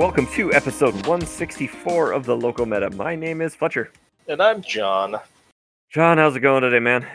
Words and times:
welcome 0.00 0.26
to 0.26 0.50
episode 0.54 0.94
164 1.06 2.12
of 2.12 2.24
the 2.24 2.34
Local 2.34 2.64
Meta. 2.64 2.88
My 2.88 3.14
name 3.14 3.42
is 3.42 3.54
Fletcher. 3.54 3.92
And 4.28 4.40
I'm 4.40 4.62
John. 4.62 5.20
John, 5.90 6.16
how's 6.16 6.34
it 6.34 6.40
going 6.40 6.62
today, 6.62 6.78
man? 6.78 7.06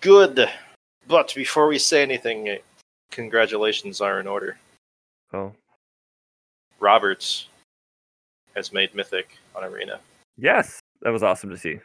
Good. 0.00 0.48
But 1.08 1.34
before 1.34 1.66
we 1.66 1.80
say 1.80 2.00
anything, 2.00 2.48
eh, 2.48 2.58
congratulations 3.10 4.00
are 4.00 4.20
in 4.20 4.28
order. 4.28 4.56
Oh, 5.32 5.52
Roberts 6.78 7.48
has 8.54 8.72
made 8.72 8.94
Mythic 8.94 9.36
on 9.56 9.64
Arena. 9.64 9.98
yes, 10.36 10.78
that 11.02 11.10
was 11.10 11.24
awesome 11.24 11.50
to 11.50 11.58
see. 11.58 11.80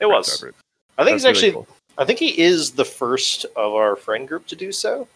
It 0.00 0.06
was. 0.06 0.42
Robert. 0.42 0.56
I 0.98 1.04
think 1.04 1.22
That's 1.22 1.22
he's 1.22 1.44
really 1.44 1.48
actually. 1.48 1.52
cool. 1.52 1.76
I 1.96 2.04
think 2.04 2.18
he 2.18 2.40
is 2.40 2.72
the 2.72 2.84
first 2.84 3.44
of 3.54 3.72
our 3.72 3.94
friend 3.94 4.26
group 4.26 4.48
to 4.48 4.56
do 4.56 4.72
so, 4.72 5.06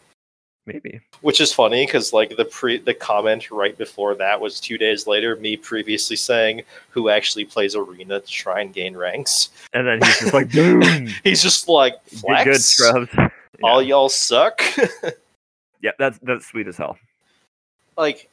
maybe. 0.66 1.00
which 1.22 1.40
is 1.40 1.52
funny 1.52 1.86
because 1.86 2.12
like 2.12 2.36
the 2.36 2.44
pre 2.44 2.78
the 2.78 2.92
comment 2.94 3.50
right 3.50 3.76
before 3.78 4.14
that 4.16 4.40
was 4.40 4.60
two 4.60 4.76
days 4.76 5.06
later 5.06 5.36
me 5.36 5.56
previously 5.56 6.16
saying 6.16 6.62
who 6.90 7.08
actually 7.08 7.44
plays 7.44 7.74
Arena 7.74 8.20
to 8.20 8.26
try 8.26 8.60
and 8.60 8.72
gain 8.74 8.96
ranks. 8.96 9.50
And 9.72 9.86
then 9.86 10.02
he's 10.02 10.18
just 10.20 10.34
like, 10.34 10.50
boom, 10.52 10.82
He's 11.24 11.42
just 11.42 11.68
like 11.68 12.02
flex. 12.08 12.44
good 12.44 12.60
scrubs. 12.62 13.32
All 13.62 13.80
y'all 13.82 14.08
suck. 14.08 14.60
Yeah, 15.82 15.92
that's 15.98 16.18
that's 16.22 16.46
sweet 16.46 16.66
as 16.66 16.76
hell. 16.78 16.98
like, 17.96 18.28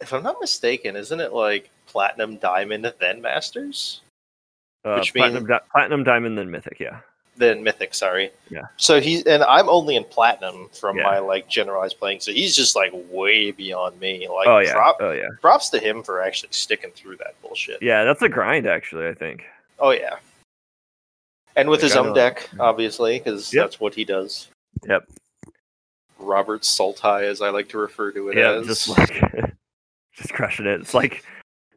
if 0.00 0.12
I'm 0.12 0.22
not 0.22 0.36
mistaken, 0.40 0.94
isn't 0.96 1.20
it 1.20 1.32
like 1.32 1.70
platinum, 1.86 2.36
diamond, 2.36 2.92
then 3.00 3.22
masters? 3.22 4.00
Uh, 4.84 4.96
Which 4.96 5.14
platinum, 5.14 5.44
means- 5.44 5.48
di- 5.48 5.66
platinum, 5.72 6.04
diamond, 6.04 6.36
then 6.36 6.50
mythic. 6.50 6.78
Yeah, 6.80 6.98
Then 7.38 7.62
mythic, 7.62 7.94
sorry. 7.94 8.30
Yeah. 8.50 8.62
So 8.76 9.00
he's 9.00 9.22
and 9.22 9.42
I'm 9.44 9.68
only 9.68 9.94
in 9.96 10.04
platinum 10.04 10.68
from 10.72 10.96
Yeah. 10.98 11.04
my 11.04 11.18
like 11.20 11.48
generalized 11.48 11.98
playing, 11.98 12.20
so 12.20 12.32
he's 12.32 12.54
just 12.54 12.74
like 12.76 12.90
way 13.10 13.52
beyond 13.52 13.98
me. 14.00 14.26
Like, 14.28 14.48
oh 14.48 14.58
yeah, 14.58 14.72
prop- 14.72 14.96
oh 15.00 15.12
yeah, 15.12 15.28
props 15.40 15.70
to 15.70 15.78
him 15.78 16.02
for 16.02 16.20
actually 16.20 16.48
sticking 16.52 16.90
through 16.90 17.16
that 17.18 17.40
bullshit. 17.40 17.80
yeah. 17.80 18.04
That's 18.04 18.20
a 18.22 18.28
grind, 18.28 18.66
actually. 18.66 19.06
I 19.08 19.14
think. 19.14 19.44
Oh 19.78 19.90
yeah. 19.90 20.16
And 21.56 21.68
with 21.68 21.80
Like, 21.80 21.88
his 21.90 21.96
own 21.96 22.08
know- 22.08 22.14
deck, 22.14 22.48
obviously, 22.60 23.18
because 23.18 23.52
Yep. 23.54 23.64
that's 23.64 23.80
what 23.80 23.94
he 23.94 24.04
does. 24.04 24.48
Yep. 24.88 25.08
Robert 26.18 26.62
Saltai, 26.62 27.22
as 27.22 27.40
I 27.40 27.50
like 27.50 27.68
to 27.70 27.78
refer 27.78 28.10
to 28.12 28.28
it 28.30 28.36
Yeah, 28.38 28.52
as. 28.54 28.66
just 28.66 28.88
like 28.88 29.22
just 30.14 30.32
crushing 30.34 30.66
it. 30.66 30.80
It's 30.80 30.94
like 30.94 31.24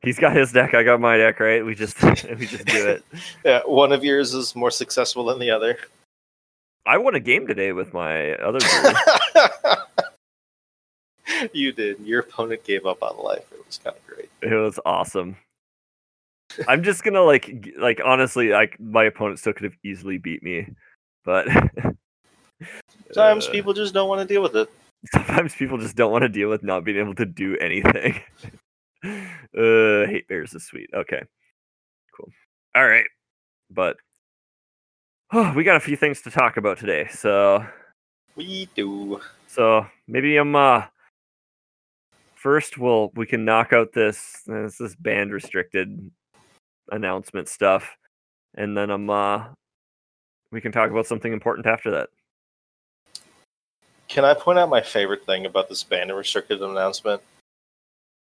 he's 0.02 0.20
got 0.20 0.36
his 0.36 0.52
deck, 0.52 0.74
I 0.74 0.84
got 0.84 1.00
my 1.00 1.18
deck, 1.18 1.40
right? 1.40 1.66
We 1.66 1.76
just 1.76 2.02
we 2.04 2.46
just 2.46 2.66
do 2.66 2.88
it. 2.88 3.04
yeah, 3.46 3.62
one 3.66 3.92
of 3.92 4.04
yours 4.04 4.34
is 4.34 4.56
more 4.56 4.72
successful 4.72 5.26
than 5.26 5.40
the 5.40 5.50
other. 5.52 5.78
I 6.86 6.98
won 6.98 7.16
a 7.16 7.20
game 7.20 7.46
today 7.46 7.74
with 7.74 7.94
my 7.94 8.32
other 8.34 8.60
you 11.54 11.72
did. 11.72 12.00
Your 12.00 12.22
opponent 12.22 12.64
gave 12.64 12.86
up 12.88 13.04
on 13.04 13.18
life. 13.24 13.46
It 13.52 13.66
was 13.66 13.78
kind 13.78 13.96
of 13.96 14.08
great. 14.08 14.30
It 14.42 14.56
was 14.56 14.80
awesome. 14.86 15.38
I'm 16.68 16.84
just 16.84 17.04
gonna 17.04 17.22
like 17.22 17.70
like 17.78 18.02
honestly, 18.04 18.50
like 18.50 18.80
my 18.80 19.04
opponent 19.06 19.40
still 19.40 19.54
could 19.54 19.64
have 19.64 19.78
easily 19.84 20.18
beat 20.18 20.44
me, 20.44 20.68
but 21.24 21.48
Sometimes 23.12 23.48
uh, 23.48 23.52
people 23.52 23.74
just 23.74 23.94
don't 23.94 24.10
want 24.10 24.22
to 24.22 24.34
deal 24.34 24.42
with 24.42 24.56
it. 24.56 24.70
sometimes 25.12 25.56
people 25.56 25.78
just 25.78 25.96
don't 25.96 26.12
want 26.12 26.24
to 26.24 26.30
deal 26.30 26.50
with 26.50 26.64
not 26.64 26.84
being 26.84 26.98
able 26.98 27.16
to 27.16 27.26
do 27.26 27.58
anything. 27.58 28.20
uh, 29.06 30.06
hate 30.08 30.28
bears 30.28 30.54
is 30.54 30.66
sweet. 30.66 30.90
Okay, 30.94 31.22
cool. 32.16 32.30
All 32.76 32.88
right, 32.88 33.06
but 33.70 33.98
oh, 35.34 35.54
we 35.56 35.64
got 35.64 35.78
a 35.78 35.82
few 35.82 35.98
things 35.98 36.22
to 36.22 36.32
talk 36.32 36.58
about 36.58 36.78
today. 36.78 37.08
So 37.12 37.66
We 38.36 38.70
do. 38.76 39.20
so 39.48 39.86
maybe 40.08 40.38
I'm 40.38 40.56
uh 40.56 40.84
first 42.36 42.78
we'll 42.78 43.12
we 43.16 43.26
can 43.26 43.46
knock 43.46 43.74
out 43.74 43.94
this 43.94 44.42
this 44.48 44.82
is 44.82 44.96
banned 44.96 45.32
restricted 45.32 46.10
announcement 46.92 47.48
stuff 47.48 47.96
and 48.56 48.76
then 48.76 48.90
I'm 48.90 49.10
uh 49.10 49.46
we 50.52 50.62
can 50.62 50.72
talk 50.72 50.92
about 50.92 51.06
something 51.06 51.32
important 51.32 51.66
after 51.66 51.92
that. 51.92 52.10
Can 54.08 54.26
I 54.26 54.34
point 54.34 54.60
out 54.60 54.70
my 54.70 54.82
favorite 54.82 55.26
thing 55.26 55.46
about 55.46 55.70
this 55.70 55.84
banned 55.84 56.10
and 56.10 56.18
restricted 56.18 56.62
announcement? 56.62 57.22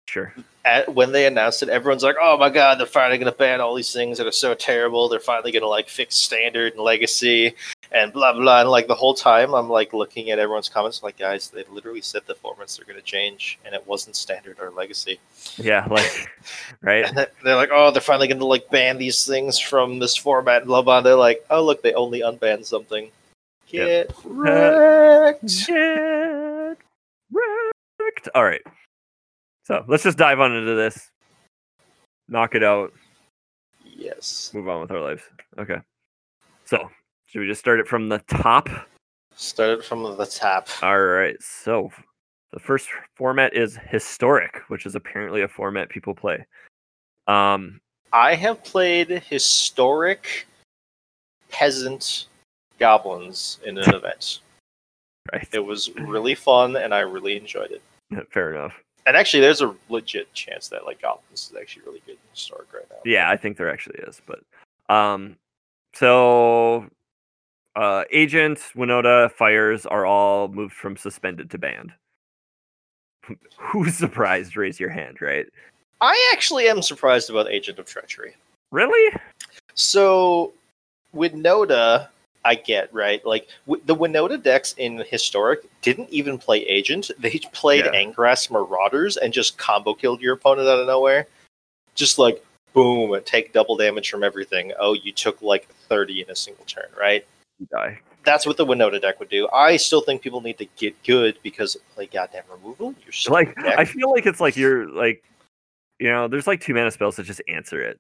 Sure. 0.07 0.35
At, 0.65 0.95
when 0.95 1.13
they 1.13 1.27
announced 1.27 1.63
it, 1.63 1.69
everyone's 1.69 2.03
like, 2.03 2.17
"Oh 2.21 2.39
my 2.39 2.49
god, 2.49 2.79
they're 2.79 2.87
finally 2.87 3.19
going 3.19 3.31
to 3.31 3.39
ban 3.39 3.61
all 3.61 3.75
these 3.75 3.93
things 3.93 4.19
that 4.19 4.27
are 4.27 4.33
so 4.33 4.55
terrible. 4.55 5.09
They're 5.09 5.21
finally 5.21 5.53
going 5.53 5.63
to 5.63 5.69
like 5.69 5.89
fix 5.89 6.17
standard 6.17 6.75
and 6.75 6.83
legacy 6.83 7.55
and 7.91 8.13
blah 8.13 8.33
blah." 8.33 8.61
And 8.61 8.71
like 8.71 8.87
the 8.87 8.95
whole 8.95 9.15
time, 9.15 9.55
I'm 9.55 9.69
like 9.69 9.93
looking 9.93 10.31
at 10.31 10.39
everyone's 10.39 10.69
comments, 10.69 11.03
like, 11.03 11.19
"Guys, 11.19 11.49
they 11.49 11.65
literally 11.71 12.01
said 12.01 12.23
the 12.27 12.35
formats 12.35 12.81
are 12.81 12.85
going 12.85 12.99
to 12.99 13.03
change, 13.03 13.59
and 13.65 13.75
it 13.75 13.87
wasn't 13.87 14.17
standard 14.17 14.59
or 14.61 14.71
legacy." 14.71 15.19
Yeah, 15.57 15.87
like 15.91 16.31
right? 16.83 17.05
And 17.07 17.27
they're 17.45 17.57
like, 17.57 17.71
"Oh, 17.73 17.91
they're 17.91 18.01
finally 18.01 18.29
going 18.29 18.39
to 18.39 18.47
like 18.47 18.71
ban 18.71 18.99
these 18.99 19.27
things 19.27 19.59
from 19.59 19.99
this 19.99 20.17
format." 20.17 20.63
and 20.63 20.69
Blah 20.69 20.83
blah. 20.83 21.01
They're 21.01 21.15
like, 21.15 21.45
"Oh, 21.51 21.63
look, 21.65 21.83
they 21.83 21.95
only 21.95 22.21
unbanned 22.21 22.67
something." 22.67 23.11
Yep. 23.69 24.09
Get 24.09 24.17
wrecked. 24.25 25.67
Get 25.67 26.79
wrecked. 27.33 28.29
All 28.35 28.45
right. 28.45 28.63
So 29.65 29.85
let's 29.89 30.03
just 30.03 30.19
dive 30.19 30.41
on 30.41 30.53
into 30.55 30.75
this. 30.75 31.11
Knock 32.29 32.55
it 32.55 32.63
out. 32.63 32.93
Yes. 33.85 34.51
Move 34.55 34.69
on 34.69 34.83
with 34.83 34.91
our 34.91 35.01
lives. 35.01 35.23
Okay. 35.59 35.79
So 36.65 36.91
should 37.27 37.41
we 37.41 37.47
just 37.47 37.61
start 37.61 37.81
it 37.81 37.89
from 37.89 38.09
the 38.09 38.19
top? 38.29 38.69
Started 39.35 39.85
from 39.85 40.03
the 40.03 40.27
top. 40.27 40.69
All 40.83 41.01
right. 41.01 41.37
So 41.41 41.91
the 42.53 42.61
first 42.61 42.89
format 43.17 43.55
is 43.55 43.79
historic, 43.89 44.61
which 44.69 44.87
is 44.87 44.95
apparently 44.95 45.43
a 45.43 45.49
format 45.49 45.89
people 45.89 46.15
play. 46.15 46.45
Um, 47.27 47.81
I 48.13 48.35
have 48.35 48.63
played 48.63 49.09
historic 49.09 50.47
peasant 51.51 52.27
goblins 52.79 53.59
in 53.65 53.79
an 53.79 53.95
event. 53.95 54.41
right. 55.33 55.49
It 55.53 55.65
was 55.65 55.91
really 55.97 56.35
fun, 56.35 56.77
and 56.77 56.95
I 56.95 57.01
really 57.01 57.37
enjoyed 57.37 57.71
it. 57.71 57.83
Fair 58.31 58.55
enough. 58.55 58.75
And 59.07 59.17
actually, 59.17 59.41
there's 59.41 59.61
a 59.61 59.75
legit 59.89 60.33
chance 60.33 60.69
that 60.69 60.87
like 60.87 61.03
goblins 61.03 61.51
is 61.51 61.57
actually 61.61 61.83
really 61.87 62.03
good 62.07 62.13
in 62.13 62.19
historic 62.33 62.73
right 62.73 62.87
now. 62.91 62.97
Yeah, 63.05 63.31
I 63.31 63.37
think 63.37 63.57
there 63.57 63.71
actually 63.71 63.99
is. 63.99 64.23
But 64.27 64.41
um, 64.95 65.37
so 65.95 66.89
uh, 67.77 68.05
agent, 68.11 68.59
Winota, 68.75 69.31
fires 69.33 69.85
are 69.85 70.07
all 70.07 70.49
moved 70.49 70.75
from 70.75 70.97
suspended 70.97 71.51
to 71.51 71.59
banned. 71.59 71.93
Who's 73.59 73.95
surprised? 73.95 74.57
Raise 74.57 74.81
your 74.81 74.91
hand. 74.91 75.21
Right? 75.21 75.47
I 76.01 76.31
actually 76.33 76.69
am 76.69 76.83
surprised 76.83 77.31
about 77.31 77.51
Agent 77.51 77.79
of 77.79 77.87
Treachery. 77.87 78.35
Really? 78.71 79.15
So, 79.75 80.53
Winota, 81.15 82.09
I 82.45 82.55
get 82.57 82.93
right. 82.93 83.25
Like 83.25 83.49
w- 83.67 83.83
the 83.87 83.97
Winota 83.97 84.41
decks 84.43 84.75
in 84.77 84.99
historic 85.09 85.61
didn't 85.83 86.11
even 86.11 86.39
play 86.39 86.59
agent; 86.67 87.11
they 87.19 87.41
played 87.53 87.87
Yeah. 87.87 87.93
Angrath's 87.93 88.51
Marauders 88.51 89.17
and 89.17 89.33
just 89.33 89.57
combo 89.59 89.95
killed 89.95 90.21
your 90.21 90.35
opponent 90.35 90.69
out 90.69 90.81
of 90.81 90.87
nowhere. 90.87 91.27
Just 91.95 92.19
like 92.19 92.45
boom, 92.73 93.19
take 93.25 93.53
double 93.53 93.77
damage 93.77 94.11
from 94.11 94.23
everything. 94.23 94.73
Oh, 94.79 94.93
you 94.95 95.13
took 95.13 95.41
like 95.41 95.69
thirty 95.89 96.21
in 96.21 96.31
a 96.31 96.37
single 96.37 96.65
turn, 96.67 96.89
right? 96.99 97.27
You 97.59 97.67
die. 97.71 98.01
That's 98.25 98.47
what 98.47 98.57
the 98.57 98.67
Winota 98.67 99.01
deck 99.01 99.21
would 99.21 99.29
do. 99.29 99.49
I 99.53 99.77
still 99.77 100.01
think 100.01 100.23
people 100.23 100.41
need 100.41 100.59
to 100.59 100.67
get 100.77 101.01
good 101.05 101.39
because 101.43 101.77
play 101.95 102.07
goddamn 102.07 102.45
removal. 102.51 102.95
You're 103.05 103.33
Like. 103.33 103.57
I 103.59 103.85
feel 103.85 104.11
like 104.11 104.27
it's 104.27 104.41
like 104.41 104.57
you're 104.57 104.89
like, 104.89 105.23
you 105.99 106.09
know, 106.09 106.27
there's 106.27 106.47
like 106.47 106.61
two 106.61 106.73
mana 106.75 106.91
spells 106.91 107.17
that 107.17 107.25
just 107.25 107.43
answer 107.49 107.81
it. 107.83 107.99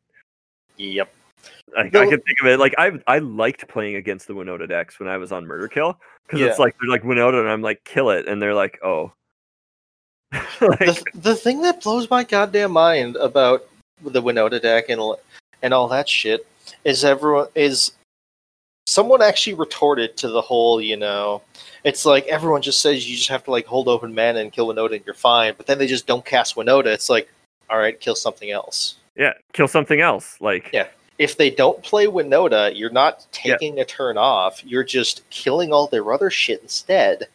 yep. 0.76 1.12
Like, 1.76 1.92
No- 1.92 2.02
I 2.02 2.06
can 2.06 2.20
think 2.20 2.40
of 2.40 2.46
it. 2.46 2.58
Like 2.58 2.74
I 2.78 2.92
I 3.06 3.18
liked 3.18 3.68
playing 3.68 3.96
against 3.96 4.26
the 4.26 4.34
Winota 4.34 4.68
decks 4.68 4.98
when 5.00 5.08
I 5.08 5.16
was 5.16 5.32
on 5.32 5.46
Murder 5.46 5.68
Kill 5.68 5.98
because 6.26 6.40
it's 6.40 6.58
like 6.58 6.76
they're 6.80 6.90
like 6.90 7.02
Winota 7.02 7.40
and 7.40 7.48
I'm 7.48 7.62
like 7.62 7.82
kill 7.84 8.10
it 8.10 8.28
and 8.28 8.40
they're 8.40 8.54
like 8.54 8.78
oh. 8.82 9.12
like, 10.60 10.78
the, 10.78 11.04
the 11.14 11.36
thing 11.36 11.62
that 11.62 11.80
blows 11.82 12.10
my 12.10 12.24
goddamn 12.24 12.72
mind 12.72 13.14
about 13.16 13.66
the 14.02 14.20
Winota 14.20 14.60
deck 14.60 14.88
and 14.88 15.00
all- 15.00 15.20
and 15.62 15.72
all 15.72 15.86
that 15.88 16.08
shit 16.08 16.46
is 16.84 17.04
everyone 17.04 17.46
is 17.54 17.92
someone 18.86 19.22
actually 19.22 19.54
retorted 19.54 20.16
to 20.16 20.28
the 20.28 20.40
whole 20.40 20.80
you 20.80 20.96
know 20.96 21.40
it's 21.84 22.04
like 22.04 22.26
everyone 22.26 22.60
just 22.60 22.82
says 22.82 23.08
you 23.08 23.16
just 23.16 23.28
have 23.28 23.44
to 23.44 23.50
like 23.50 23.64
hold 23.64 23.88
open 23.88 24.14
mana 24.14 24.40
and 24.40 24.52
kill 24.52 24.66
Winota 24.66 24.96
and 24.96 25.06
you're 25.06 25.14
fine 25.14 25.54
but 25.56 25.66
then 25.66 25.78
they 25.78 25.86
just 25.86 26.06
don't 26.06 26.24
cast 26.24 26.56
Winota 26.56 26.86
it's 26.86 27.08
like 27.08 27.30
all 27.70 27.78
right 27.78 27.98
kill 27.98 28.14
something 28.16 28.50
else 28.50 28.96
yeah, 29.16 29.34
kill 29.52 29.68
something 29.68 30.00
else. 30.00 30.40
Like 30.40 30.70
Yeah. 30.72 30.88
If 31.18 31.36
they 31.36 31.50
don't 31.50 31.82
play 31.82 32.06
Winota 32.06 32.76
you're 32.76 32.90
not 32.90 33.26
Yeah. 33.44 33.52
taking 33.54 33.78
a 33.80 33.84
turn 33.84 34.18
off 34.18 34.62
you're 34.64 34.84
just 34.84 35.28
killing 35.30 35.72
all 35.72 35.86
their 35.86 36.12
other 36.12 36.30
shit 36.30 36.60
instead 36.62 37.28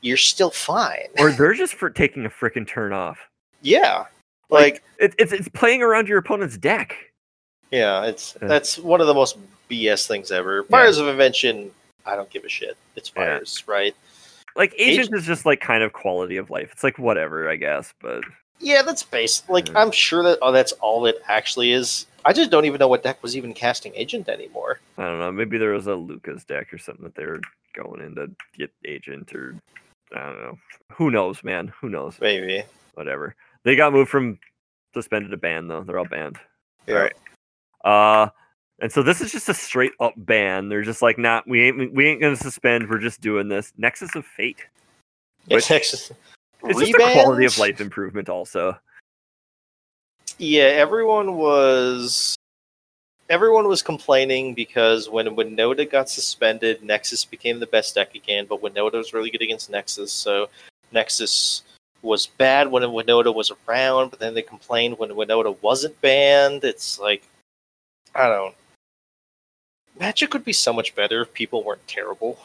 you're 0.00 0.16
still 0.16 0.50
fine 0.50 1.08
or 1.18 1.30
they're 1.38 1.54
just 1.54 1.74
for 1.74 1.90
taking 1.90 2.24
a 2.26 2.30
freaking 2.30 2.66
turn 2.66 2.92
off. 2.92 3.18
yeah 3.62 4.04
Like- 4.50 4.74
like 4.74 4.82
It, 4.98 5.14
it's 5.18 5.32
it's 5.32 5.48
playing 5.48 5.82
around 5.82 6.08
your 6.08 6.18
opponent's 6.18 6.56
deck. 6.58 6.96
Yeah, 7.70 8.04
it's 8.04 8.36
Yeah. 8.40 8.48
that's 8.48 8.78
one 8.78 9.00
of 9.00 9.06
the 9.06 9.14
most 9.14 9.38
BS 9.70 10.06
things 10.06 10.30
ever. 10.30 10.62
Fires 10.64 10.98
of 10.98 11.08
Invention, 11.08 11.70
I 12.04 12.14
don't 12.16 12.28
give 12.28 12.44
a 12.44 12.48
shit. 12.48 12.76
It's 12.96 13.10
Yeah. 13.16 13.24
fires, 13.38 13.64
right? 13.66 13.96
Like 14.54 14.74
agent 14.76 15.06
Agent- 15.06 15.16
is 15.18 15.26
just 15.26 15.46
like 15.46 15.60
kind 15.62 15.82
of 15.82 15.92
quality 15.94 16.36
of 16.36 16.50
life. 16.50 16.68
It's 16.72 16.84
like 16.84 16.98
whatever, 16.98 17.48
I 17.48 17.56
guess. 17.56 17.94
But 18.02 18.24
Yeah, 18.60 18.82
that's 18.82 19.02
base. 19.02 19.42
Like. 19.48 19.74
I'm 19.74 19.90
sure 19.90 20.22
that 20.24 20.38
oh, 20.42 20.52
that's 20.52 20.72
all 20.82 21.06
it 21.06 21.22
actually 21.28 21.72
is. 21.72 22.06
I 22.24 22.32
just 22.32 22.50
don't 22.50 22.64
even 22.64 22.78
know 22.78 22.88
what 22.88 23.02
deck 23.02 23.22
was 23.22 23.36
even 23.36 23.52
casting 23.54 23.92
agent 23.94 24.28
anymore. 24.28 24.80
I 24.98 25.04
don't 25.04 25.18
know. 25.18 25.32
Maybe 25.32 25.58
there 25.58 25.72
was 25.72 25.86
a 25.86 25.94
Lucas 25.94 26.44
deck 26.44 26.72
or 26.72 26.78
something 26.78 27.04
that 27.04 27.14
they 27.14 27.26
were 27.26 27.40
going 27.74 28.00
in 28.00 28.14
to 28.14 28.30
get 28.56 28.70
agent 28.84 29.34
or 29.34 29.56
I 30.14 30.26
don't 30.26 30.42
know. 30.42 30.58
Who 30.92 31.10
knows, 31.10 31.42
man? 31.42 31.72
Who 31.80 31.88
knows? 31.88 32.16
Maybe. 32.20 32.62
Whatever. 32.94 33.34
They 33.64 33.76
got 33.76 33.92
moved 33.92 34.10
from 34.10 34.38
suspended 34.94 35.30
to 35.30 35.36
banned 35.36 35.70
though. 35.70 35.82
They're 35.82 35.98
all 35.98 36.04
banned. 36.04 36.38
Yeah. 36.86 36.94
Alright. 36.94 37.14
Uh 37.84 38.28
and 38.80 38.92
so 38.92 39.02
this 39.02 39.20
is 39.20 39.32
just 39.32 39.48
a 39.48 39.54
straight 39.54 39.92
up 40.00 40.14
ban. 40.16 40.68
They're 40.68 40.82
just 40.82 41.02
like, 41.02 41.18
nah, 41.18 41.42
we 41.46 41.64
ain't 41.64 41.94
we 41.94 42.06
ain't 42.06 42.20
gonna 42.20 42.36
suspend. 42.36 42.88
We're 42.88 42.98
just 42.98 43.20
doing 43.20 43.48
this. 43.48 43.72
Nexus 43.76 44.14
of 44.14 44.26
Fate. 44.26 44.66
Which- 45.46 45.70
actually 45.70 46.16
It's 46.64 46.78
just 46.78 46.94
a 46.94 47.12
quality 47.12 47.46
of 47.46 47.58
life 47.58 47.80
improvement 47.80 48.28
also. 48.28 48.78
Yeah, 50.38 50.64
everyone 50.64 51.36
was 51.36 52.36
everyone 53.28 53.68
was 53.68 53.82
complaining 53.82 54.54
because 54.54 55.08
when 55.08 55.26
Winota 55.36 55.90
got 55.90 56.08
suspended, 56.08 56.82
Nexus 56.82 57.24
became 57.24 57.60
the 57.60 57.66
best 57.66 57.94
deck 57.94 58.14
again, 58.14 58.46
but 58.48 58.60
Winota 58.60 58.94
was 58.94 59.12
really 59.12 59.30
good 59.30 59.42
against 59.42 59.70
Nexus, 59.70 60.12
so 60.12 60.48
Nexus 60.92 61.62
was 62.02 62.26
bad 62.26 62.70
when 62.70 62.82
Winota 62.82 63.32
was 63.34 63.52
around, 63.68 64.10
but 64.10 64.18
then 64.18 64.34
they 64.34 64.42
complained 64.42 64.98
when 64.98 65.10
Winota 65.10 65.56
wasn't 65.62 65.98
banned. 66.00 66.64
It's 66.64 66.98
like 66.98 67.22
I 68.14 68.28
don't 68.28 68.54
Magic 70.00 70.32
would 70.32 70.44
be 70.44 70.52
so 70.54 70.72
much 70.72 70.94
better 70.94 71.22
if 71.22 71.32
people 71.32 71.62
weren't 71.62 71.86
terrible. 71.86 72.38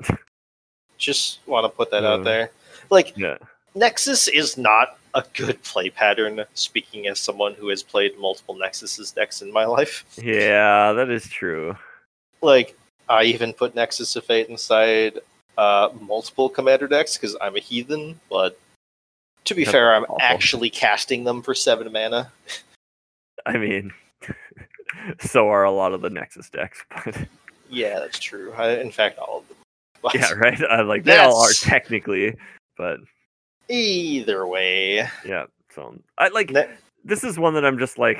Just 0.98 1.40
want 1.46 1.64
to 1.64 1.68
put 1.76 1.90
that 1.90 2.02
Yeah. 2.02 2.10
out 2.10 2.24
there. 2.24 2.50
Like 2.90 3.16
Yeah. 3.16 3.38
Nexus 3.74 4.28
is 4.28 4.56
not 4.56 4.98
a 5.14 5.24
good 5.34 5.62
play 5.62 5.90
pattern, 5.90 6.44
speaking 6.54 7.06
as 7.06 7.18
someone 7.18 7.54
who 7.54 7.68
has 7.68 7.82
played 7.82 8.18
multiple 8.18 8.54
Nexus's 8.54 9.10
decks 9.10 9.42
in 9.42 9.52
my 9.52 9.64
life. 9.64 10.04
Yeah, 10.16 10.92
that 10.92 11.10
is 11.10 11.28
true. 11.28 11.76
Like, 12.42 12.76
I 13.08 13.24
even 13.24 13.52
put 13.52 13.74
Nexus 13.74 14.16
of 14.16 14.24
Fate 14.24 14.48
inside 14.48 15.18
uh, 15.58 15.90
multiple 16.00 16.48
commander 16.48 16.88
decks 16.88 17.16
because 17.16 17.36
I'm 17.40 17.56
a 17.56 17.60
heathen, 17.60 18.18
but 18.30 18.58
to 19.44 19.54
be 19.54 19.64
That's 19.64 19.72
fair, 19.72 19.94
I'm 19.94 20.04
awful. 20.04 20.18
actually 20.20 20.70
casting 20.70 21.24
them 21.24 21.42
for 21.42 21.54
seven 21.54 21.92
mana. 21.92 22.30
I 23.46 23.56
mean, 23.56 23.92
so 25.20 25.48
are 25.48 25.64
a 25.64 25.70
lot 25.70 25.92
of 25.92 26.02
the 26.02 26.10
Nexus 26.10 26.48
decks, 26.50 26.84
but 27.04 27.16
Yeah, 27.68 27.98
that's 27.98 28.18
true. 28.18 28.52
I, 28.52 28.74
in 28.74 28.90
fact, 28.90 29.18
all 29.18 29.38
of 29.38 29.48
them. 29.48 29.56
But 30.02 30.14
yeah, 30.14 30.32
right. 30.36 30.62
I 30.70 30.82
like 30.82 31.04
they 31.04 31.18
all 31.18 31.42
are 31.42 31.52
technically, 31.52 32.36
but 32.76 33.00
either 33.70 34.46
way, 34.46 35.06
yeah. 35.24 35.46
So 35.74 35.94
I 36.18 36.28
like 36.28 36.50
Ne- 36.50 36.68
this 37.04 37.24
is 37.24 37.38
one 37.38 37.54
that 37.54 37.64
I'm 37.64 37.78
just 37.78 37.98
like, 37.98 38.18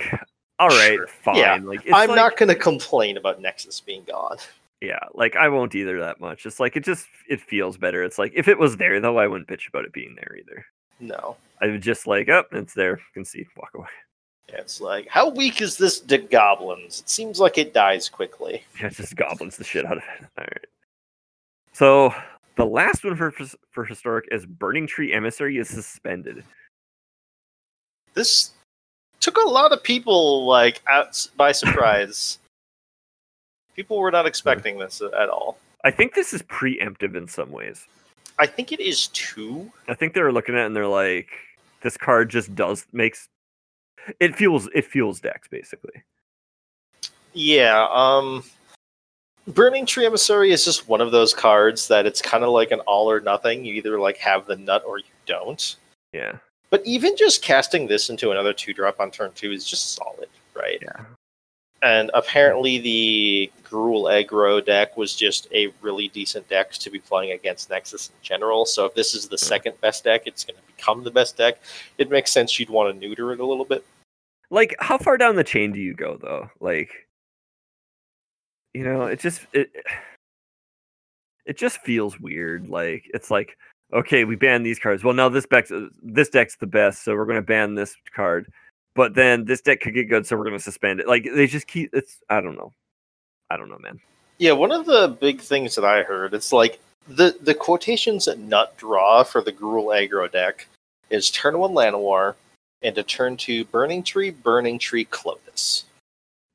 all 0.58 0.68
right, 0.68 0.94
Sure. 0.94 1.06
fine. 1.06 1.36
Yeah, 1.36 1.58
Like 1.62 1.80
it's 1.84 1.92
I'm 1.94 2.08
like- 2.08 2.16
not 2.16 2.36
going 2.36 2.48
to 2.48 2.54
complain 2.54 3.16
about 3.16 3.40
Nexus 3.40 3.80
being 3.80 4.04
gone. 4.04 4.36
Yeah, 4.80 5.00
like 5.12 5.36
I 5.36 5.48
won't 5.48 5.74
either 5.74 6.00
that 6.00 6.20
much. 6.20 6.46
It's 6.46 6.58
like 6.58 6.74
it 6.76 6.84
just 6.84 7.06
it 7.28 7.40
feels 7.40 7.76
better. 7.76 8.02
It's 8.02 8.18
like 8.18 8.32
if 8.34 8.48
it 8.48 8.58
was 8.58 8.76
there 8.78 8.98
though, 9.00 9.18
I 9.18 9.26
wouldn't 9.26 9.48
bitch 9.48 9.68
about 9.68 9.84
it 9.84 9.92
being 9.92 10.14
there 10.16 10.36
either. 10.38 10.64
No. 11.00 11.36
I 11.60 11.66
would 11.66 11.82
just 11.82 12.06
like, 12.06 12.28
oh, 12.30 12.44
it's 12.52 12.72
there. 12.72 12.92
You 12.96 13.04
Can 13.12 13.24
see, 13.26 13.46
walk 13.58 13.70
away. 13.74 13.88
Yeah, 14.48 14.60
It's 14.60 14.80
like, 14.80 15.06
how 15.08 15.28
weak 15.28 15.60
is 15.60 15.76
this 15.76 16.00
to 16.00 16.16
goblins? 16.18 17.00
It 17.00 17.08
seems 17.10 17.38
like 17.38 17.58
it 17.58 17.74
dies 17.74 18.08
quickly. 18.08 18.64
Yeah, 18.80 18.86
it 18.86 18.94
just 18.94 19.14
goblins 19.16 19.56
the 19.58 19.64
shit 19.64 19.84
out 19.84 19.98
of 19.98 20.02
it. 20.18 20.26
All 20.38 20.44
right. 20.44 20.66
So 21.72 22.14
the 22.60 22.66
last 22.66 23.04
one 23.04 23.16
for 23.16 23.32
for 23.70 23.84
historic 23.86 24.28
is 24.30 24.44
Burning 24.44 24.86
Tree 24.86 25.14
Emissary 25.14 25.56
is 25.56 25.66
suspended. 25.66 26.44
This 28.12 28.50
took 29.18 29.38
a 29.38 29.48
lot 29.48 29.72
of 29.72 29.82
people 29.82 30.44
like 30.44 30.82
out 30.86 31.26
by 31.38 31.52
surprise. 31.52 32.38
people 33.74 33.98
were 33.98 34.10
not 34.10 34.26
expecting 34.26 34.78
this 34.78 35.00
at 35.00 35.30
all. 35.30 35.58
I 35.84 35.90
think 35.90 36.14
this 36.14 36.34
is 36.34 36.42
preemptive 36.42 37.16
in 37.16 37.26
some 37.28 37.50
ways. 37.50 37.86
I 38.38 38.46
think 38.46 38.72
it 38.72 38.80
is 38.80 39.06
too. 39.08 39.72
I 39.88 39.94
think 39.94 40.12
they 40.12 40.20
were 40.20 40.32
looking 40.32 40.54
at 40.54 40.62
it 40.62 40.66
and 40.66 40.76
they're 40.76 40.86
like, 40.86 41.30
this 41.80 41.96
card 41.96 42.28
just 42.28 42.54
does 42.54 42.86
makes 42.92 43.26
it 44.18 44.36
fuels 44.36 44.68
it 44.74 44.84
fuels 44.84 45.18
decks 45.18 45.48
basically. 45.48 46.02
Yeah, 47.32 47.86
um 47.90 48.44
Burning 49.50 49.86
Tree 49.86 50.06
Emissary 50.06 50.52
is 50.52 50.64
just 50.64 50.88
one 50.88 51.00
of 51.00 51.12
those 51.12 51.34
cards 51.34 51.88
that 51.88 52.06
it's 52.06 52.22
kind 52.22 52.44
of 52.44 52.50
like 52.50 52.70
an 52.70 52.80
all 52.80 53.10
or 53.10 53.20
nothing. 53.20 53.64
You 53.64 53.74
either 53.74 53.98
like 53.98 54.16
have 54.18 54.46
the 54.46 54.56
nut 54.56 54.82
or 54.86 54.98
you 54.98 55.04
don't. 55.26 55.76
Yeah. 56.12 56.36
But 56.70 56.82
even 56.86 57.16
just 57.16 57.42
casting 57.42 57.86
this 57.86 58.10
into 58.10 58.30
another 58.30 58.52
two 58.52 58.72
drop 58.72 59.00
on 59.00 59.10
turn 59.10 59.32
two 59.34 59.52
is 59.52 59.64
just 59.66 59.94
solid, 59.94 60.28
right? 60.54 60.78
Yeah. 60.80 61.04
And 61.82 62.10
apparently 62.12 62.78
the 62.78 63.50
Gruul 63.64 64.10
aggro 64.10 64.64
deck 64.64 64.96
was 64.96 65.16
just 65.16 65.48
a 65.52 65.72
really 65.80 66.08
decent 66.08 66.46
deck 66.48 66.72
to 66.72 66.90
be 66.90 66.98
playing 66.98 67.32
against 67.32 67.70
Nexus 67.70 68.08
in 68.10 68.14
general. 68.22 68.66
So 68.66 68.84
if 68.84 68.94
this 68.94 69.14
is 69.14 69.28
the 69.28 69.36
Hmm. 69.36 69.46
second 69.46 69.80
best 69.80 70.04
deck, 70.04 70.22
it's 70.26 70.44
going 70.44 70.56
to 70.56 70.76
become 70.76 71.04
the 71.04 71.10
best 71.10 71.36
deck. 71.36 71.58
It 71.98 72.10
makes 72.10 72.30
sense 72.30 72.58
you'd 72.60 72.70
want 72.70 72.92
to 72.92 72.98
neuter 73.00 73.32
it 73.32 73.40
a 73.40 73.46
little 73.46 73.64
bit. 73.64 73.84
Like 74.50 74.74
how 74.80 74.98
far 74.98 75.16
down 75.16 75.36
the 75.36 75.44
chain 75.44 75.72
do 75.72 75.80
you 75.80 75.94
go 75.94 76.18
though? 76.20 76.50
Like 76.60 76.90
you 78.74 78.84
know, 78.84 79.06
it 79.06 79.20
just 79.20 79.42
it 79.52 79.70
it 81.46 81.56
just 81.56 81.80
feels 81.82 82.18
weird. 82.20 82.68
Like 82.68 83.10
it's 83.12 83.30
like 83.30 83.56
okay, 83.92 84.24
we 84.24 84.36
ban 84.36 84.62
these 84.62 84.78
cards. 84.78 85.02
Well, 85.02 85.14
now 85.14 85.28
this 85.28 85.46
deck's 85.46 85.70
uh, 85.70 85.88
this 86.02 86.28
deck's 86.28 86.56
the 86.56 86.66
best, 86.66 87.04
so 87.04 87.14
we're 87.14 87.26
going 87.26 87.36
to 87.36 87.42
ban 87.42 87.74
this 87.74 87.96
card. 88.14 88.50
But 88.94 89.14
then 89.14 89.44
this 89.44 89.60
deck 89.60 89.80
could 89.80 89.94
get 89.94 90.08
good, 90.08 90.26
so 90.26 90.36
we're 90.36 90.44
going 90.44 90.56
to 90.56 90.62
suspend 90.62 91.00
it. 91.00 91.08
Like 91.08 91.24
they 91.24 91.46
just 91.46 91.66
keep 91.66 91.90
it's 91.92 92.18
I 92.28 92.40
don't 92.40 92.56
know. 92.56 92.72
I 93.50 93.56
don't 93.56 93.68
know, 93.68 93.78
man. 93.78 94.00
Yeah, 94.38 94.52
one 94.52 94.72
of 94.72 94.86
the 94.86 95.16
big 95.20 95.40
things 95.40 95.74
that 95.74 95.84
I 95.84 96.02
heard, 96.02 96.34
it's 96.34 96.52
like 96.52 96.80
the 97.08 97.36
the 97.40 97.54
quotations 97.54 98.28
at 98.28 98.38
nut 98.38 98.76
draw 98.76 99.22
for 99.22 99.42
the 99.42 99.52
Gruul 99.52 99.94
aggro 99.94 100.30
deck 100.30 100.66
is 101.10 101.30
turn 101.30 101.58
one 101.58 101.72
Llanowar 101.72 102.34
and 102.82 102.94
to 102.94 103.02
turn 103.02 103.36
two 103.36 103.64
Burning 103.66 104.02
Tree, 104.02 104.30
Burning 104.30 104.78
Tree, 104.78 105.04
Klothys. 105.04 105.84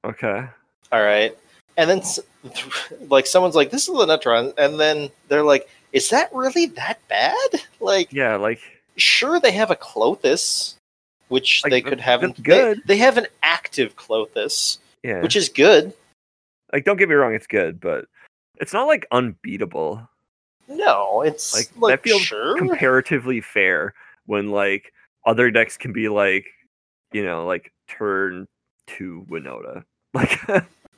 Okay. 0.04 0.48
All 0.92 1.04
right. 1.04 1.38
And 1.78 1.90
then, 1.90 2.02
like, 3.10 3.26
someone's 3.28 3.56
like, 3.56 3.72
this 3.72 3.88
is 3.90 3.96
the 3.96 4.18
draw. 4.18 4.52
And 4.58 4.80
then 4.80 5.10
they're 5.28 5.44
like, 5.44 5.70
is 5.94 6.10
that 6.10 6.34
really 6.34 6.68
that 6.68 7.00
bad? 7.08 7.36
Like, 7.80 8.12
Yeah, 8.12 8.36
like 8.36 8.60
sure, 8.98 9.40
they 9.40 9.52
have 9.52 9.72
a 9.72 9.76
Klothys, 9.76 10.76
which 11.28 11.64
Like, 11.64 11.72
they 11.72 11.82
could 11.82 12.00
have. 12.00 12.22
that's 12.22 12.38
they- 12.38 12.44
good. 12.44 12.82
They, 12.86 12.98
have 12.98 13.18
an 13.18 13.28
active 13.44 13.96
Klothys, 13.96 14.78
yeah. 15.04 15.22
which 15.22 15.36
is 15.36 15.50
good. 15.50 15.94
like 16.74 16.84
don't 16.86 16.98
get 16.98 17.10
me 17.10 17.16
wrong, 17.16 17.34
it's 17.34 17.48
good, 17.48 17.80
but 17.80 18.06
it's 18.60 18.74
not 18.74 18.88
like 18.88 19.06
unbeatable. 19.12 20.08
No, 20.68 21.22
it's 21.22 21.54
Like, 21.54 21.70
like, 21.78 21.92
that 22.02 22.04
feels 22.10 22.22
sure. 22.22 22.58
comparatively 22.58 23.40
fair 23.42 23.94
when 24.26 24.50
like 24.50 24.92
other 25.26 25.52
decks 25.52 25.78
can 25.78 25.94
be 25.94 26.10
like, 26.10 26.48
you 27.12 27.24
know, 27.24 27.46
like 27.46 27.72
turn 27.88 28.48
two 28.88 29.26
Winota. 29.30 29.84
Like 30.16 30.40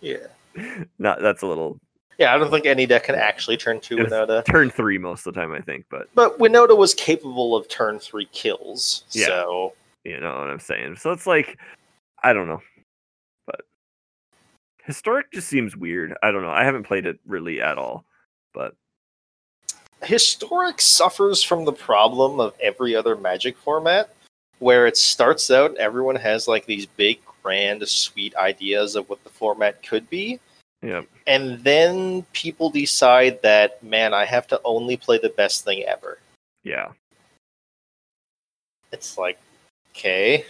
yeah. 0.01 0.27
not 0.99 1.21
that's 1.21 1.41
a 1.41 1.47
little 1.47 1.79
Yeah, 2.17 2.33
I 2.33 2.37
don't 2.37 2.51
think 2.51 2.65
any 2.65 2.85
deck 2.85 3.05
can 3.05 3.15
actually 3.15 3.57
turn 3.57 3.79
two 3.79 3.97
Winota. 3.97 4.43
turn 4.45 4.69
three 4.69 4.97
most 4.97 5.25
of 5.25 5.33
the 5.33 5.39
time, 5.39 5.51
I 5.53 5.61
think, 5.61 5.85
but 5.89 6.07
But 6.15 6.37
Winota 6.39 6.77
was 6.77 6.93
capable 6.93 7.55
of 7.55 7.67
turn 7.67 7.99
three 7.99 8.27
kills. 8.31 9.03
Yeah. 9.11 9.27
So 9.27 9.73
you 10.03 10.19
know 10.19 10.37
what 10.37 10.49
I'm 10.49 10.59
saying. 10.59 10.97
So 10.97 11.11
it's 11.11 11.27
like 11.27 11.59
I 12.23 12.33
don't 12.33 12.47
know. 12.47 12.61
But 13.45 13.61
historic 14.83 15.31
just 15.31 15.47
seems 15.47 15.75
weird. 15.75 16.15
I 16.23 16.31
don't 16.31 16.41
know. 16.41 16.51
I 16.51 16.63
haven't 16.63 16.83
played 16.83 17.05
it 17.05 17.19
really 17.25 17.61
at 17.61 17.77
all. 17.77 18.05
But 18.53 18.73
Historic 20.03 20.79
suffers 20.79 21.41
from 21.41 21.65
the 21.65 21.73
problem 21.73 22.39
of 22.39 22.53
every 22.61 22.95
other 22.95 23.15
Magic 23.15 23.57
format, 23.57 24.13
where 24.59 24.85
it 24.85 24.95
starts 24.95 25.49
out, 25.49 25.75
everyone 25.77 26.15
has 26.15 26.47
like 26.47 26.65
these 26.65 26.85
big, 26.85 27.19
grand, 27.41 27.87
sweet 27.87 28.35
ideas 28.35 28.95
of 28.95 29.09
what 29.09 29.23
the 29.23 29.29
format 29.29 29.81
could 29.83 30.07
be. 30.09 30.39
Yeah. 30.81 31.01
And 31.25 31.63
then 31.63 32.23
people 32.33 32.69
decide 32.69 33.41
that, 33.41 33.81
man, 33.83 34.13
I 34.13 34.25
have 34.25 34.47
to 34.47 34.61
only 34.63 34.97
play 34.97 35.17
the 35.17 35.29
best 35.29 35.63
thing 35.65 35.83
ever. 35.83 36.19
Yeah. 36.63 36.91
It's 38.91 39.17
like, 39.17 39.37
okay. 39.91 40.45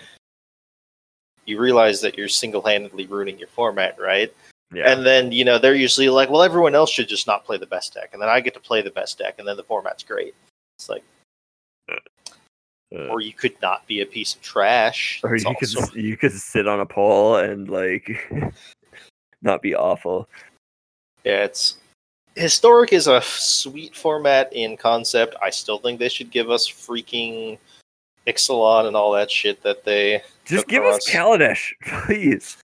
You 1.45 1.59
realize 1.59 2.01
that 2.01 2.17
you're 2.17 2.27
single 2.27 2.61
handedly 2.61 3.05
ruining 3.07 3.39
your 3.39 3.47
format, 3.47 3.97
right? 3.99 4.33
Yeah. 4.73 4.91
And 4.91 5.05
then, 5.05 5.31
you 5.31 5.45
know, 5.45 5.57
they're 5.57 5.75
usually 5.75 6.09
like, 6.09 6.29
well, 6.29 6.43
everyone 6.43 6.75
else 6.75 6.91
should 6.91 7.07
just 7.07 7.25
not 7.25 7.45
play 7.45 7.57
the 7.57 7.65
best 7.65 7.93
deck. 7.93 8.09
And 8.13 8.21
then 8.21 8.27
I 8.29 8.41
get 8.41 8.53
to 8.55 8.59
play 8.59 8.81
the 8.81 8.91
best 8.91 9.17
deck, 9.17 9.35
and 9.39 9.47
then 9.47 9.55
the 9.55 9.63
format's 9.63 10.03
great. 10.03 10.35
It's 10.77 10.89
like, 10.89 11.03
Uh, 11.89 13.07
or 13.09 13.21
you 13.21 13.33
could 13.33 13.55
not 13.61 13.85
be 13.87 14.01
a 14.01 14.05
piece 14.05 14.35
of 14.35 14.41
trash. 14.41 15.19
or 15.23 15.35
you 15.37 15.43
could 15.43 15.75
also- 15.75 15.81
s- 15.81 15.95
you 15.95 16.15
could 16.17 16.31
sit 16.33 16.67
on 16.67 16.79
a 16.81 16.85
pole 16.85 17.37
and 17.37 17.69
like 17.69 18.29
not 19.41 19.61
be 19.61 19.75
awful. 19.75 20.27
yeah, 21.23 21.43
it's 21.43 21.77
historic 22.35 22.93
is 22.93 23.07
a 23.07 23.21
sweet 23.21 23.95
format 23.95 24.51
in 24.53 24.77
concept. 24.77 25.35
I 25.43 25.49
still 25.49 25.79
think 25.79 25.99
they 25.99 26.09
should 26.09 26.31
give 26.31 26.49
us 26.49 26.67
freaking 26.67 27.57
Ixalan 28.27 28.87
and 28.87 28.95
all 28.95 29.11
that 29.13 29.31
shit 29.31 29.63
that 29.63 29.83
they 29.85 30.21
Just 30.45 30.67
give 30.67 30.83
us 30.83 31.09
Kaladesh, 31.09 31.71
please. 32.05 32.57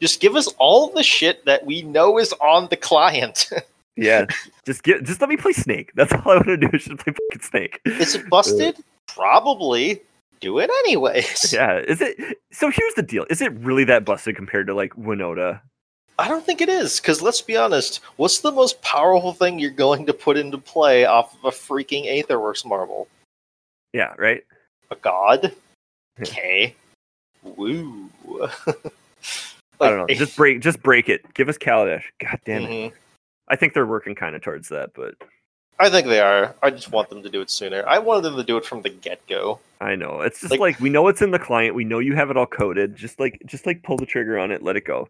just 0.00 0.20
give 0.20 0.34
us 0.34 0.48
all 0.58 0.88
the 0.88 1.02
shit 1.02 1.44
that 1.44 1.64
we 1.64 1.82
know 1.82 2.18
is 2.18 2.32
on 2.40 2.68
the 2.70 2.76
client. 2.76 3.50
Yeah, 3.96 4.26
just 4.66 4.82
get, 4.82 5.04
just 5.04 5.20
let 5.20 5.30
me 5.30 5.36
play 5.36 5.52
Snake. 5.52 5.92
That's 5.94 6.12
all 6.12 6.22
I 6.26 6.34
want 6.34 6.46
to 6.46 6.56
do 6.56 6.68
is 6.72 6.84
just 6.84 6.98
play 6.98 7.12
fucking 7.12 7.42
Snake. 7.48 7.80
is 7.84 8.16
it 8.16 8.28
busted? 8.28 8.74
Uh, 8.76 8.82
Probably. 9.06 10.02
Do 10.40 10.58
it 10.58 10.68
anyways. 10.80 11.52
Yeah, 11.52 11.78
is 11.78 12.00
it? 12.00 12.16
So 12.50 12.70
here's 12.70 12.94
the 12.94 13.04
deal: 13.04 13.24
is 13.30 13.40
it 13.40 13.52
really 13.52 13.84
that 13.84 14.04
busted 14.04 14.34
compared 14.34 14.66
to 14.66 14.74
like 14.74 14.92
Winota? 14.94 15.60
I 16.18 16.28
don't 16.28 16.44
think 16.46 16.60
it 16.60 16.68
is, 16.68 17.00
because 17.00 17.20
let's 17.22 17.42
be 17.42 17.56
honest, 17.56 18.00
what's 18.16 18.38
the 18.40 18.52
most 18.52 18.80
powerful 18.82 19.32
thing 19.32 19.58
you're 19.58 19.70
going 19.70 20.06
to 20.06 20.12
put 20.14 20.36
into 20.36 20.58
play 20.58 21.04
off 21.06 21.34
of 21.34 21.44
a 21.44 21.50
freaking 21.56 22.06
Aetherworks 22.06 22.64
marble? 22.64 23.08
Yeah, 23.92 24.14
right. 24.16 24.44
A 24.90 24.96
god? 24.96 25.52
Okay. 26.20 26.74
Woo. 27.42 28.08
I 29.80 29.88
don't 29.88 29.98
know. 29.98 30.14
Just 30.14 30.36
break, 30.36 30.60
just 30.60 30.82
break 30.82 31.08
it. 31.08 31.32
Give 31.34 31.48
us 31.48 31.58
Kaladesh. 31.58 32.04
God 32.20 32.38
damn 32.44 32.62
it. 32.62 32.70
Mhm. 32.70 32.92
I 33.48 33.56
think 33.56 33.74
they're 33.74 33.86
working 33.86 34.14
kind 34.14 34.36
of 34.36 34.42
towards 34.42 34.68
that, 34.68 34.90
but 34.94 35.14
I 35.80 35.90
think 35.90 36.06
they 36.06 36.20
are. 36.20 36.54
I 36.62 36.70
just 36.70 36.92
want 36.92 37.10
them 37.10 37.22
to 37.24 37.28
do 37.28 37.40
it 37.40 37.50
sooner. 37.50 37.84
I 37.86 37.98
wanted 37.98 38.22
them 38.22 38.36
to 38.36 38.44
do 38.44 38.56
it 38.56 38.64
from 38.64 38.82
the 38.82 38.88
get 38.90 39.26
go. 39.26 39.58
I 39.80 39.96
know 39.96 40.20
it's 40.20 40.40
just 40.40 40.52
Like- 40.52 40.60
like, 40.60 40.80
we 40.80 40.88
know 40.90 41.08
it's 41.08 41.20
in 41.20 41.32
the 41.32 41.38
client. 41.38 41.74
We 41.74 41.84
know 41.84 41.98
you 41.98 42.14
have 42.14 42.30
it 42.30 42.36
all 42.36 42.46
coded. 42.46 42.94
Just 42.94 43.18
like, 43.18 43.42
just 43.46 43.66
like 43.66 43.82
pull 43.82 43.96
the 43.96 44.06
trigger 44.06 44.38
on 44.38 44.52
it. 44.52 44.62
Let 44.62 44.76
it 44.76 44.84
go. 44.84 45.08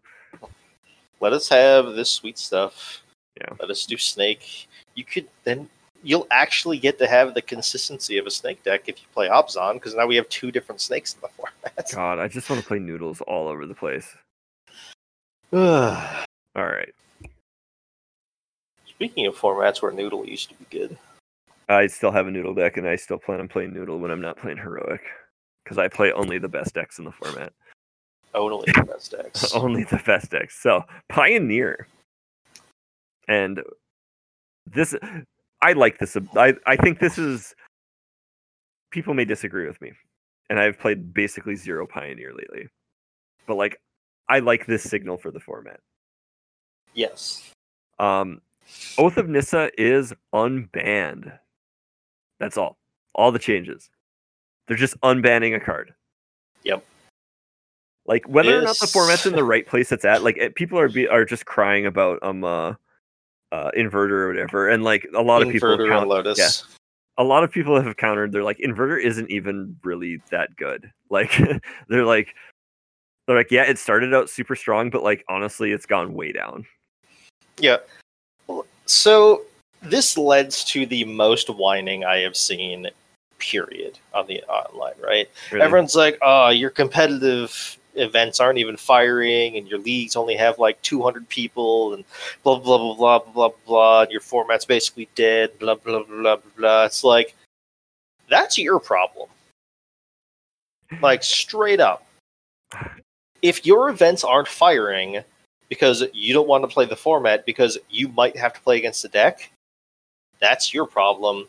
Let 1.19 1.33
us 1.33 1.49
have 1.49 1.93
this 1.93 2.09
sweet 2.11 2.37
stuff. 2.37 3.01
Yeah. 3.39 3.53
Let 3.59 3.69
us 3.69 3.85
do 3.85 3.97
snake. 3.97 4.67
You 4.95 5.03
could 5.03 5.27
then 5.43 5.69
you'll 6.03 6.27
actually 6.31 6.77
get 6.77 6.97
to 6.99 7.07
have 7.07 7.33
the 7.33 7.41
consistency 7.41 8.17
of 8.17 8.27
a 8.27 8.31
snake 8.31 8.63
deck 8.63 8.83
if 8.87 9.01
you 9.01 9.07
play 9.13 9.27
Abzan, 9.27 9.73
because 9.73 9.95
now 9.95 10.05
we 10.05 10.15
have 10.15 10.29
two 10.29 10.51
different 10.51 10.79
snakes 10.79 11.15
in 11.15 11.21
the 11.21 11.27
format. 11.35 11.91
God, 11.93 12.19
I 12.19 12.27
just 12.27 12.49
want 12.49 12.61
to 12.61 12.67
play 12.67 12.79
noodles 12.79 13.21
all 13.21 13.47
over 13.47 13.65
the 13.65 13.73
place. 13.73 14.15
All 15.53 15.63
right. 16.55 16.93
Speaking 18.87 19.25
of 19.25 19.35
formats 19.35 19.81
where 19.81 19.91
Noodle 19.91 20.25
used 20.25 20.49
to 20.49 20.55
be 20.55 20.65
good. 20.69 20.97
I 21.67 21.87
still 21.87 22.11
have 22.11 22.27
a 22.27 22.31
noodle 22.31 22.53
deck, 22.53 22.77
and 22.77 22.87
I 22.87 22.95
still 22.95 23.17
plan 23.17 23.39
on 23.39 23.47
playing 23.47 23.73
noodle 23.73 23.99
when 23.99 24.11
I'm 24.11 24.21
not 24.21 24.37
playing 24.37 24.57
heroic, 24.57 25.01
because 25.63 25.77
I 25.77 25.87
play 25.87 26.11
only 26.11 26.37
the 26.37 26.47
best 26.47 26.73
decks 26.73 26.99
in 26.99 27.05
the 27.05 27.11
format. 27.11 27.51
Only 28.35 28.71
the 28.71 28.83
best 28.83 29.11
decks. 29.11 29.53
only 29.55 29.83
the 29.85 30.01
best 30.05 30.31
decks. 30.31 30.61
So 30.61 30.83
Pioneer, 31.09 31.87
and 33.27 33.61
this 34.65 34.95
I 35.61 35.73
like 35.73 35.97
this. 35.99 36.17
I 36.35 36.53
I 36.65 36.75
think 36.75 36.99
this 36.99 37.17
is 37.17 37.55
people 38.91 39.13
may 39.13 39.25
disagree 39.25 39.67
with 39.67 39.81
me, 39.81 39.93
and 40.49 40.59
I've 40.59 40.77
played 40.77 41.13
basically 41.13 41.55
zero 41.55 41.87
Pioneer 41.87 42.33
lately, 42.33 42.67
but 43.47 43.55
like 43.55 43.79
I 44.29 44.39
like 44.39 44.65
this 44.65 44.83
signal 44.83 45.17
for 45.17 45.31
the 45.31 45.39
format. 45.39 45.79
Yes. 46.93 47.51
Um, 47.99 48.41
Oath 48.97 49.17
of 49.17 49.29
Nissa 49.29 49.69
is 49.77 50.13
unbanned. 50.33 51.37
That's 52.39 52.57
all. 52.57 52.77
All 53.13 53.31
the 53.31 53.39
changes. 53.39 53.89
They're 54.67 54.77
just 54.77 54.99
unbanning 55.01 55.55
a 55.55 55.59
card. 55.59 55.93
Yep. 56.63 56.83
Like 58.07 58.27
whether 58.27 58.59
or 58.59 58.61
not 58.61 58.77
the 58.77 58.87
format's 58.87 59.25
in 59.25 59.33
the 59.33 59.43
right 59.43 59.65
place 59.65 59.91
it's 59.91 60.05
at, 60.05 60.23
like 60.23 60.37
it, 60.37 60.55
people 60.55 60.79
are 60.79 60.89
be, 60.89 61.07
are 61.07 61.25
just 61.25 61.45
crying 61.45 61.85
about 61.87 62.19
um 62.21 62.43
uh, 62.43 62.73
uh 63.51 63.71
inverter 63.75 64.11
or 64.11 64.27
whatever, 64.27 64.69
and 64.69 64.83
like 64.83 65.07
a 65.15 65.21
lot 65.21 65.41
of 65.41 65.49
people 65.49 65.69
Inverter 65.69 65.89
count- 65.89 66.07
Lotus. 66.07 66.37
yeah. 66.37 66.49
a 67.17 67.23
lot 67.23 67.43
of 67.43 67.51
people 67.51 67.81
have 67.81 67.97
countered. 67.97 68.31
They're 68.31 68.43
like 68.43 68.59
inverter 68.59 69.01
isn't 69.01 69.31
even 69.31 69.75
really 69.83 70.21
that 70.31 70.55
good. 70.55 70.91
Like 71.11 71.37
they're 71.87 72.03
like 72.03 72.35
they're 73.27 73.37
like 73.37 73.51
yeah, 73.51 73.63
it 73.63 73.77
started 73.77 74.13
out 74.13 74.29
super 74.29 74.55
strong, 74.55 74.89
but 74.89 75.03
like 75.03 75.23
honestly, 75.29 75.71
it's 75.71 75.85
gone 75.85 76.13
way 76.13 76.31
down. 76.31 76.65
Yeah. 77.59 77.77
So 78.85 79.43
this 79.81 80.17
leads 80.17 80.63
to 80.65 80.85
the 80.85 81.05
most 81.05 81.49
whining 81.49 82.03
I 82.05 82.17
have 82.17 82.35
seen, 82.35 82.87
period, 83.37 83.99
on 84.13 84.27
the 84.27 84.43
online, 84.43 84.93
right? 85.01 85.29
Really. 85.51 85.63
Everyone's 85.63 85.95
like, 85.95 86.17
oh, 86.21 86.49
your 86.49 86.69
competitive 86.69 87.77
events 87.95 88.39
aren't 88.39 88.59
even 88.59 88.77
firing, 88.77 89.57
and 89.57 89.67
your 89.67 89.79
leagues 89.79 90.15
only 90.15 90.35
have 90.35 90.59
like 90.59 90.81
200 90.81 91.27
people, 91.29 91.93
and 91.93 92.03
blah, 92.43 92.59
blah, 92.59 92.77
blah, 92.77 92.93
blah, 92.95 93.19
blah, 93.19 93.49
blah. 93.65 94.01
And 94.01 94.11
your 94.11 94.21
format's 94.21 94.65
basically 94.65 95.09
dead, 95.15 95.57
blah, 95.59 95.75
blah, 95.75 96.03
blah, 96.03 96.17
blah, 96.21 96.37
blah. 96.57 96.85
It's 96.85 97.03
like, 97.03 97.35
that's 98.29 98.57
your 98.57 98.79
problem. 98.79 99.29
Like, 101.01 101.23
straight 101.23 101.79
up. 101.79 102.05
If 103.41 103.65
your 103.65 103.89
events 103.89 104.23
aren't 104.23 104.47
firing 104.47 105.23
because 105.69 106.03
you 106.13 106.33
don't 106.33 106.47
want 106.47 106.63
to 106.63 106.67
play 106.67 106.85
the 106.85 106.95
format 106.95 107.45
because 107.45 107.77
you 107.89 108.07
might 108.09 108.37
have 108.37 108.53
to 108.53 108.61
play 108.61 108.77
against 108.77 109.01
the 109.01 109.09
deck, 109.09 109.51
that's 110.39 110.73
your 110.73 110.85
problem. 110.85 111.47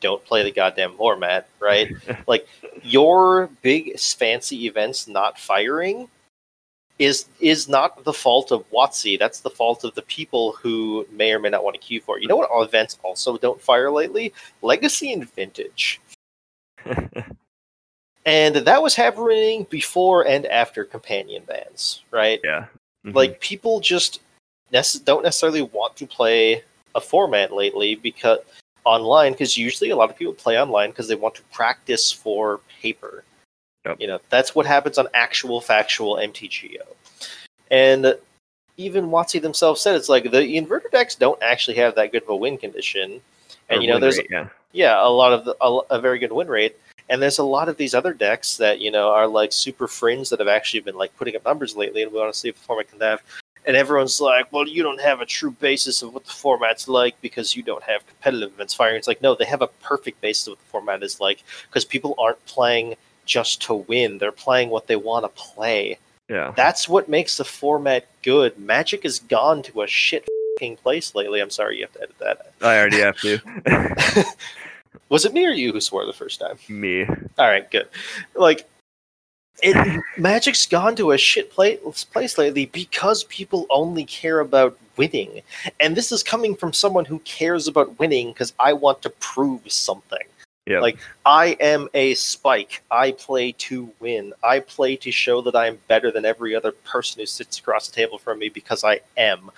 Don't 0.00 0.24
play 0.24 0.42
the 0.42 0.50
goddamn 0.50 0.94
format, 0.96 1.48
right? 1.60 1.92
like 2.26 2.48
your 2.82 3.48
big 3.62 3.98
fancy 3.98 4.66
events 4.66 5.06
not 5.08 5.38
firing 5.38 6.08
is 6.98 7.26
is 7.40 7.68
not 7.68 8.04
the 8.04 8.12
fault 8.12 8.52
of 8.52 8.70
WotC. 8.70 9.18
That's 9.18 9.40
the 9.40 9.50
fault 9.50 9.84
of 9.84 9.94
the 9.94 10.02
people 10.02 10.52
who 10.52 11.06
may 11.10 11.32
or 11.32 11.38
may 11.38 11.48
not 11.48 11.64
want 11.64 11.74
to 11.74 11.80
queue 11.80 12.00
for 12.00 12.18
it. 12.18 12.22
You 12.22 12.28
know 12.28 12.36
what 12.36 12.50
all 12.50 12.62
events 12.62 12.98
also 13.02 13.36
don't 13.38 13.60
fire 13.60 13.90
lately? 13.90 14.32
Legacy 14.62 15.12
and 15.12 15.30
Vintage. 15.32 16.00
And 18.26 18.54
that 18.56 18.82
was 18.82 18.94
happening 18.94 19.66
before 19.70 20.26
and 20.26 20.44
after 20.46 20.84
companion 20.84 21.42
bans, 21.46 22.02
right? 22.10 22.40
yeah. 22.44 22.66
Mhm. 23.06 23.14
like 23.14 23.40
people 23.40 23.80
just 23.80 24.20
nece- 24.74 25.02
don't 25.06 25.22
necessarily 25.22 25.62
want 25.62 25.96
to 25.96 26.06
play 26.06 26.62
a 26.94 27.00
format 27.00 27.50
lately 27.50 27.94
because 27.94 28.40
online 28.84 29.32
because 29.32 29.56
usually 29.56 29.90
a 29.90 29.96
lot 29.96 30.10
of 30.10 30.16
people 30.16 30.32
play 30.32 30.60
online 30.60 30.90
because 30.90 31.08
they 31.08 31.14
want 31.14 31.34
to 31.34 31.42
practice 31.52 32.10
for 32.12 32.60
paper 32.80 33.24
Yep. 33.86 33.96
you 33.98 34.06
know 34.06 34.20
that's 34.28 34.54
what 34.54 34.66
happens 34.66 34.98
on 34.98 35.08
actual 35.14 35.62
factual 35.62 36.16
mtgo 36.16 36.82
and 37.70 38.14
even 38.76 39.06
WotC 39.06 39.40
themselves 39.40 39.80
said 39.80 39.94
it's 39.94 40.10
like 40.10 40.24
the 40.24 40.56
inverter 40.56 40.90
decks 40.90 41.14
don't 41.14 41.42
actually 41.42 41.78
have 41.78 41.94
that 41.94 42.12
good 42.12 42.22
of 42.22 42.28
a 42.28 42.36
win 42.36 42.58
condition 42.58 43.22
and 43.70 43.78
Or 43.78 43.82
you 43.82 43.88
know 43.88 43.98
there's 43.98 44.18
rate, 44.18 44.26
yeah. 44.30 44.48
yeah, 44.72 45.06
a 45.06 45.08
lot 45.08 45.32
of 45.32 45.44
the, 45.44 45.56
a, 45.60 45.96
a 45.96 46.00
very 46.00 46.18
good 46.18 46.32
win 46.32 46.48
rate. 46.48 46.76
And 47.08 47.20
there's 47.20 47.38
a 47.38 47.44
lot 47.44 47.68
of 47.68 47.76
these 47.76 47.94
other 47.94 48.12
decks 48.12 48.56
that 48.58 48.80
you 48.80 48.90
know 48.90 49.08
are 49.08 49.26
like 49.26 49.52
super 49.52 49.88
fringe 49.88 50.28
that 50.30 50.38
have 50.38 50.48
actually 50.48 50.80
been 50.80 50.96
like 50.96 51.16
putting 51.16 51.34
up 51.36 51.44
numbers 51.44 51.76
lately, 51.76 52.02
and 52.02 52.12
we 52.12 52.18
want 52.18 52.32
to 52.32 52.38
see 52.38 52.48
if 52.48 52.56
the 52.56 52.64
format 52.64 52.90
can 52.90 53.00
have. 53.00 53.22
And 53.70 53.76
everyone's 53.76 54.20
like, 54.20 54.52
"Well, 54.52 54.66
you 54.66 54.82
don't 54.82 55.00
have 55.00 55.20
a 55.20 55.24
true 55.24 55.52
basis 55.52 56.02
of 56.02 56.12
what 56.12 56.24
the 56.24 56.32
format's 56.32 56.88
like 56.88 57.14
because 57.20 57.54
you 57.54 57.62
don't 57.62 57.84
have 57.84 58.04
competitive 58.04 58.52
events 58.52 58.74
firing." 58.74 58.96
It's 58.96 59.06
like, 59.06 59.22
no, 59.22 59.36
they 59.36 59.44
have 59.44 59.62
a 59.62 59.68
perfect 59.68 60.20
basis 60.20 60.48
of 60.48 60.50
what 60.54 60.58
the 60.58 60.70
format 60.72 61.04
is 61.04 61.20
like 61.20 61.44
because 61.68 61.84
people 61.84 62.16
aren't 62.18 62.44
playing 62.46 62.96
just 63.26 63.62
to 63.62 63.74
win; 63.74 64.18
they're 64.18 64.32
playing 64.32 64.70
what 64.70 64.88
they 64.88 64.96
want 64.96 65.24
to 65.24 65.28
play. 65.40 65.98
Yeah. 66.28 66.52
That's 66.56 66.88
what 66.88 67.08
makes 67.08 67.36
the 67.36 67.44
format 67.44 68.08
good. 68.24 68.58
Magic 68.58 69.04
has 69.04 69.20
gone 69.20 69.62
to 69.62 69.82
a 69.82 69.86
shit 69.86 70.26
fing 70.58 70.76
place 70.76 71.14
lately. 71.14 71.38
I'm 71.38 71.50
sorry, 71.50 71.76
you 71.76 71.84
have 71.84 71.92
to 71.92 72.02
edit 72.02 72.18
that. 72.18 72.52
I 72.60 72.76
already 72.76 72.98
have 73.02 73.20
to. 73.20 74.24
Was 75.10 75.24
it 75.24 75.32
me 75.32 75.46
or 75.46 75.50
you 75.50 75.72
who 75.72 75.80
swore 75.80 76.06
the 76.06 76.12
first 76.12 76.40
time? 76.40 76.58
Me. 76.68 77.04
All 77.04 77.46
right, 77.46 77.70
good. 77.70 77.88
Like, 78.34 78.68
it 79.62 80.02
Magic's 80.16 80.66
gone 80.66 80.96
to 80.96 81.12
a 81.12 81.18
shit 81.18 81.50
place, 81.50 81.78
place 82.04 82.38
lately 82.38 82.66
because 82.66 83.24
people 83.24 83.66
only 83.70 84.04
care 84.04 84.40
about 84.40 84.78
winning, 84.96 85.42
and 85.78 85.96
this 85.96 86.12
is 86.12 86.22
coming 86.22 86.54
from 86.54 86.72
someone 86.72 87.04
who 87.04 87.18
cares 87.20 87.68
about 87.68 87.98
winning 87.98 88.32
because 88.32 88.52
I 88.58 88.72
want 88.72 89.02
to 89.02 89.10
prove 89.10 89.70
something. 89.70 90.18
Yeah. 90.66 90.80
Like, 90.80 90.98
I 91.24 91.56
am 91.60 91.88
a 91.94 92.14
spike. 92.14 92.82
I 92.90 93.12
play 93.12 93.52
to 93.52 93.90
win. 93.98 94.32
I 94.44 94.60
play 94.60 94.94
to 94.96 95.10
show 95.10 95.40
that 95.40 95.56
I 95.56 95.66
am 95.66 95.78
better 95.88 96.12
than 96.12 96.24
every 96.24 96.54
other 96.54 96.70
person 96.70 97.20
who 97.20 97.26
sits 97.26 97.58
across 97.58 97.88
the 97.88 97.96
table 97.96 98.18
from 98.18 98.38
me 98.38 98.50
because 98.50 98.84
I 98.84 99.00
am. 99.16 99.50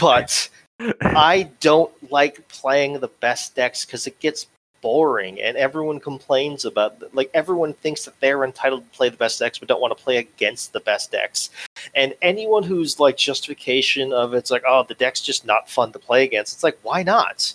But 0.00 0.48
I 1.00 1.50
don't 1.60 1.92
like 2.12 2.46
playing 2.48 3.00
the 3.00 3.08
best 3.08 3.56
decks 3.56 3.84
because 3.84 4.06
it 4.06 4.20
gets 4.20 4.46
boring 4.82 5.40
and 5.40 5.56
everyone 5.56 5.98
complains 5.98 6.64
about 6.66 7.02
like 7.14 7.30
everyone 7.32 7.72
thinks 7.72 8.04
that 8.04 8.18
they're 8.20 8.44
entitled 8.44 8.82
to 8.84 8.96
play 8.96 9.08
the 9.08 9.16
best 9.16 9.38
decks 9.38 9.58
but 9.58 9.68
don't 9.68 9.80
want 9.80 9.96
to 9.96 10.04
play 10.04 10.18
against 10.18 10.72
the 10.72 10.80
best 10.80 11.10
decks 11.10 11.50
and 11.94 12.14
anyone 12.20 12.62
who's 12.62 13.00
like 13.00 13.16
justification 13.16 14.12
of 14.12 14.34
it's 14.34 14.50
like 14.50 14.64
oh 14.68 14.84
the 14.88 14.94
deck's 14.94 15.20
just 15.20 15.46
not 15.46 15.70
fun 15.70 15.92
to 15.92 15.98
play 15.98 16.24
against 16.24 16.52
it's 16.52 16.64
like 16.64 16.78
why 16.82 17.02
not? 17.02 17.54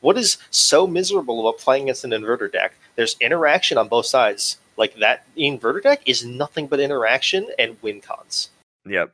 What 0.00 0.18
is 0.18 0.38
so 0.50 0.86
miserable 0.86 1.40
about 1.48 1.58
playing 1.60 1.84
against 1.84 2.04
an 2.04 2.10
inverter 2.10 2.52
deck? 2.52 2.74
There's 2.96 3.16
interaction 3.20 3.78
on 3.78 3.88
both 3.88 4.06
sides. 4.06 4.58
Like 4.76 4.94
that 4.96 5.24
inverter 5.36 5.82
deck 5.82 6.02
is 6.06 6.24
nothing 6.24 6.66
but 6.66 6.80
interaction 6.80 7.48
and 7.58 7.76
win 7.82 8.00
cons. 8.00 8.50
Yep. 8.84 9.10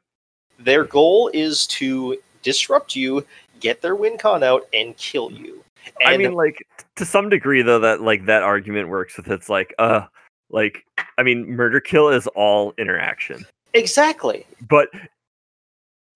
their 0.59 0.85
goal 0.85 1.31
is 1.33 1.67
to 1.69 2.19
disrupt 2.43 2.95
you, 2.95 3.25
get 3.61 3.81
their 3.81 3.95
win 3.95 4.19
con 4.19 4.43
out, 4.43 4.67
and 4.75 4.97
kill 4.97 5.31
you. 5.33 5.62
I 6.05 6.17
mean, 6.17 6.35
like 6.35 6.67
to 6.97 7.05
some 7.05 7.29
degree, 7.29 7.63
though, 7.63 7.81
that 7.81 8.01
like 8.01 8.27
that 8.27 8.43
argument 8.43 8.89
works 8.89 9.17
with 9.17 9.29
it's 9.29 9.49
like, 9.49 9.75
uh, 9.79 10.07
like 10.51 10.85
I 11.19 11.23
mean, 11.23 11.51
murder 11.51 11.81
kill 11.81 12.09
is 12.09 12.27
all 12.29 12.75
interaction, 12.79 13.47
exactly. 13.75 14.47
but 14.69 14.89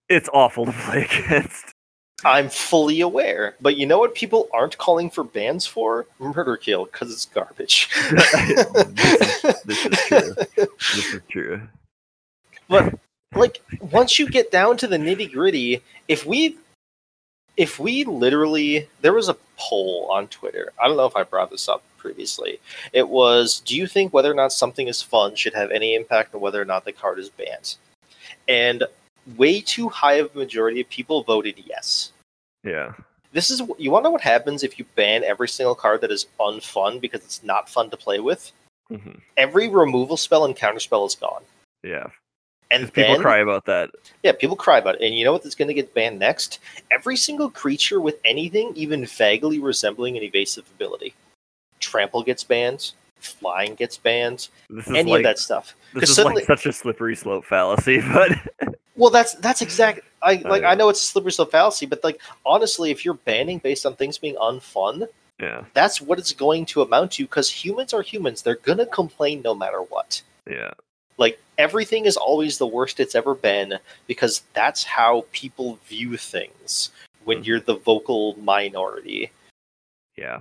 it's 0.08 0.28
awful 0.32 0.66
to 0.66 0.73
play 0.73 1.04
against. 1.26 1.73
I'm 2.25 2.49
fully 2.49 3.00
aware. 3.00 3.56
But 3.61 3.76
you 3.76 3.87
know 3.87 3.99
what 3.99 4.14
people 4.14 4.49
aren't 4.52 4.78
calling 4.78 5.11
for 5.11 5.23
bans 5.23 5.66
for? 5.66 6.06
Murder 6.18 6.56
kill, 6.56 6.87
because 6.87 7.12
it's 7.12 7.26
garbage. 7.26 7.90
This 9.64 9.85
is 9.85 9.99
true. 10.06 10.35
This 10.56 11.14
is 11.14 11.20
true. 11.28 11.61
but 12.68 12.99
like 13.35 13.61
once 13.80 14.18
you 14.18 14.28
get 14.28 14.50
down 14.50 14.76
to 14.78 14.87
the 14.87 14.96
nitty 14.96 15.32
gritty, 15.32 15.82
if 16.08 16.25
we 16.25 16.56
if 17.56 17.78
we 17.78 18.04
literally 18.04 18.88
there 19.00 19.12
was 19.12 19.28
a 19.28 19.36
poll 19.58 20.08
on 20.10 20.28
Twitter. 20.28 20.72
I 20.80 20.86
don't 20.86 20.96
know 20.96 21.06
if 21.06 21.16
I 21.16 21.22
brought 21.22 21.50
this 21.50 21.68
up 21.68 21.82
previously. 21.98 22.60
It 22.92 23.08
was 23.08 23.60
do 23.60 23.76
you 23.76 23.86
think 23.86 24.12
whether 24.12 24.30
or 24.30 24.34
not 24.34 24.52
something 24.52 24.88
is 24.88 25.02
fun 25.02 25.34
should 25.34 25.54
have 25.54 25.70
any 25.70 25.94
impact 25.94 26.34
on 26.34 26.40
whether 26.40 26.60
or 26.60 26.64
not 26.66 26.84
the 26.84 26.92
card 26.92 27.18
is 27.18 27.30
banned? 27.30 27.76
And 28.48 28.84
way 29.36 29.60
too 29.60 29.88
high 29.88 30.14
of 30.14 30.34
a 30.34 30.38
majority 30.38 30.80
of 30.80 30.88
people 30.88 31.22
voted 31.22 31.56
yes. 31.64 32.12
Yeah. 32.62 32.92
This 33.32 33.50
is 33.50 33.60
you 33.78 33.90
want 33.90 34.04
to 34.04 34.08
know 34.08 34.12
what 34.12 34.20
happens 34.20 34.62
if 34.62 34.78
you 34.78 34.84
ban 34.94 35.25
every 35.25 35.48
single 35.48 35.75
card 35.75 36.00
that 36.02 36.12
is 36.12 36.26
unfun 36.40 37.00
because 37.00 37.20
it's 37.22 37.42
not 37.42 37.68
fun 37.68 37.90
to 37.90 37.96
play 37.96 38.20
with. 38.20 38.52
hmm 38.88 39.18
Every 39.36 39.68
removal 39.68 40.16
spell 40.16 40.44
and 40.44 40.56
counterspell 40.56 41.06
is 41.06 41.14
gone, 41.14 41.42
Yeah. 41.82 42.06
And 42.85 42.92
people 42.92 43.14
then, 43.14 43.23
cry 43.23 43.38
about 43.38 43.64
that. 43.66 43.90
Yeah, 44.23 44.33
people 44.33 44.56
cry 44.56 44.78
about 44.78 44.97
it. 44.97 45.02
And 45.02 45.14
you 45.16 45.25
know 45.25 45.33
what 45.33 45.45
is 45.45 45.54
going 45.54 45.68
to 45.68 45.75
get 45.75 45.92
banned 45.95 46.18
next? 46.18 46.59
Every 46.90 47.16
single 47.16 47.50
creature 47.50 48.00
with 48.00 48.18
anything 48.25 48.73
even 48.75 49.04
vaguely 49.06 49.59
resembling 49.59 50.16
an 50.16 50.23
evasive 50.23 50.64
ability. 50.75 51.14
Trample 51.80 52.23
gets 52.23 52.45
banned. 52.45 52.92
Flying 53.18 53.75
gets 53.75 53.97
banned. 53.97 54.49
Any 54.88 55.11
like 55.11 55.21
of 55.21 55.25
that 55.25 55.38
stuff. 55.38 55.75
this 55.95 56.11
is 56.11 56.16
suddenly- 56.16 56.42
like 56.42 56.47
such 56.47 56.66
a 56.66 56.73
slippery 56.73 57.16
slope 57.16 57.45
fallacy, 57.45 58.00
but 58.12 58.33
Well, 58.97 59.11
that's 59.11 59.35
that's 59.35 59.62
exact. 59.62 60.00
I 60.23 60.42
oh, 60.45 60.49
like. 60.49 60.62
yeah. 60.62 60.71
I 60.71 60.75
know 60.75 60.88
it's 60.88 61.02
a 61.02 61.06
slippery 61.06 61.33
slope 61.33 61.50
fallacy, 61.52 61.87
but 61.87 62.02
like 62.04 62.21
honestly, 62.45 62.90
if 62.90 63.04
you're 63.04 63.14
banning 63.14 63.59
based 63.59 63.85
on 63.87 63.95
things 63.97 64.16
being 64.18 64.37
unfun, 64.37 65.06
yeah, 65.40 65.64
that's 65.75 66.00
what 66.00 66.18
it's 66.18 66.33
going 66.33 66.64
to 66.66 66.80
amount 66.83 67.12
to. 67.12 67.25
Because 67.25 67.50
humans 67.50 67.92
are 67.92 68.00
humans; 68.02 68.40
they're 68.42 68.56
gonna 68.56 68.87
complain 68.87 69.42
no 69.42 69.54
matter 69.54 69.80
what. 69.83 70.23
yeah, 70.50 70.71
Like 71.18 71.38
everything 71.58 72.04
is 72.06 72.16
always 72.16 72.58
the 72.58 72.66
worst 72.66 73.00
it's 73.00 73.14
ever 73.14 73.34
been 73.34 73.78
because 74.06 74.42
that's 74.54 74.84
how 74.84 75.25
people 75.32 75.78
view 75.88 76.16
things 76.16 76.90
when 77.25 77.38
Mhm. 77.42 77.46
you're 77.46 77.60
the 77.60 77.76
vocal 77.76 78.36
minority. 78.40 79.30
yeah. 80.16 80.40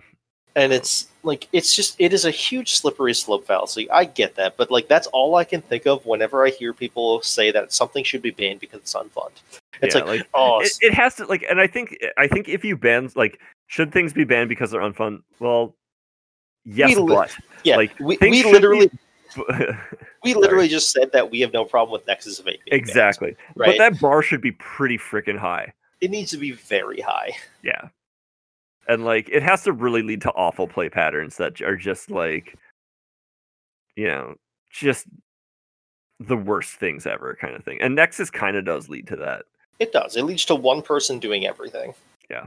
And 0.58 0.72
it's 0.72 1.08
like 1.24 1.50
it's 1.52 1.76
just 1.76 1.98
it 2.00 2.14
is 2.14 2.24
a 2.24 2.32
huge 2.32 2.76
slippery 2.76 3.14
slope 3.14 3.46
fallacy. 3.46 3.90
I 3.92 4.06
get 4.06 4.36
that, 4.36 4.56
but 4.56 4.72
like 4.72 4.88
that's 4.88 5.06
all 5.08 5.36
I 5.36 5.44
can 5.44 5.62
think 5.62 5.86
of 5.86 6.06
whenever 6.06 6.46
I 6.46 6.50
hear 6.50 6.72
people 6.74 7.22
say 7.24 7.52
that 7.52 7.74
something 7.74 8.06
should 8.06 8.22
be 8.22 8.32
banned 8.32 8.62
because 8.62 8.80
it's 8.80 8.94
unfun. 8.94 9.32
It's 9.82 9.96
Yeah, 9.96 10.04
like, 10.06 10.26
oh, 10.34 10.62
it, 10.62 10.72
it 10.80 10.94
has 10.94 11.16
to 11.16 11.26
like, 11.26 11.44
and 11.50 11.60
I 11.60 11.68
think 11.68 11.98
I 12.18 12.28
think 12.28 12.48
if 12.48 12.64
you 12.64 12.78
ban 12.78 13.10
like, 13.16 13.42
should 13.68 13.92
things 13.92 14.14
be 14.14 14.24
banned 14.24 14.48
because 14.48 14.72
they're 14.72 14.80
unfun? 14.80 15.24
Well, 15.40 15.76
yes, 16.64 16.96
We 16.96 17.02
li- 17.02 17.16
but 17.16 17.36
yeah, 17.66 17.76
like, 17.76 17.92
we, 18.00 18.18
we 18.22 18.44
literally 18.46 18.90
be- 19.36 19.44
we 20.26 20.34
literally 20.34 20.68
just 20.68 20.92
said 20.92 21.12
that 21.14 21.32
we 21.32 21.40
have 21.40 21.54
no 21.54 21.64
problem 21.64 21.92
with 21.94 22.06
Nexus 22.08 22.40
of 22.40 22.46
Fate. 22.46 22.60
being 22.66 22.78
banned, 22.78 22.90
exactly. 22.90 23.36
But 23.56 23.78
that 23.78 24.00
bar 24.00 24.22
should 24.22 24.42
be 24.42 24.52
pretty 24.54 24.98
freaking 24.98 25.38
high. 25.38 25.72
it 26.02 26.12
needs 26.12 26.32
to 26.32 26.38
be 26.38 26.52
very 26.52 27.00
high. 27.02 27.32
Yeah. 27.64 27.88
And 28.88 29.04
like 29.06 29.30
it 29.30 29.42
has 29.42 29.64
to 29.64 29.72
really 29.72 30.04
lead 30.04 30.22
to 30.22 30.32
awful 30.32 30.68
play 30.68 30.90
patterns 30.90 31.38
that 31.38 31.62
are 31.62 31.76
just 31.76 32.12
like 32.12 32.56
you 33.96 34.08
know, 34.08 34.36
just 34.70 35.08
the 36.20 36.38
worst 36.38 36.76
things 36.76 37.08
ever 37.08 37.38
kind 37.40 37.56
of 37.56 37.64
thing. 37.64 37.80
And 37.82 37.96
Nexus 37.96 38.30
kind 38.30 38.56
of 38.58 38.66
does 38.66 38.90
lead 38.90 39.08
to 39.08 39.16
that. 39.16 39.44
It 39.80 39.92
does. 39.92 40.16
It 40.16 40.24
leads 40.24 40.46
to 40.46 40.56
one 40.56 40.82
person 40.82 41.18
doing 41.20 41.46
everything. 41.48 41.94
Yeah. 42.30 42.46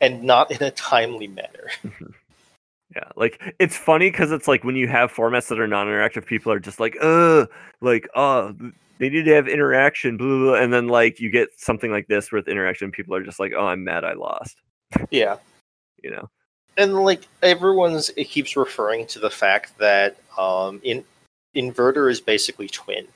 And 0.00 0.22
not 0.22 0.50
in 0.50 0.62
a 0.62 0.70
timely 0.70 1.26
manner. 1.26 1.70
Mm-hmm. 1.82 2.06
Yeah. 2.94 3.08
Like 3.16 3.54
it's 3.58 3.76
funny 3.76 4.10
cuz 4.10 4.32
it's 4.32 4.48
like 4.48 4.64
when 4.64 4.76
you 4.76 4.88
have 4.88 5.12
formats 5.12 5.48
that 5.48 5.60
are 5.60 5.66
non-interactive 5.68 6.26
people 6.26 6.50
are 6.52 6.58
just 6.60 6.80
like, 6.80 6.96
"Uh, 7.00 7.46
like 7.80 8.08
uh 8.14 8.52
they 8.98 9.08
need 9.08 9.24
to 9.24 9.34
have 9.34 9.48
interaction, 9.48 10.16
blah, 10.16 10.26
blah, 10.26 10.38
blah," 10.38 10.54
and 10.54 10.72
then 10.72 10.88
like 10.88 11.20
you 11.20 11.30
get 11.30 11.48
something 11.58 11.90
like 11.90 12.06
this 12.08 12.32
with 12.32 12.48
interaction 12.48 12.90
people 12.90 13.14
are 13.14 13.22
just 13.22 13.38
like, 13.40 13.52
"Oh, 13.56 13.66
I'm 13.66 13.84
mad 13.84 14.04
I 14.04 14.14
lost." 14.14 14.56
Yeah. 15.10 15.36
You 16.02 16.10
know. 16.12 16.30
and 16.78 16.94
like 16.94 17.28
everyone's 17.42 18.08
it 18.16 18.24
keeps 18.24 18.56
referring 18.56 19.06
to 19.08 19.18
the 19.18 19.28
fact 19.28 19.76
that 19.78 20.16
um 20.38 20.80
in 20.82 21.04
inverter 21.54 22.10
is 22.10 22.22
basically 22.22 22.68
twin 22.68 23.06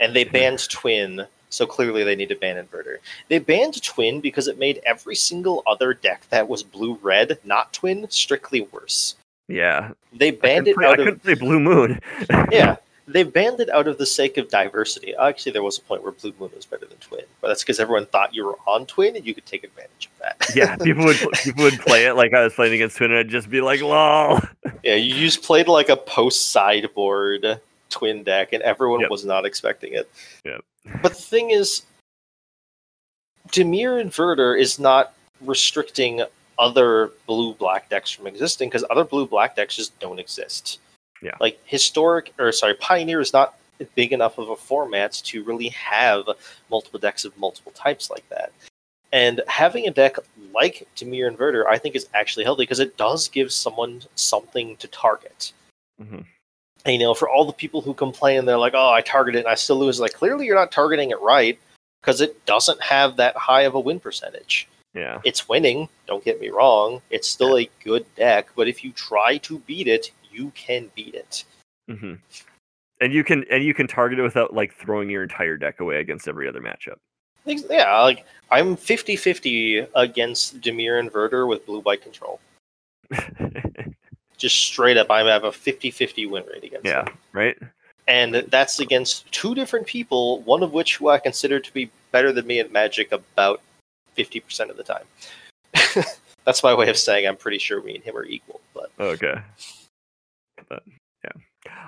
and 0.00 0.14
they 0.14 0.24
banned 0.24 0.68
twin 0.68 1.26
so 1.50 1.66
clearly 1.66 2.02
they 2.04 2.16
need 2.16 2.28
to 2.28 2.34
ban 2.36 2.56
inverter 2.56 2.96
they 3.28 3.38
banned 3.38 3.82
twin 3.82 4.20
because 4.20 4.48
it 4.48 4.58
made 4.58 4.80
every 4.86 5.14
single 5.14 5.62
other 5.66 5.94
deck 5.94 6.26
that 6.30 6.48
was 6.48 6.62
blue 6.62 6.98
red 7.02 7.38
not 7.44 7.72
twin 7.72 8.06
strictly 8.10 8.62
worse 8.72 9.14
Yeah. 9.48 9.92
they 10.12 10.30
banned 10.30 10.68
it 10.68 10.76
play- 10.76 10.86
I 10.86 10.90
out 10.90 11.00
of 11.00 11.04
couldn't 11.06 11.22
play 11.22 11.34
Blue 11.34 11.60
Moon. 11.60 12.00
yeah 12.52 12.76
they 13.08 13.22
banned 13.22 13.60
it 13.60 13.70
out 13.70 13.86
of 13.86 13.98
the 13.98 14.06
sake 14.06 14.36
of 14.36 14.48
diversity 14.48 15.14
actually 15.14 15.52
there 15.52 15.62
was 15.62 15.78
a 15.78 15.82
point 15.82 16.02
where 16.02 16.10
blue 16.10 16.32
moon 16.40 16.50
was 16.56 16.66
better 16.66 16.86
than 16.86 16.98
twin 16.98 17.22
but 17.40 17.46
that's 17.48 17.62
because 17.62 17.78
everyone 17.78 18.04
thought 18.06 18.34
you 18.34 18.44
were 18.44 18.56
on 18.66 18.84
twin 18.86 19.14
and 19.14 19.24
you 19.24 19.32
could 19.32 19.46
take 19.46 19.62
advantage 19.62 20.08
of 20.12 20.18
that 20.20 20.56
yeah, 20.56 20.74
people 20.82 21.04
would 21.04 21.16
people 21.44 21.62
would 21.62 21.78
play 21.80 22.06
it 22.06 22.14
like 22.14 22.34
I 22.34 22.42
was 22.42 22.54
playing 22.54 22.72
against 22.74 22.96
Twin, 22.96 23.10
and 23.12 23.18
I'd 23.20 23.28
just 23.28 23.48
be 23.50 23.60
like, 23.60 23.80
"Lol." 23.80 24.40
Yeah, 24.84 24.94
you 24.94 25.14
just 25.14 25.42
played 25.42 25.66
like 25.68 25.88
a 25.88 25.96
post 25.96 26.50
sideboard 26.52 27.60
twin 27.90 28.22
deck, 28.22 28.52
and 28.52 28.62
everyone 28.62 29.00
Yep. 29.00 29.10
was 29.10 29.24
not 29.24 29.44
expecting 29.46 29.94
it. 29.94 30.08
Yep. 30.44 30.64
But 31.02 31.14
the 31.14 31.22
thing 31.22 31.50
is, 31.50 31.82
Dimir 33.48 34.02
Inverter 34.02 34.58
is 34.58 34.78
not 34.78 35.14
restricting 35.40 36.22
other 36.58 37.12
blue 37.26 37.54
black 37.54 37.88
decks 37.88 38.10
from 38.10 38.26
existing 38.26 38.68
because 38.68 38.84
other 38.90 39.04
blue 39.04 39.26
black 39.26 39.56
decks 39.56 39.76
just 39.76 39.98
don't 40.00 40.18
exist. 40.18 40.78
Yeah. 41.22 41.36
Like 41.40 41.58
historic, 41.64 42.32
or 42.38 42.52
sorry, 42.52 42.74
Pioneer 42.74 43.20
is 43.20 43.32
not 43.32 43.58
big 43.94 44.12
enough 44.12 44.38
of 44.38 44.48
a 44.48 44.56
format 44.56 45.12
to 45.12 45.44
really 45.44 45.68
have 45.68 46.24
multiple 46.70 46.98
decks 46.98 47.24
of 47.24 47.36
multiple 47.36 47.72
types 47.72 48.10
like 48.10 48.26
that. 48.30 48.52
And 49.12 49.42
having 49.48 49.86
a 49.86 49.90
deck 49.90 50.16
like 50.54 50.86
Dimir 50.96 51.30
Inverter, 51.30 51.66
I 51.66 51.78
think, 51.78 51.94
is 51.94 52.08
actually 52.14 52.44
healthy 52.44 52.62
because 52.62 52.80
it 52.80 52.96
does 52.96 53.28
give 53.28 53.52
someone 53.52 54.02
something 54.14 54.76
to 54.78 54.88
target. 54.88 55.52
Mhm. 56.00 56.26
You 56.86 56.98
know, 56.98 57.14
for 57.14 57.28
all 57.28 57.44
the 57.44 57.52
people 57.52 57.80
who 57.80 57.94
complain, 57.94 58.44
they're 58.44 58.58
like, 58.58 58.74
"Oh, 58.74 58.90
I 58.90 59.00
targeted 59.00 59.40
it 59.40 59.44
and 59.44 59.48
I 59.48 59.54
still 59.56 59.76
lose." 59.78 59.98
Like, 60.00 60.12
clearly, 60.12 60.46
you're 60.46 60.54
not 60.54 60.70
targeting 60.72 61.10
it 61.10 61.20
right 61.20 61.58
because 62.00 62.20
it 62.20 62.44
doesn't 62.46 62.80
have 62.80 63.16
that 63.16 63.36
high 63.36 63.62
of 63.62 63.74
a 63.74 63.80
win 63.80 63.98
percentage. 64.00 64.68
Yeah, 64.94 65.20
It's 65.24 65.48
winning. 65.48 65.88
Don't 66.06 66.24
get 66.24 66.40
me 66.40 66.48
wrong; 66.48 67.02
it's 67.10 67.28
still 67.28 67.58
a 67.58 67.68
good 67.84 68.06
deck. 68.14 68.48
But 68.56 68.68
if 68.68 68.82
you 68.84 68.92
try 68.92 69.38
to 69.38 69.58
beat 69.60 69.88
it, 69.88 70.10
you 70.30 70.52
can 70.54 70.90
beat 70.94 71.14
it. 71.14 71.44
hmm 71.88 72.14
and 73.00 73.12
you 73.12 73.22
can 73.24 73.44
and 73.50 73.62
you 73.64 73.74
can 73.74 73.86
target 73.86 74.18
it 74.18 74.22
without 74.22 74.54
like 74.54 74.72
throwing 74.74 75.10
your 75.10 75.22
entire 75.22 75.56
deck 75.56 75.80
away 75.80 76.00
against 76.00 76.28
every 76.28 76.48
other 76.48 76.60
matchup. 76.60 76.96
Yeah, 77.44 78.00
like 78.02 78.24
I'm 78.50 78.76
50-50 78.76 79.86
against 79.94 80.60
Dimir 80.60 81.00
Inverter 81.00 81.46
with 81.48 81.64
blue 81.66 81.80
white 81.80 82.02
control. 82.02 82.40
Just 84.36 84.56
straight 84.56 84.96
up, 84.96 85.10
I 85.10 85.20
have 85.20 85.44
a 85.44 85.50
50-50 85.50 86.30
win 86.30 86.44
rate 86.52 86.64
against 86.64 86.84
yeah, 86.86 87.02
it. 87.02 87.12
right. 87.32 87.56
and 88.08 88.34
that's 88.48 88.80
against 88.80 89.30
two 89.32 89.54
different 89.54 89.86
people, 89.86 90.42
one 90.42 90.62
of 90.62 90.72
which 90.72 90.96
who 90.96 91.08
I 91.08 91.18
consider 91.18 91.58
to 91.58 91.72
be 91.72 91.90
better 92.12 92.32
than 92.32 92.46
me 92.46 92.60
at 92.60 92.72
Magic 92.72 93.12
about 93.12 93.60
fifty 94.14 94.40
percent 94.40 94.70
of 94.70 94.76
the 94.76 94.84
time. 94.84 95.04
that's 96.44 96.62
my 96.62 96.74
way 96.74 96.88
of 96.88 96.96
saying 96.96 97.26
I'm 97.26 97.36
pretty 97.36 97.58
sure 97.58 97.82
me 97.82 97.96
and 97.96 98.04
him 98.04 98.16
are 98.16 98.24
equal. 98.24 98.60
But 98.74 98.90
Okay. 98.98 99.34
But 100.68 100.82
yeah, 101.24 101.42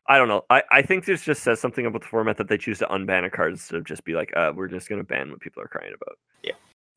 I 0.07 0.19
don't 0.19 0.29
know. 0.29 0.45
I 0.51 0.63
I 0.71 0.83
think 0.83 1.05
this 1.05 1.23
just 1.23 1.43
says 1.43 1.61
something 1.61 1.87
about 1.87 2.03
the 2.03 2.09
format 2.09 2.37
that 2.37 2.49
they 2.49 2.59
choose 2.59 2.79
to 2.81 2.87
unban 2.87 3.25
a 3.25 3.31
card 3.31 3.53
instead 3.53 3.77
of 3.77 3.85
just 3.85 4.05
be 4.05 4.15
like, 4.15 4.37
uh, 4.37 4.53
we're 4.55 4.69
just 4.69 4.89
gonna 4.89 5.05
ban 5.05 5.31
what 5.31 5.41
people 5.41 5.63
are 5.63 5.69
crying 5.69 5.95
about. 5.95 6.19
Yeah. 6.43 6.53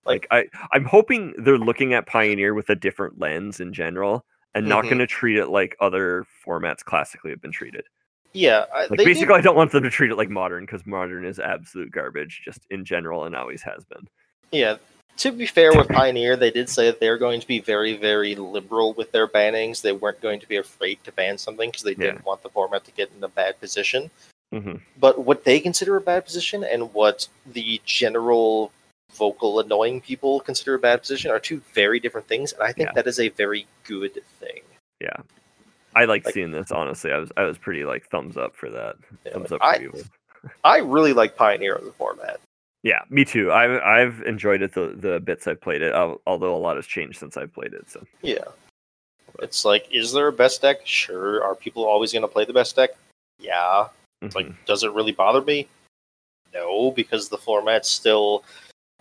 Like 0.05 0.27
I 0.31 0.45
I'm 0.73 0.85
hoping 0.85 1.33
they're 1.37 1.57
looking 1.57 1.93
at 1.93 2.07
Pioneer 2.07 2.53
with 2.53 2.69
a 2.69 2.75
different 2.75 3.19
lens 3.19 3.59
in 3.59 3.71
general. 3.71 4.25
And 4.53 4.67
not 4.67 4.83
Mhm. 4.83 4.89
going 4.89 4.97
to 4.99 5.07
treat 5.07 5.37
it 5.37 5.47
like 5.47 5.75
other 5.79 6.25
formats 6.45 6.83
classically 6.83 7.31
have 7.31 7.41
been 7.41 7.51
treated. 7.51 7.85
yeah, 8.33 8.65
I- 8.73 8.81
Like 8.87 8.97
basically, 8.99 9.25
did- 9.27 9.31
I 9.31 9.41
don't 9.41 9.57
want 9.57 9.71
them 9.73 9.83
to 9.83 9.89
treat 9.89 10.09
it 10.09 10.15
like 10.15 10.29
modern 10.29 10.65
because 10.65 10.85
modern 10.85 11.25
is 11.25 11.37
absolute 11.37 11.91
garbage, 11.91 12.41
just 12.45 12.65
in 12.69 12.85
general, 12.85 13.25
and 13.25 13.35
always 13.35 13.61
has 13.63 13.83
been. 13.85 14.07
yeah. 14.53 14.77
To 15.17 15.31
be 15.33 15.45
fair 15.45 15.71
with 15.75 15.89
Pioneer, 15.89 16.37
they 16.37 16.49
did 16.49 16.69
say 16.69 16.85
that 16.85 17.01
they're 17.01 17.17
going 17.17 17.41
to 17.41 17.47
be 17.47 17.59
very, 17.59 17.97
very 17.97 18.33
liberal 18.35 18.93
with 18.93 19.11
their 19.11 19.27
bannings. 19.27 19.81
They 19.81 19.91
weren't 19.91 20.21
going 20.21 20.39
to 20.39 20.47
be 20.47 20.55
afraid 20.55 21.03
to 21.03 21.11
ban 21.11 21.37
something 21.37 21.69
because 21.69 21.83
they 21.83 21.93
didn't 21.93 22.23
want 22.25 22.41
the 22.41 22.49
format 22.49 22.85
to 22.85 22.91
get 22.91 23.11
in 23.15 23.21
a 23.23 23.27
bad 23.27 23.59
position. 23.59 24.09
hmm 24.53 24.75
But 24.97 25.19
what 25.19 25.43
they 25.43 25.59
consider 25.59 25.97
a 25.97 26.01
bad 26.01 26.23
position 26.25 26.63
and 26.63 26.93
what 26.93 27.27
the 27.45 27.81
general 27.85 28.71
vocal 29.13 29.60
annoying 29.60 30.02
people 30.02 30.39
consider 30.39 30.76
a 30.76 30.80
bad 30.80 31.02
position 31.02 31.32
are 31.32 31.39
two 31.39 31.62
very 31.74 32.00
different 32.00 32.28
things, 32.28 32.54
and 32.54 32.63
I 32.63 32.71
think 32.71 32.89
Yeah. 32.89 32.93
that 32.93 33.08
is 33.08 33.19
a 33.19 33.30
very 33.30 33.67
good 33.84 34.21
thing. 34.39 34.62
Yeah. 35.00 35.17
I 35.95 36.06
like, 36.06 36.24
Like- 36.26 36.34
seeing 36.34 36.52
this, 36.52 36.71
honestly. 36.71 37.12
I 37.12 37.17
was 37.17 37.32
I 37.38 37.43
was 37.43 37.58
pretty 37.58 37.84
like 37.84 38.08
thumbs 38.10 38.38
up 38.38 38.56
for 38.56 38.69
that. 38.69 38.95
Yeah, 39.26 39.34
Thumbs 39.34 39.52
up 39.52 39.60
for 39.60 39.65
I, 39.65 39.76
you. 39.78 39.93
I 40.63 40.78
really 40.78 41.13
like 41.13 41.36
Pioneer 41.36 41.76
as 41.76 41.86
a 41.86 41.91
format. 41.91 42.39
Yeah, 42.84 43.02
me 43.10 43.26
too. 43.26 43.52
I've 43.52 43.82
I've 43.82 44.21
enjoyed 44.24 44.62
it 44.62 44.74
the 44.74 44.93
the 44.95 45.19
bits 45.19 45.47
I've 45.47 45.62
played 45.62 45.82
it, 45.82 45.93
al- 45.93 46.21
although 46.26 46.56
a 46.56 46.58
lot 46.58 46.78
has 46.78 46.88
changed 46.88 47.19
since 47.19 47.38
I've 47.38 47.54
played 47.54 47.74
it. 47.74 47.89
So 47.89 48.06
Yeah. 48.21 48.45
It's 49.39 49.63
like, 49.65 49.88
is 49.91 50.12
there 50.13 50.28
a 50.28 50.32
best 50.34 50.62
deck? 50.62 50.86
Sure. 50.86 51.43
Are 51.43 51.56
people 51.56 51.86
always 51.86 52.12
going 52.12 52.21
to 52.21 52.28
play 52.28 52.43
the 52.45 52.54
best 52.54 52.76
deck? 52.76 52.91
Yeah. 53.39 53.88
It's 54.21 54.36
like, 54.36 54.47
mm-hmm. 54.47 54.65
does 54.65 54.84
it 54.84 54.91
really 54.91 55.13
bother 55.13 55.41
me? 55.41 55.67
No, 56.54 56.91
because 56.91 57.30
the 57.30 57.38
format's 57.38 57.89
still 57.89 58.43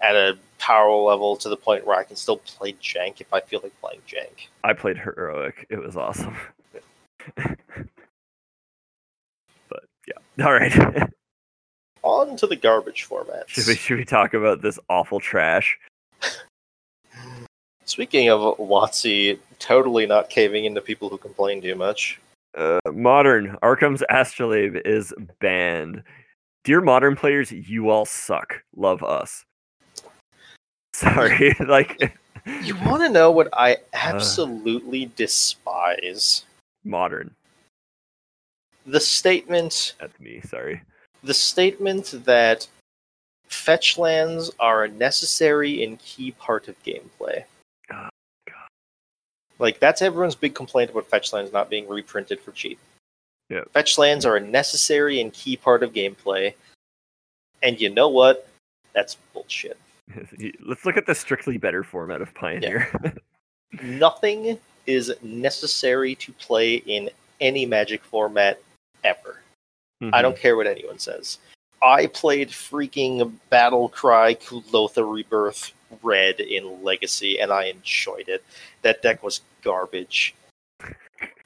at 0.00 0.14
a 0.14 0.38
power 0.58 0.94
level 0.94 1.36
to 1.36 1.48
the 1.48 1.56
point 1.56 1.86
where 1.86 1.98
I 1.98 2.04
can 2.04 2.16
still 2.16 2.38
play 2.38 2.74
jank 2.74 3.20
if 3.20 3.32
I 3.32 3.40
feel 3.40 3.60
like 3.62 3.78
playing 3.80 4.00
jank. 4.08 4.48
I 4.64 4.72
played 4.72 4.98
heroic. 4.98 5.66
It 5.70 5.78
was 5.78 5.96
awesome. 5.96 6.36
but 7.36 7.56
yeah, 10.06 10.44
all 10.44 10.52
right. 10.52 11.08
On 12.02 12.34
to 12.36 12.46
the 12.46 12.56
garbage 12.56 13.04
format. 13.04 13.44
should 13.48 13.66
we 13.66 13.74
should 13.74 13.98
we 13.98 14.06
talk 14.06 14.32
about 14.32 14.62
this 14.62 14.78
awful 14.88 15.20
trash? 15.20 15.78
Speaking 17.84 18.30
of 18.30 18.56
WotC 18.56 19.38
totally 19.58 20.06
not 20.06 20.30
caving 20.30 20.64
into 20.64 20.80
people 20.80 21.08
who 21.08 21.18
complain 21.18 21.60
too 21.60 21.74
much. 21.74 22.20
Uh, 22.56 22.80
modern 22.92 23.56
Arcum's 23.62 24.02
Astrolabe 24.10 24.76
is 24.84 25.12
banned. 25.40 26.02
Dear 26.64 26.80
modern 26.80 27.16
players, 27.16 27.52
you 27.52 27.90
all 27.90 28.04
suck. 28.04 28.62
Love 28.74 29.02
us. 29.02 29.44
Sorry, 31.00 31.54
like 31.66 32.14
You 32.62 32.76
want 32.86 33.02
to 33.02 33.08
know 33.08 33.30
what 33.30 33.48
I 33.52 33.78
absolutely 33.94 35.10
despise? 35.16 36.44
modern. 36.84 37.30
The 38.86 39.00
statement 39.00 39.94
That's 40.00 40.18
me. 40.20 40.40
Sorry. 40.42 40.80
the 41.22 41.34
statement 41.34 42.14
that 42.24 42.66
fetch 43.48 43.98
lands 43.98 44.50
are 44.58 44.84
a 44.84 44.88
necessary 44.88 45.84
and 45.84 45.98
key 45.98 46.30
part 46.32 46.68
of 46.68 46.82
gameplay. 46.82 47.44
Oh, 47.92 48.08
Like 49.58 49.78
that's 49.80 50.00
everyone's 50.02 50.34
big 50.34 50.54
complaint 50.54 50.90
about 50.90 51.06
fetch 51.06 51.32
lands 51.32 51.52
not 51.52 51.68
being 51.70 51.86
reprinted 51.88 52.40
for 52.40 52.52
cheap. 52.52 52.78
Yeah. 53.50 53.64
Fetch 53.72 53.98
lands 53.98 54.24
are 54.24 54.36
a 54.36 54.40
necessary 54.40 55.20
and 55.20 55.32
key 55.32 55.56
part 55.56 55.82
of 55.82 55.92
gameplay. 55.92 56.54
And 57.62 57.78
you 57.80 57.90
know 57.90 58.08
what? 58.08 58.48
That's 58.94 59.16
bullshit. 59.34 59.76
Let's 60.66 60.85
look 60.85 60.96
at 60.96 61.07
the 61.07 61.14
strictly 61.14 61.59
better 61.59 61.85
format 61.85 62.20
of 62.20 62.35
Pioneer. 62.35 62.90
Nothing 63.83 64.59
is 64.87 65.12
necessary 65.23 66.14
to 66.16 66.33
play 66.33 66.77
in 66.77 67.11
any 67.40 67.66
magic 67.66 68.03
format 68.05 68.61
ever. 69.05 69.40
I 70.12 70.23
don't 70.23 70.33
mm-hmm. 70.33 70.40
care 70.40 70.57
what 70.57 70.66
anyone 70.66 70.99
says. 70.99 71.38
I 71.83 72.07
played 72.07 72.49
freaking 72.49 73.33
Battle 73.51 73.88
Cry 73.90 74.35
Kuldotha 74.35 75.11
Rebirth 75.11 75.73
Red 76.03 76.40
in 76.40 76.83
Legacy 76.83 77.40
and 77.40 77.53
I 77.53 77.64
enjoyed 77.64 78.29
it. 78.29 78.42
That 78.83 79.03
deck 79.03 79.23
was 79.23 79.40
garbage. 79.62 80.35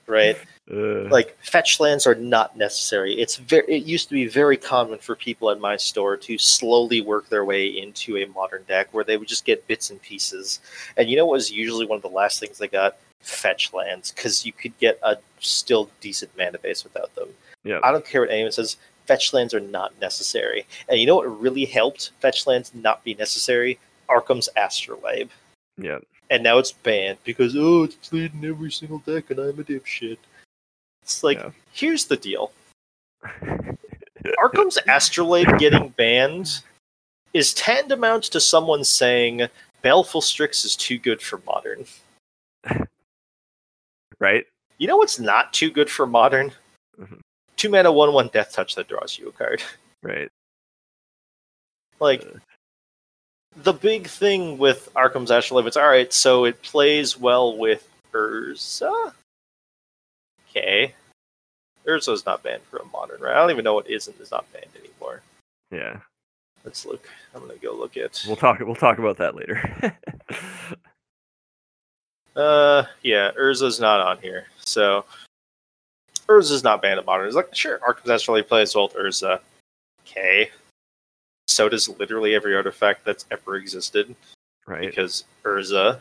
Right? 0.06 0.36
Uh, 0.72 1.06
Like 1.10 1.36
fetch 1.42 1.78
lands 1.78 2.06
are 2.06 2.14
not 2.14 2.56
necessary. 2.56 3.12
It's 3.20 3.36
very 3.36 3.66
it 3.68 3.84
used 3.84 4.08
to 4.08 4.14
be 4.14 4.26
very 4.26 4.56
common 4.56 4.98
for 4.98 5.14
people 5.14 5.50
at 5.50 5.60
my 5.60 5.76
store 5.76 6.16
to 6.16 6.38
slowly 6.38 7.02
work 7.02 7.28
their 7.28 7.44
way 7.44 7.66
into 7.66 8.16
a 8.16 8.24
modern 8.28 8.62
deck 8.66 8.88
where 8.92 9.04
they 9.04 9.18
would 9.18 9.28
just 9.28 9.44
get 9.44 9.66
bits 9.66 9.90
and 9.90 10.00
pieces. 10.00 10.60
And 10.96 11.10
you 11.10 11.18
know 11.18 11.26
what 11.26 11.34
was 11.34 11.52
usually 11.52 11.84
one 11.84 11.96
of 11.96 12.02
the 12.02 12.08
last 12.08 12.40
things 12.40 12.56
they 12.56 12.68
got? 12.68 12.96
Fetch 13.20 13.74
lands, 13.74 14.10
because 14.12 14.46
you 14.46 14.54
could 14.54 14.72
get 14.78 14.98
a 15.02 15.18
still 15.38 15.90
decent 16.00 16.30
mana 16.38 16.58
base 16.58 16.82
without 16.82 17.14
them. 17.14 17.28
yeah. 17.62 17.80
I 17.84 17.92
don't 17.92 18.06
care 18.06 18.22
what 18.22 18.30
anyone 18.30 18.52
says. 18.52 18.78
Fetch 19.04 19.34
lands 19.34 19.52
are 19.52 19.60
not 19.60 19.92
necessary. 20.00 20.64
And 20.88 20.98
you 20.98 21.04
know 21.04 21.16
what 21.16 21.40
really 21.42 21.66
helped 21.66 22.12
fetch 22.20 22.46
lands 22.46 22.72
not 22.74 23.04
be 23.04 23.12
necessary? 23.16 23.78
Arcum's 24.08 24.48
Astrolabe. 24.56 25.28
Yeah. 25.76 25.98
And 26.30 26.42
now 26.42 26.58
it's 26.58 26.72
banned 26.72 27.18
because, 27.24 27.54
oh, 27.56 27.84
it's 27.84 27.96
played 27.96 28.32
in 28.34 28.44
every 28.48 28.70
single 28.70 28.98
deck 29.00 29.30
and 29.30 29.38
I'm 29.38 29.58
a 29.60 29.64
dipshit. 29.64 30.18
It's 31.02 31.22
like, 31.22 31.38
Yeah. 31.38 31.50
here's 31.72 32.06
the 32.06 32.16
deal 32.16 32.52
Arcum's 34.38 34.78
Astrolabe 34.88 35.58
getting 35.58 35.90
banned 35.90 36.62
is 37.34 37.52
tantamount 37.54 38.24
to 38.24 38.40
someone 38.40 38.84
saying 38.84 39.46
Baleful 39.82 40.22
Strix 40.22 40.64
is 40.64 40.76
too 40.76 40.98
good 40.98 41.20
for 41.20 41.40
modern. 41.46 41.84
right? 44.18 44.46
You 44.78 44.88
know 44.88 44.96
what's 44.96 45.18
not 45.18 45.52
too 45.52 45.70
good 45.70 45.90
for 45.90 46.06
modern? 46.06 46.52
Mhm. 46.98 47.20
Two 47.56 47.68
mana, 47.68 47.92
one 47.92 48.12
one 48.12 48.28
death 48.28 48.52
touch 48.52 48.74
that 48.76 48.88
draws 48.88 49.18
you 49.18 49.28
a 49.28 49.32
card. 49.32 49.62
Right. 50.02 50.30
Like 52.00 52.22
Uh. 52.22 52.38
The 53.56 53.72
big 53.72 54.08
thing 54.08 54.58
with 54.58 54.88
Arcum's 54.96 55.30
Astrolabe, 55.30 55.66
it's 55.66 55.76
all 55.76 55.88
right. 55.88 56.12
So 56.12 56.44
it 56.44 56.60
plays 56.62 57.18
well 57.18 57.56
with 57.56 57.88
Urza. 58.12 59.12
Okay, 60.50 60.94
Urza's 61.86 62.26
not 62.26 62.42
banned 62.42 62.62
for 62.64 62.78
a 62.78 62.86
modern, 62.86 63.20
right? 63.20 63.34
I 63.34 63.40
don't 63.40 63.50
even 63.50 63.64
know 63.64 63.74
what 63.74 63.90
isn't 63.90 64.20
is 64.20 64.30
not 64.30 64.50
banned 64.52 64.66
anymore. 64.78 65.22
Yeah. 65.70 65.98
Let's 66.64 66.86
look. 66.86 67.08
I'm 67.34 67.42
gonna 67.42 67.56
go 67.56 67.74
look 67.74 67.96
at. 67.96 68.22
We'll 68.26 68.36
talk 68.36 68.58
we'll 68.60 68.74
talk 68.74 68.98
about 68.98 69.18
that 69.18 69.34
later. 69.34 69.96
Uh, 72.36 72.84
yeah, 73.02 73.30
Urza's 73.38 73.78
not 73.78 74.00
on 74.00 74.18
here. 74.18 74.46
So 74.64 75.04
Urza's 76.28 76.64
not 76.64 76.82
banned 76.82 76.98
in 76.98 77.06
modern. 77.06 77.26
It's 77.26 77.36
like 77.36 77.54
sure, 77.54 77.80
Arcum's 77.86 78.10
Astrolabe 78.10 78.48
plays 78.48 78.74
well 78.74 78.88
with 78.88 78.96
Urza. 78.96 79.40
Okay. 80.06 80.50
So 81.48 81.68
does 81.68 81.88
literally 81.88 82.34
every 82.34 82.54
artifact 82.56 83.04
that's 83.04 83.26
ever 83.30 83.56
existed. 83.56 84.14
right. 84.66 84.88
because 84.88 85.24
Urza. 85.44 86.00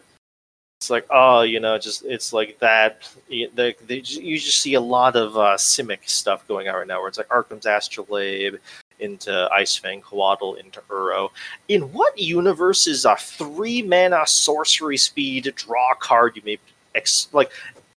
It's 0.79 0.89
like, 0.89 1.05
oh, 1.11 1.41
you 1.43 1.61
know, 1.61 1.77
just 1.77 2.03
it's 2.03 2.33
like 2.33 2.59
that. 2.59 3.07
y- 3.29 3.47
The, 3.55 3.73
the, 3.87 3.99
you 4.01 4.37
just 4.37 4.59
see 4.59 4.73
a 4.73 4.81
lot 4.81 5.15
of 5.15 5.37
uh, 5.37 5.55
Simic 5.55 6.09
stuff 6.09 6.45
going 6.47 6.67
on 6.67 6.75
right 6.75 6.87
now, 6.87 6.99
where 6.99 7.07
it's 7.07 7.17
like 7.17 7.31
Arcum's 7.31 7.65
Astrolabe 7.65 8.55
into 8.99 9.49
Icefang, 9.57 10.01
Coatl 10.01 10.55
into 10.59 10.81
Uro. 10.89 11.29
In 11.69 11.83
what 11.93 12.17
universe 12.19 12.85
is 12.87 13.05
a 13.05 13.15
three 13.15 13.81
mana 13.81 14.25
sorcery 14.27 14.97
speed 14.97 15.53
draw 15.55 15.93
card 15.99 16.35
you 16.35 16.41
may 16.45 16.57
ex- 16.95 17.27
like 17.31 17.51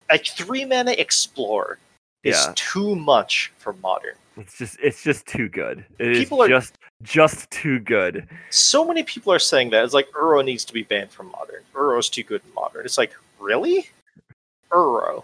a 0.10 0.18
three 0.18 0.66
mana 0.66 0.92
explore 0.92 1.78
is 2.24 2.36
Yeah. 2.36 2.54
too 2.56 2.96
much 2.96 3.52
for 3.58 3.74
modern. 3.82 4.16
It's 4.38 4.58
just 4.58 4.78
it's 4.82 5.04
just 5.04 5.26
too 5.28 5.48
good. 5.50 5.86
It 6.00 6.08
is 6.12 6.20
People 6.20 6.42
are- 6.42 6.48
just 6.48 6.78
just 7.04 7.50
too 7.52 7.80
good. 7.80 8.28
so 8.50 8.86
many 8.86 9.04
people 9.04 9.32
are 9.34 9.40
saying 9.40 9.70
that 9.72 9.84
it's 9.84 9.94
like 9.94 10.10
Uro 10.12 10.44
needs 10.44 10.64
to 10.66 10.74
be 10.74 10.84
banned 10.84 11.12
from 11.12 11.30
modern. 11.32 11.62
Uro's 11.74 12.10
too 12.10 12.24
good 12.24 12.42
in 12.48 12.54
modern. 12.54 12.86
It's 12.86 12.98
like 12.98 13.14
really, 13.40 13.90
Uro 14.72 15.24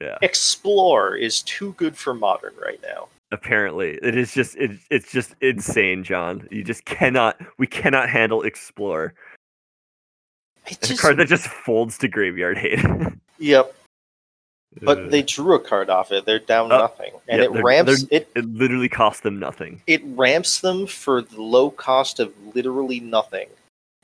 Yeah. 0.00 0.16
Explore 0.22 1.16
is 1.16 1.42
too 1.42 1.72
good 1.76 1.96
for 1.96 2.14
modern 2.14 2.54
right 2.62 2.80
now. 2.82 3.08
Apparently, 3.32 3.98
it 4.02 4.16
is 4.16 4.32
just 4.32 4.56
it, 4.56 4.72
it's 4.90 5.12
just 5.12 5.34
insane, 5.40 6.02
John. 6.04 6.48
You 6.50 6.64
just 6.64 6.84
cannot 6.84 7.36
we 7.58 7.66
cannot 7.66 8.08
handle 8.08 8.42
explore. 8.42 9.14
It's 10.66 10.90
a 10.90 10.96
card 10.96 11.16
that 11.18 11.28
just 11.28 11.46
folds 11.46 11.98
to 11.98 12.08
graveyard 12.08 12.56
hate. 12.58 12.78
yep, 13.38 13.74
but 14.82 15.10
they 15.10 15.22
drew 15.22 15.54
a 15.54 15.58
card 15.60 15.90
off 15.90 16.12
it. 16.12 16.24
They're 16.26 16.38
down 16.38 16.70
Oh, 16.72 16.78
nothing, 16.78 17.12
and 17.28 17.40
yeah, 17.40 17.46
it 17.46 17.52
they're- 17.52 17.62
ramps 17.62 18.04
it. 18.10 18.28
it 18.34 18.44
literally 18.46 18.88
costs 18.88 19.22
them 19.22 19.38
nothing. 19.38 19.82
It 19.86 20.00
ramps 20.04 20.60
them 20.60 20.86
for 20.86 21.22
the 21.22 21.40
low 21.42 21.70
cost 21.70 22.20
of 22.20 22.32
literally 22.54 23.00
nothing. 23.00 23.48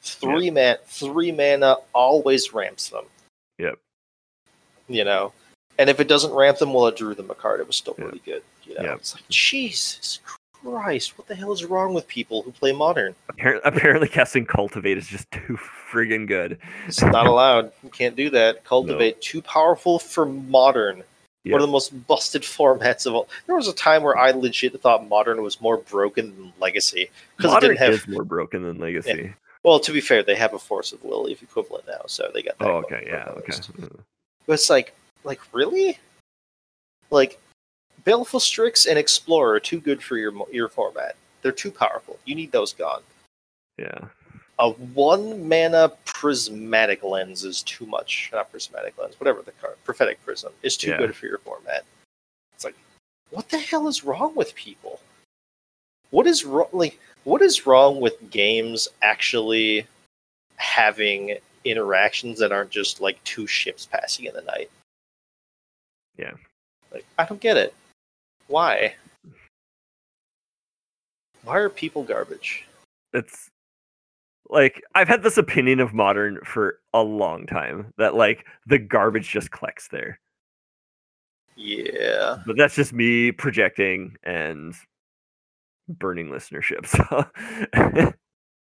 Three 0.01 0.51
man, 0.51 0.77
three 0.87 1.33
mana 1.33 1.77
always 1.93 2.53
ramps 2.53 2.89
them. 2.91 3.05
Yep. 3.59 3.79
You 4.89 5.05
know, 5.05 5.33
and 5.79 5.91
if 5.91 5.99
it 6.01 6.09
doesn't 6.09 6.33
ramp 6.33 6.59
them, 6.59 6.73
well, 6.73 6.87
it 6.87 6.97
drew 6.97 7.15
them 7.15 7.31
a 7.31 7.35
card. 7.35 7.61
It 7.61 7.67
was 7.67 7.77
still 7.77 7.95
Yep. 7.99 8.07
really 8.07 8.23
good. 8.25 8.43
You 8.65 8.75
know, 8.75 8.83
Yep. 8.83 8.97
it's 8.99 9.15
like 9.15 9.29
Jesus 9.29 10.19
Christ, 10.25 10.36
what 10.71 11.27
the 11.29 11.35
hell 11.35 11.53
is 11.53 11.65
wrong 11.65 11.95
with 11.95 12.07
people 12.09 12.43
who 12.43 12.51
play 12.53 12.73
modern? 12.73 13.15
Apparently, 13.29 13.63
apparently 13.65 14.09
casting 14.09 14.47
cultivate 14.47 14.99
is 14.99 15.07
just 15.07 15.31
too 15.31 15.59
friggin' 15.91 16.27
good. 16.27 16.59
It's 16.87 17.03
not 17.03 17.27
allowed. 17.27 17.73
You 17.83 17.91
can't 17.91 18.17
do 18.17 18.31
that. 18.31 18.65
Cultivate 18.65 19.21
too 19.21 19.43
powerful 19.43 19.99
for 19.99 20.27
modern. 20.27 21.03
Yep. 21.45 21.53
One 21.53 21.61
of 21.63 21.69
the 21.69 21.73
most 21.73 22.07
busted 22.07 22.43
formats 22.43 23.07
of 23.07 23.15
all. 23.15 23.29
There 23.47 23.57
was 23.57 23.69
a 23.69 23.75
time 23.75 24.03
where 24.03 24.17
I 24.17 24.33
legit 24.33 24.81
thought 24.81 25.09
modern 25.09 25.43
was 25.43 25.61
more 25.61 25.79
broken 25.79 26.35
than 26.37 26.53
legacy 26.61 27.11
because 27.37 27.55
it 27.55 27.61
didn't 27.61 27.79
have. 27.79 27.93
is 27.93 28.09
more 28.09 28.25
broken 28.25 28.63
than 28.63 28.79
legacy. 28.79 29.33
Well, 29.63 29.81
to 29.81 29.93
be 29.93 30.01
fair, 30.01 30.23
they 30.23 30.37
have 30.37 30.55
a 30.55 30.59
Force 30.59 30.93
of 30.93 31.05
Lilith 31.05 31.43
equivalent 31.43 31.87
now, 31.89 32.03
so 32.07 32.31
they 32.33 32.43
got 32.43 32.57
that. 32.59 32.69
Oh, 32.69 32.77
okay, 32.79 33.05
yeah, 33.05 33.25
okay. 33.39 33.53
But 34.47 34.53
it's 34.53 34.71
like, 34.71 34.95
like 35.25 35.41
really, 35.53 35.99
like 37.11 37.41
Baleful 38.07 38.39
Strix 38.39 38.87
and 38.87 38.99
Explorer 38.99 39.55
are 39.55 39.61
too 39.61 39.81
good 39.81 40.01
for 40.01 40.17
your 40.17 40.33
your 40.53 40.69
format. 40.69 41.17
They're 41.43 41.53
too 41.53 41.73
powerful. 41.73 42.19
You 42.25 42.37
need 42.37 42.53
those 42.53 42.73
gone. 42.73 43.03
Yeah, 43.77 44.07
a 44.61 44.71
one 44.71 45.49
mana 45.49 45.91
prismatic 46.05 47.03
lens 47.03 47.45
is 47.45 47.63
too 47.63 47.85
much. 47.85 48.31
Not 48.33 48.51
prismatic 48.51 48.97
lens, 48.97 49.19
whatever 49.19 49.43
the 49.43 49.51
card, 49.53 49.77
prophetic 49.85 50.25
prism 50.25 50.53
is 50.63 50.77
too 50.77 50.91
Yeah. 50.91 50.99
good 50.99 51.17
for 51.17 51.27
your 51.27 51.39
format. 51.39 51.85
It's 52.55 52.65
like, 52.65 52.77
what 53.31 53.49
the 53.49 53.59
hell 53.59 53.89
is 53.89 54.05
wrong 54.05 54.37
with 54.37 54.55
people? 54.55 55.01
What 56.11 56.29
is 56.29 56.45
wrong? 56.45 56.69
Like, 56.73 57.01
what 57.25 57.43
is 57.43 57.67
wrong 57.67 58.01
with 58.01 58.31
games 58.31 58.87
actually 59.03 59.85
having 60.55 61.39
interactions 61.65 62.39
that 62.39 62.53
aren't 62.53 62.71
just 62.71 63.01
like 63.01 63.23
two 63.25 63.49
ships 63.49 63.85
passing 63.85 64.27
in 64.27 64.35
the 64.35 64.43
night? 64.43 64.71
Yeah. 66.17 66.35
Like, 66.93 67.05
I 67.19 67.25
don't 67.25 67.41
get 67.41 67.57
it. 67.57 67.75
Why? 68.49 68.95
Why 71.45 71.59
are 71.59 71.69
people 71.71 72.03
garbage? 72.03 72.67
it's 73.17 73.51
like 74.49 74.83
I've 74.95 75.09
had 75.09 75.23
this 75.23 75.39
opinion 75.39 75.81
of 75.81 75.93
modern 75.93 76.39
for 76.45 76.79
a 76.93 77.03
long 77.03 77.47
time 77.47 77.93
that 77.99 78.15
like 78.15 78.47
the 78.67 78.79
garbage 78.79 79.29
just 79.29 79.51
collects 79.51 79.89
there. 79.89 80.21
Yeah. 81.57 82.39
But 82.47 82.57
that's 82.57 82.75
just 82.75 82.93
me 82.93 83.33
projecting 83.33 84.17
and 84.23 84.75
burning 85.89 86.29
listenership. 86.29 86.87
So 86.87 87.25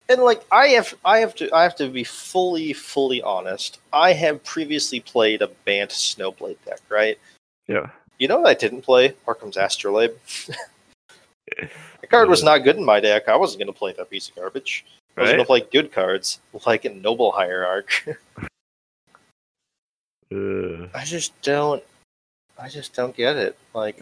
and 0.10 0.22
like 0.22 0.46
I 0.52 0.68
have 0.68 0.94
I 1.04 1.18
have 1.20 1.36
to 1.36 1.54
I 1.54 1.64
have 1.64 1.76
to 1.78 1.90
be 1.90 2.04
fully 2.04 2.72
fully 2.72 3.22
honest. 3.22 3.80
I 3.92 4.14
have 4.14 4.44
previously 4.44 5.00
played 5.02 5.42
a 5.42 5.50
Bant 5.66 5.90
Snowblade 5.90 6.58
deck, 6.66 6.80
right? 6.90 7.18
yeah. 7.68 7.90
You 8.18 8.28
know 8.28 8.40
what 8.40 8.50
I 8.50 8.54
didn't 8.54 8.82
play? 8.82 9.14
Arcum's 9.28 9.58
Astrolabe. 9.58 10.12
the 12.02 12.08
card 12.10 12.30
was 12.30 12.44
not 12.44 12.64
good 12.64 12.78
in 12.78 12.86
my 12.86 13.00
deck. 13.00 13.28
I 13.30 13.36
wasn't 13.36 13.60
going 13.60 13.74
to 13.74 13.78
play 13.78 13.94
that 13.94 14.10
piece 14.10 14.30
of 14.30 14.36
garbage. 14.36 14.86
I 15.16 15.22
was 15.22 15.30
going 15.32 15.40
to 15.40 15.46
play 15.46 15.62
good 15.62 15.92
cards 15.92 16.40
like 16.66 16.86
a 16.86 16.90
Noble 16.90 17.32
Hierarch. 17.32 18.08
Uh, 20.30 20.88
I 20.94 21.06
just 21.06 21.42
don't. 21.42 21.82
I 22.60 22.68
just 22.68 22.94
don't 22.94 23.16
get 23.16 23.38
it. 23.38 23.58
Like, 23.74 24.02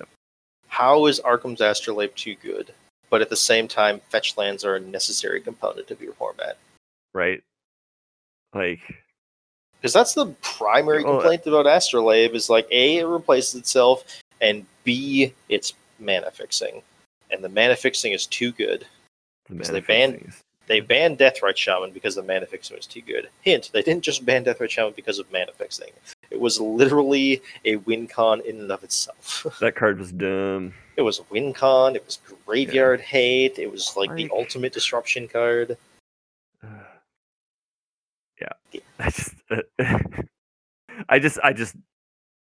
how 0.68 1.06
is 1.06 1.20
Arcum's 1.20 1.62
Astrolabe 1.62 2.16
too 2.16 2.34
good? 2.42 2.74
But 3.12 3.22
at 3.22 3.30
the 3.30 3.36
same 3.36 3.68
time, 3.68 4.02
fetch 4.10 4.36
lands 4.36 4.66
are 4.66 4.76
a 4.76 4.80
necessary 4.80 5.40
component 5.40 5.92
of 5.92 6.02
your 6.02 6.14
format. 6.14 6.58
right? 7.14 7.44
Like 8.56 8.80
because 9.86 9.94
that's 9.94 10.16
the 10.16 10.26
primary 10.42 11.04
uh, 11.04 11.08
complaint 11.12 11.46
about 11.46 11.68
Astrolabe 11.68 12.34
is 12.34 12.50
like 12.50 12.68
a 12.72 12.98
it 12.98 13.06
replaces 13.06 13.54
itself 13.54 14.04
and 14.42 14.66
b 14.84 15.32
it's 15.48 15.76
mana 16.00 16.32
fixing. 16.32 16.82
And 17.30 17.44
the 17.44 17.50
mana 17.50 17.76
fixing 17.76 18.12
is 18.12 18.26
too 18.26 18.52
good. 18.52 18.88
The 19.48 19.54
Because 19.54 19.70
they 19.70 19.82
banned- 19.82 20.34
they 20.66 20.80
banned 20.80 21.20
Deathrite 21.20 21.56
Shaman 21.56 21.92
because 21.92 22.16
the 22.16 22.24
mana 22.24 22.48
fixing 22.48 22.76
was 22.76 22.88
too 22.88 23.04
good. 23.04 23.30
Hint 23.42 23.70
they 23.74 23.84
didn't 23.84 24.02
just 24.04 24.26
ban 24.26 24.44
Deathrite 24.44 24.72
Shaman 24.72 24.94
because 24.96 25.20
of 25.20 25.32
mana 25.32 25.52
fixing. 25.56 25.92
It 26.32 26.40
was 26.40 26.60
literally 26.60 27.44
a 27.64 27.76
win 27.76 28.08
con 28.08 28.42
in 28.42 28.60
and 28.62 28.72
of 28.72 28.84
itself. 28.84 29.46
That 29.60 29.76
card 29.76 30.00
was 30.00 30.12
dumb. 30.12 30.74
it 30.98 31.04
was 31.04 31.20
a 31.20 31.24
win 31.30 31.54
con. 31.54 31.96
It 31.96 32.04
was 32.04 32.18
graveyard 32.48 33.02
hate. 33.02 33.60
It 33.60 33.72
was 33.72 33.96
like 33.96 34.16
the 34.16 34.32
ultimate 34.34 34.74
disruption 34.74 35.28
card 35.28 35.78
yeah. 38.42 38.80
I 39.00 39.10
just 39.10 39.34
I 41.10 41.20
just 41.20 41.40
I 41.44 41.54
just 41.54 41.76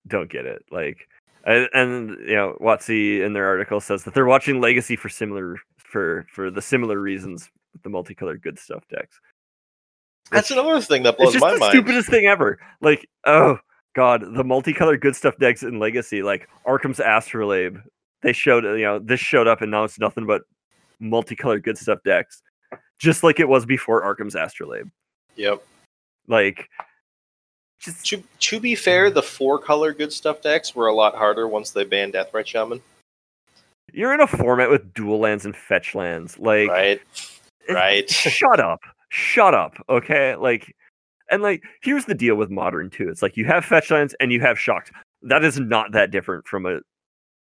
don't 0.08 0.30
get 0.30 0.46
it. 0.46 0.64
Like 0.72 1.08
and, 1.44 1.70
and 1.74 2.10
you 2.28 2.36
know, 2.36 2.58
WotC 2.62 3.26
in 3.26 3.34
their 3.34 3.48
article 3.48 3.80
says 3.80 4.04
that 4.04 4.14
they're 4.14 4.26
watching 4.26 4.60
Legacy 4.62 4.96
for 4.96 5.10
similar 5.10 5.58
for 5.78 6.26
for 6.32 6.52
the 6.52 6.62
similar 6.62 7.00
reasons 7.00 7.50
with 7.74 7.84
the 7.84 7.90
multicolored 7.90 8.42
good 8.42 8.60
stuff 8.60 8.84
decks. 8.90 9.20
that's 10.32 10.50
Which- 10.50 10.58
another 10.58 10.82
thing 10.82 11.04
that 11.04 11.16
it's 11.16 11.18
blows 11.18 11.34
just 11.34 11.42
my 11.42 11.54
the 11.54 11.60
mind 11.60 11.72
stupidest 11.72 12.10
thing 12.10 12.26
ever. 12.26 12.60
Like, 12.82 13.08
oh 13.26 13.58
god, 13.96 14.24
the 14.36 14.44
multicolored 14.44 15.02
good 15.02 15.16
stuff 15.16 15.38
decks 15.38 15.64
in 15.64 15.80
Legacy, 15.80 16.22
like 16.22 16.48
Arcum's 16.66 17.00
Astrolabe, 17.00 17.78
they 18.22 18.34
showed 18.34 18.64
you 18.66 18.86
know 18.86 19.00
this 19.00 19.20
showed 19.20 19.48
up 19.48 19.62
and 19.62 19.72
now 19.72 19.84
it's 19.84 20.00
nothing 20.00 20.26
but 20.26 20.42
multicolored 21.00 21.64
good 21.64 21.78
stuff 21.78 22.00
decks, 22.04 22.42
just 23.00 23.24
like 23.24 23.40
it 23.40 23.48
was 23.48 23.66
before 23.66 24.04
Arcum's 24.04 24.36
Astrolabe. 24.36 24.90
Yep 25.38 25.64
Like, 26.28 26.70
just 27.80 28.06
To, 28.08 28.22
to 28.40 28.60
be 28.60 28.76
fair, 28.76 29.10
the 29.10 29.24
four 29.24 29.60
color 29.60 29.94
good 29.94 30.12
stuff 30.12 30.42
decks 30.42 30.76
were 30.76 30.88
a 30.88 30.94
lot 30.94 31.16
harder 31.16 31.48
once 31.48 31.72
they 31.72 31.84
banned 31.86 32.14
Deathrite 32.14 32.48
Shaman. 32.48 32.82
you're 33.94 34.14
in 34.14 34.20
a 34.20 34.28
format 34.28 34.70
with 34.70 34.94
dual 34.94 35.20
lands 35.20 35.46
and 35.46 35.56
fetch 35.56 35.96
lands. 35.96 36.38
Like, 36.40 36.70
Right? 36.70 37.02
Eh, 37.70 37.74
right. 37.74 38.10
shut 38.10 38.60
up, 38.60 38.80
shut 39.10 39.54
up. 39.54 39.74
Okay, 39.90 40.36
like, 40.36 40.76
and 41.30 41.42
like, 41.44 41.64
here's 41.82 42.06
the 42.06 42.16
deal 42.16 42.36
with 42.36 42.50
modern 42.50 42.90
too. 42.90 43.10
It's 43.10 43.22
like 43.22 43.38
you 43.38 43.46
have 43.46 43.64
fetch 43.64 43.92
lands 43.92 44.16
and 44.20 44.32
you 44.32 44.42
have 44.42 44.60
shocked. 44.60 44.92
That 45.22 45.44
is 45.44 45.60
not 45.60 45.92
that 45.94 46.12
different 46.12 46.48
from 46.48 46.66
a 46.66 46.80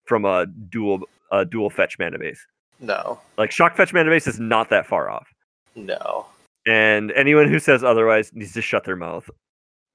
from 0.04 0.24
a 0.24 0.46
dual 0.46 1.00
a 1.32 1.44
dual 1.44 1.70
fetch 1.70 1.98
mana 1.98 2.18
base. 2.18 2.44
No. 2.80 3.20
Like 3.36 3.50
shock 3.50 3.76
fetch 3.76 3.92
mana 3.92 4.10
base 4.10 4.26
is 4.26 4.38
not 4.40 4.70
that 4.70 4.86
far 4.86 5.10
off. 5.10 5.28
No. 5.74 6.26
And 6.68 7.12
anyone 7.12 7.48
who 7.48 7.58
says 7.58 7.82
otherwise 7.82 8.30
needs 8.34 8.52
to 8.52 8.62
shut 8.62 8.84
their 8.84 8.96
mouth. 8.96 9.28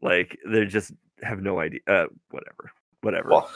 Like 0.01 0.39
they 0.45 0.65
just 0.65 0.91
have 1.21 1.41
no 1.41 1.59
idea. 1.59 1.79
Uh, 1.87 2.07
whatever, 2.31 2.71
whatever. 3.01 3.29
Well, 3.29 3.51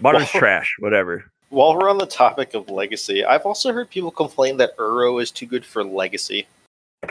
Modern's 0.00 0.32
well- 0.32 0.40
trash. 0.40 0.74
Whatever. 0.78 1.30
while 1.50 1.74
we're 1.76 1.90
on 1.90 1.98
the 1.98 2.06
topic 2.06 2.54
of 2.54 2.70
legacy, 2.70 3.24
I've 3.24 3.46
also 3.46 3.72
heard 3.72 3.90
people 3.90 4.10
complain 4.10 4.56
that 4.56 4.76
Uro 4.78 5.22
is 5.22 5.30
too 5.30 5.46
good 5.46 5.64
for 5.64 5.84
legacy. 5.84 6.46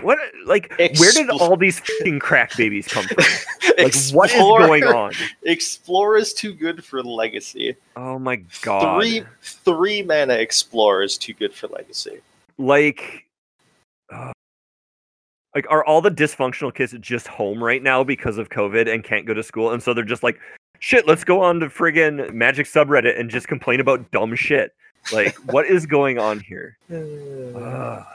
What 0.02 0.18
like 0.46 0.74
where 0.78 1.12
did 1.14 1.30
all 1.30 1.56
these 1.56 1.80
fucking 1.80 2.20
crack 2.20 2.58
babies 2.58 2.88
come 2.88 3.06
from? 3.06 3.24
Like 3.78 3.94
what 4.12 4.32
is 4.32 4.40
going 4.40 4.86
on? 4.86 5.14
Explore 5.44 6.18
is 6.18 6.34
too 6.34 6.52
good 6.52 6.84
for 6.84 7.04
legacy. 7.04 7.76
Oh 7.96 8.18
my 8.18 8.38
god. 8.64 9.00
Three 9.00 9.24
three 9.44 10.02
mana 10.02 10.34
Explore 10.34 11.04
is 11.04 11.16
too 11.16 11.34
good 11.34 11.54
for 11.54 11.68
legacy. 11.68 12.22
Like 12.58 13.26
uh, 14.12 14.32
like 15.58 15.66
are 15.72 15.84
all 15.86 16.02
the 16.02 16.12
dysfunctional 16.12 16.72
kids 16.72 16.94
just 17.00 17.28
home 17.28 17.64
right 17.64 17.82
now 17.82 18.04
because 18.04 18.38
of 18.38 18.50
COVID 18.50 18.94
and 18.94 19.04
can't 19.04 19.26
go 19.26 19.34
to 19.34 19.42
school 19.42 19.72
and 19.72 19.82
so 19.82 19.92
they're 19.92 20.04
just 20.04 20.22
like 20.22 20.40
shit, 20.78 21.08
let's 21.08 21.24
go 21.24 21.42
on 21.42 21.60
to 21.62 21.68
friggin' 21.68 22.32
Magic 22.32 22.68
subreddit 22.68 23.20
and 23.20 23.28
just 23.28 23.48
complain 23.48 23.80
about 23.80 24.12
dumb 24.12 24.36
shit. 24.36 24.76
Like 25.12 25.36
what 25.52 25.66
is 25.66 25.88
going 25.88 26.20
on 26.20 26.40
here? 26.40 26.78
Uh. 26.92 27.58
Ugh. 27.58 28.06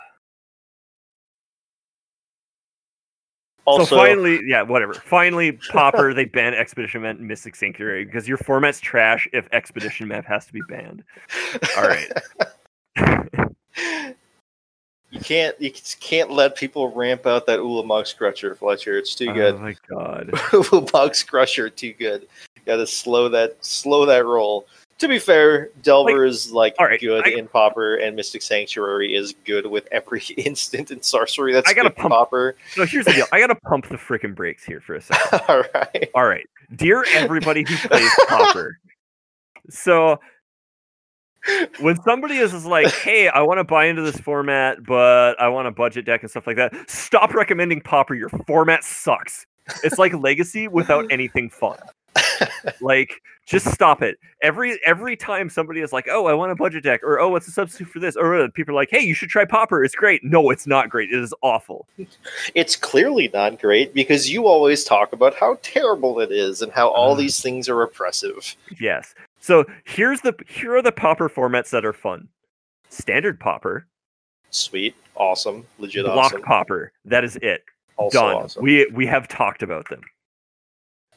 also, 3.64 3.84
so 3.84 3.96
finally, 3.96 4.40
yeah, 4.46 4.62
whatever. 4.62 4.94
Finally, 4.94 5.58
Pauper, 5.70 6.14
they 6.14 6.26
ban 6.26 6.54
Expedition 6.54 7.02
Map 7.02 7.18
and 7.18 7.26
Mystic 7.26 7.56
Sanctuary 7.56 8.04
because 8.04 8.28
your 8.28 8.38
format's 8.38 8.78
trash 8.78 9.28
if 9.32 9.48
Expedition 9.50 10.06
Map 10.06 10.26
has 10.26 10.46
to 10.46 10.52
be 10.52 10.62
banned. 10.68 11.02
All 11.76 11.88
right. 11.88 12.08
you 15.22 15.36
can't 15.36 15.60
you 15.60 15.72
can't 16.00 16.30
let 16.30 16.56
people 16.56 16.92
ramp 16.92 17.26
out 17.26 17.46
that 17.46 17.60
Ulamog 17.60 18.16
Crusher, 18.16 18.54
Fletcher. 18.54 18.98
It's 18.98 19.14
too 19.14 19.30
oh 19.30 19.34
good. 19.34 19.54
Oh 19.54 19.58
my 19.58 19.76
god. 19.88 20.28
Ulamog 20.32 21.26
Crusher, 21.26 21.70
too 21.70 21.92
good. 21.92 22.26
Got 22.66 22.76
to 22.76 22.86
slow 22.86 23.28
that 23.28 23.56
slow 23.64 24.06
that 24.06 24.24
roll. 24.24 24.66
To 24.98 25.08
be 25.08 25.18
fair, 25.18 25.70
Delver 25.82 26.24
is 26.24 26.52
like 26.52 26.76
right, 26.78 27.00
good 27.00 27.26
I- 27.26 27.30
in 27.30 27.48
Pauper, 27.48 27.96
and 27.96 28.14
Mystic 28.14 28.40
Sanctuary 28.42 29.14
is 29.16 29.34
good 29.44 29.66
with 29.66 29.88
every 29.90 30.22
instant 30.36 30.90
in 30.92 31.02
Sorcery. 31.02 31.52
That's 31.52 31.68
I 31.68 31.74
gotta 31.74 31.90
pump- 31.90 32.12
Pauper. 32.12 32.54
So 32.74 32.86
here's 32.86 33.06
the 33.06 33.12
deal. 33.12 33.26
I 33.32 33.40
gotta 33.40 33.56
pump 33.56 33.88
the 33.88 33.96
freaking 33.96 34.34
brakes 34.34 34.62
here 34.64 34.80
for 34.80 34.94
a 34.94 35.00
second. 35.00 35.40
All 35.48 35.64
right. 35.74 36.10
All 36.14 36.26
right. 36.26 36.46
Dear 36.76 37.04
everybody 37.14 37.64
who 37.68 37.76
plays 37.88 38.10
Pauper. 38.28 38.78
So 39.70 40.20
when 41.80 42.00
somebody 42.02 42.36
is 42.36 42.54
is 42.54 42.66
like, 42.66 42.92
hey, 43.02 43.28
I 43.28 43.42
want 43.42 43.58
to 43.58 43.64
buy 43.64 43.86
into 43.86 44.02
this 44.02 44.18
format, 44.18 44.84
but 44.84 45.40
I 45.40 45.48
want 45.48 45.68
a 45.68 45.72
budget 45.72 46.04
deck 46.04 46.22
and 46.22 46.30
stuff 46.30 46.46
like 46.46 46.56
that, 46.56 46.72
stop 46.88 47.34
recommending 47.34 47.80
Pauper. 47.80 48.14
Your 48.14 48.28
format 48.46 48.84
sucks. 48.84 49.46
It's 49.84 49.98
like 49.98 50.12
Legacy 50.14 50.68
without 50.68 51.06
anything 51.10 51.50
fun. 51.50 51.78
like 52.80 53.20
just 53.46 53.70
stop 53.72 54.02
it 54.02 54.18
every 54.42 54.78
every 54.84 55.16
time 55.16 55.48
somebody 55.48 55.80
is 55.80 55.92
like 55.92 56.06
oh 56.10 56.26
i 56.26 56.34
want 56.34 56.52
a 56.52 56.54
budget 56.54 56.82
deck 56.82 57.00
or 57.02 57.18
oh 57.18 57.28
what's 57.28 57.48
a 57.48 57.50
substitute 57.50 57.88
for 57.88 58.00
this 58.00 58.16
or 58.16 58.38
uh, 58.38 58.48
people 58.54 58.72
are 58.72 58.76
like 58.76 58.88
hey 58.90 59.00
you 59.00 59.14
should 59.14 59.28
try 59.30 59.44
pauper 59.44 59.82
it's 59.82 59.94
great 59.94 60.22
no 60.22 60.50
it's 60.50 60.66
not 60.66 60.90
great 60.90 61.10
it 61.10 61.18
is 61.18 61.32
awful 61.42 61.86
It's 62.54 62.76
clearly 62.76 63.30
not 63.32 63.60
great 63.60 63.94
because 63.94 64.30
you 64.30 64.46
always 64.46 64.84
talk 64.84 65.12
about 65.12 65.34
how 65.34 65.58
terrible 65.62 66.20
it 66.20 66.30
is 66.30 66.60
and 66.62 66.70
how 66.70 66.88
all 66.88 67.12
Ugh. 67.12 67.18
these 67.18 67.40
things 67.40 67.68
are 67.68 67.82
oppressive. 67.82 68.56
yes 68.78 69.14
so 69.42 69.64
here's 69.84 70.20
the 70.20 70.34
here 70.46 70.76
are 70.76 70.82
the 70.82 70.92
pauper 70.92 71.28
formats 71.28 71.70
that 71.70 71.84
are 71.84 71.92
fun. 71.92 72.28
Standard 72.88 73.40
pauper. 73.40 73.88
Sweet, 74.50 74.94
awesome, 75.16 75.66
legit 75.80 76.04
block 76.04 76.26
awesome. 76.26 76.42
pauper. 76.42 76.92
That 77.04 77.24
is 77.24 77.36
it. 77.42 77.64
Also 77.96 78.20
done. 78.20 78.36
awesome. 78.36 78.62
we 78.62 78.86
we 78.94 79.04
have 79.06 79.26
talked 79.26 79.64
about 79.64 79.88
them. 79.90 80.00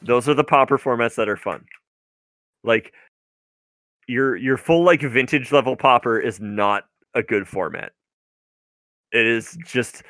Those 0.02 0.28
are 0.28 0.34
the 0.34 0.44
pauper 0.44 0.76
formats 0.76 1.14
that 1.14 1.28
are 1.28 1.36
fun. 1.36 1.64
Like 2.64 2.92
your 4.08 4.34
your 4.34 4.56
full 4.56 4.82
like 4.82 5.02
vintage 5.02 5.52
level 5.52 5.76
pauper 5.76 6.18
is 6.18 6.40
not 6.40 6.84
a 7.14 7.22
good 7.22 7.46
format. 7.46 7.92
It 9.12 9.24
is 9.24 9.56
just 9.64 10.02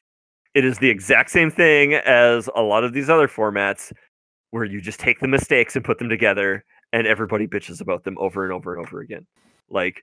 it 0.54 0.64
is 0.64 0.78
the 0.78 0.88
exact 0.88 1.30
same 1.30 1.50
thing 1.50 1.92
as 1.92 2.48
a 2.56 2.62
lot 2.62 2.82
of 2.82 2.94
these 2.94 3.10
other 3.10 3.28
formats 3.28 3.92
where 4.52 4.64
you 4.64 4.80
just 4.80 5.00
take 5.00 5.20
the 5.20 5.28
mistakes 5.28 5.76
and 5.76 5.84
put 5.84 5.98
them 5.98 6.08
together 6.08 6.64
and 6.92 7.06
everybody 7.06 7.46
bitches 7.46 7.80
about 7.80 8.04
them 8.04 8.16
over 8.18 8.44
and 8.44 8.52
over 8.52 8.74
and 8.74 8.86
over 8.86 9.00
again. 9.00 9.26
Like 9.70 10.02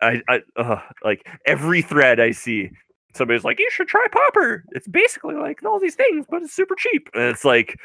I, 0.00 0.20
I 0.28 0.40
uh, 0.56 0.80
like 1.02 1.26
every 1.46 1.82
thread 1.82 2.20
I 2.20 2.32
see, 2.32 2.70
somebody's 3.14 3.44
like, 3.44 3.58
"You 3.58 3.70
should 3.70 3.88
try 3.88 4.06
Pauper." 4.10 4.64
It's 4.72 4.88
basically 4.88 5.34
like 5.36 5.62
all 5.64 5.78
these 5.78 5.94
things, 5.94 6.26
but 6.28 6.42
it's 6.42 6.52
super 6.54 6.74
cheap." 6.76 7.08
And 7.14 7.24
it's 7.24 7.44
like, 7.44 7.78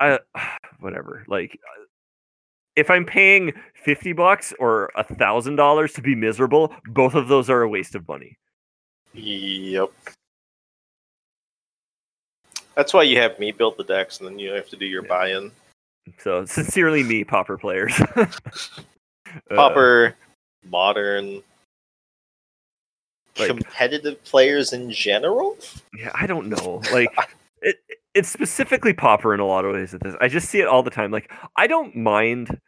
I, 0.00 0.18
whatever. 0.80 1.24
Like, 1.28 1.58
if 2.76 2.90
I'm 2.90 3.04
paying 3.04 3.52
fifty 3.74 4.12
bucks 4.12 4.54
or 4.58 4.90
a 4.96 5.04
thousand 5.04 5.56
dollars 5.56 5.92
to 5.94 6.02
be 6.02 6.14
miserable, 6.14 6.74
both 6.86 7.14
of 7.14 7.28
those 7.28 7.50
are 7.50 7.62
a 7.62 7.68
waste 7.68 7.94
of 7.94 8.06
money. 8.08 8.38
Yep. 9.14 9.90
That's 12.74 12.94
why 12.94 13.02
you 13.02 13.18
have 13.18 13.38
me 13.38 13.52
build 13.52 13.76
the 13.76 13.84
decks, 13.84 14.18
and 14.18 14.26
then 14.28 14.38
you 14.38 14.50
have 14.52 14.68
to 14.70 14.76
do 14.76 14.86
your 14.86 15.02
Yeah. 15.02 15.08
buy-in. 15.08 15.52
So, 16.18 16.44
sincerely, 16.46 17.02
me, 17.02 17.24
pauper 17.24 17.58
players. 17.58 17.92
Uh, 19.50 19.54
Pauper, 19.56 20.14
modern, 20.68 21.42
Like- 23.38 23.48
competitive 23.48 24.22
players 24.24 24.74
in 24.74 24.90
general. 24.90 25.56
Yeah, 25.98 26.10
I 26.14 26.26
don't 26.26 26.48
know. 26.48 26.82
Like 26.92 27.08
it, 27.62 27.76
it's 28.12 28.28
specifically 28.28 28.92
Pauper 28.92 29.32
in 29.32 29.40
a 29.40 29.46
lot 29.46 29.64
of 29.64 29.72
ways. 29.72 29.94
At 29.94 30.02
this, 30.02 30.14
I 30.20 30.28
just 30.28 30.50
see 30.50 30.60
it 30.60 30.66
all 30.68 30.82
the 30.82 30.90
time. 30.90 31.10
Like 31.10 31.32
I 31.56 31.66
don't 31.66 31.96
mind 31.96 32.60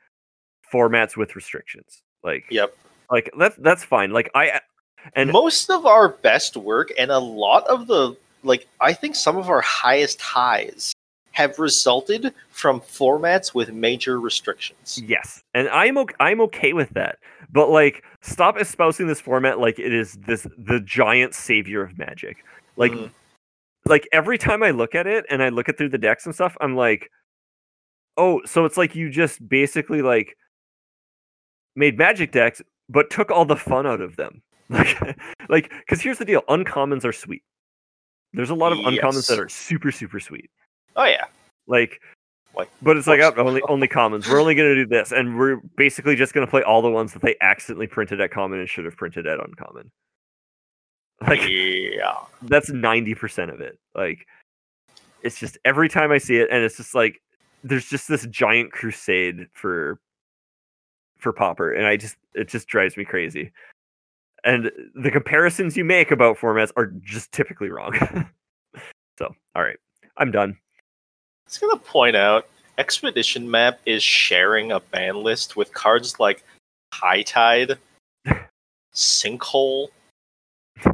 formats 0.72 1.18
with 1.18 1.36
restrictions. 1.36 2.00
Like 2.22 2.44
Yep. 2.50 2.74
like 3.10 3.30
that's 3.38 3.56
that's 3.56 3.84
fine. 3.84 4.10
Like 4.10 4.30
I 4.34 4.60
and 5.14 5.30
most 5.32 5.68
of 5.68 5.84
our 5.84 6.08
best 6.08 6.56
work 6.56 6.92
and 6.98 7.10
a 7.10 7.18
lot 7.18 7.66
of 7.66 7.86
the 7.88 8.16
like 8.42 8.66
i 8.80 8.90
think 8.94 9.14
some 9.14 9.36
of 9.36 9.50
our 9.50 9.60
highest 9.60 10.18
highs 10.22 10.93
have 11.34 11.58
resulted 11.58 12.32
from 12.50 12.80
formats 12.80 13.54
with 13.54 13.72
major 13.72 14.18
restrictions 14.20 15.00
yes, 15.04 15.42
and 15.52 15.68
I'm 15.68 15.98
okay, 15.98 16.14
I'm 16.20 16.40
okay 16.42 16.72
with 16.72 16.90
that. 16.90 17.18
But 17.52 17.68
like, 17.70 18.02
stop 18.22 18.58
espousing 18.58 19.06
this 19.06 19.20
format 19.20 19.58
like 19.60 19.78
it 19.78 19.92
is 19.92 20.14
this 20.26 20.46
the 20.56 20.80
giant 20.80 21.34
savior 21.34 21.82
of 21.82 21.98
Magic. 21.98 22.44
Like 22.76 22.92
Mhm. 22.92 23.10
like 23.84 24.08
every 24.12 24.38
time 24.38 24.62
I 24.62 24.70
look 24.70 24.94
at 24.94 25.06
it 25.06 25.26
and 25.28 25.42
I 25.42 25.50
look 25.50 25.68
at 25.68 25.76
through 25.76 25.90
the 25.90 25.98
decks 25.98 26.24
and 26.24 26.34
stuff, 26.34 26.56
I'm 26.60 26.74
like, 26.76 27.10
oh, 28.16 28.40
so 28.46 28.64
it's 28.64 28.76
like 28.76 28.94
you 28.94 29.10
just 29.10 29.46
basically 29.48 30.02
like 30.02 30.36
made 31.76 31.98
magic 31.98 32.30
decks, 32.32 32.62
but 32.88 33.10
took 33.10 33.30
all 33.30 33.44
the 33.44 33.56
fun 33.56 33.86
out 33.86 34.00
of 34.00 34.16
them. 34.16 34.40
Like, 34.70 35.18
like, 35.50 35.72
because 35.80 36.00
here's 36.00 36.18
the 36.18 36.24
deal: 36.24 36.42
uncommons 36.48 37.04
are 37.04 37.12
sweet. 37.12 37.42
There's 38.32 38.50
a 38.50 38.54
lot 38.54 38.72
of 38.72 38.78
uncommons 38.78 39.28
that 39.28 39.38
are 39.38 39.48
super, 39.48 39.92
super 39.92 40.18
sweet. 40.18 40.50
Oh 40.96 41.04
yeah. 41.04 41.24
Like, 41.66 42.00
Like, 42.56 42.70
but 42.82 42.96
it's 42.96 43.06
like 43.06 43.20
oh, 43.20 43.32
only 43.36 43.62
only 43.62 43.88
commons. 43.88 44.28
We're 44.28 44.40
only 44.40 44.54
gonna 44.54 44.74
do 44.74 44.86
this, 44.86 45.12
and 45.12 45.38
we're 45.38 45.56
basically 45.76 46.16
just 46.16 46.34
gonna 46.34 46.46
play 46.46 46.62
all 46.62 46.82
the 46.82 46.90
ones 46.90 47.12
that 47.12 47.22
they 47.22 47.36
accidentally 47.40 47.86
printed 47.86 48.20
at 48.20 48.30
common 48.30 48.60
and 48.60 48.68
should 48.68 48.84
have 48.84 48.96
printed 48.96 49.26
at 49.26 49.40
uncommon. 49.40 49.90
Like, 51.26 51.48
yeah. 51.48 52.16
that's 52.42 52.70
90% 52.70 53.54
of 53.54 53.60
it. 53.60 53.78
Like 53.94 54.26
it's 55.22 55.38
just 55.38 55.56
every 55.64 55.88
time 55.88 56.12
i 56.12 56.18
see 56.18 56.36
it 56.36 56.48
and 56.50 56.62
it's 56.62 56.76
just 56.76 56.94
like 56.94 57.20
there's 57.64 57.88
just 57.88 58.08
this 58.08 58.26
giant 58.26 58.70
crusade 58.72 59.46
for 59.54 59.98
for 61.16 61.32
pauper 61.32 61.72
and 61.72 61.86
i 61.86 61.96
just 61.96 62.16
it 62.34 62.48
just 62.48 62.68
drives 62.68 62.96
me 62.96 63.04
crazy. 63.04 63.52
And 64.44 64.70
the 64.94 65.10
comparisons 65.10 65.74
you 65.74 65.84
make 65.84 66.10
about 66.10 66.36
formats 66.36 66.70
are 66.76 66.86
just 67.02 67.32
typically 67.32 67.70
wrong. 67.70 68.28
So 69.16 69.32
all 69.54 69.62
right. 69.62 69.78
I'm 70.16 70.32
done 70.32 70.58
i 71.46 71.48
was 71.48 71.58
gonna 71.58 71.76
point 71.76 72.16
out 72.16 72.48
expedition 72.78 73.50
map 73.50 73.78
is 73.86 74.02
sharing 74.02 74.72
a 74.72 74.80
ban 74.80 75.22
list 75.22 75.56
with 75.56 75.72
cards 75.72 76.18
like 76.18 76.42
high 76.92 77.22
tide 77.22 77.78
sinkhole 78.94 79.88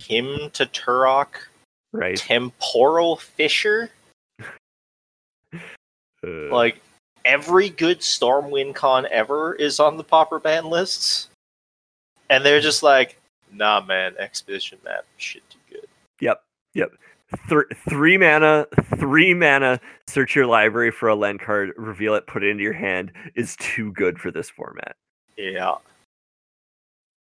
Hymn 0.03 0.51
to 0.51 0.67
Tourach 0.67 1.47
right. 1.93 2.17
Temporal 2.17 3.17
Fissure. 3.17 3.91
Uh, 6.23 6.53
Like 6.53 6.83
every 7.25 7.71
good 7.71 8.01
Stormwind 8.01 8.75
con 8.75 9.07
ever 9.11 9.55
is 9.55 9.81
on 9.81 9.97
the 9.97 10.05
Pauper 10.05 10.39
ban 10.39 10.67
lists, 10.67 11.31
and 12.29 12.45
they're 12.45 12.61
just 12.61 12.83
like, 12.83 13.19
"Nah, 13.51 13.81
man, 13.81 14.15
Expedition 14.19 14.79
map 14.85 15.07
shit 15.17 15.43
too 15.49 15.59
good." 15.71 15.89
yep 16.21 16.43
yep 16.75 16.93
Th- 17.49 17.65
three 17.89 18.17
mana 18.19 18.67
three 18.99 19.35
mana 19.35 19.81
search 20.07 20.35
your 20.35 20.47
library 20.47 20.91
for 20.91 21.09
a 21.09 21.15
land 21.15 21.41
card 21.41 21.73
reveal 21.77 22.15
it 22.15 22.27
put 22.27 22.43
it 22.43 22.49
into 22.49 22.63
your 22.63 22.73
hand 22.73 23.13
is 23.35 23.57
too 23.57 23.93
good 23.93 24.19
for 24.19 24.31
this 24.31 24.51
format 24.51 24.97
Yeah, 25.37 25.77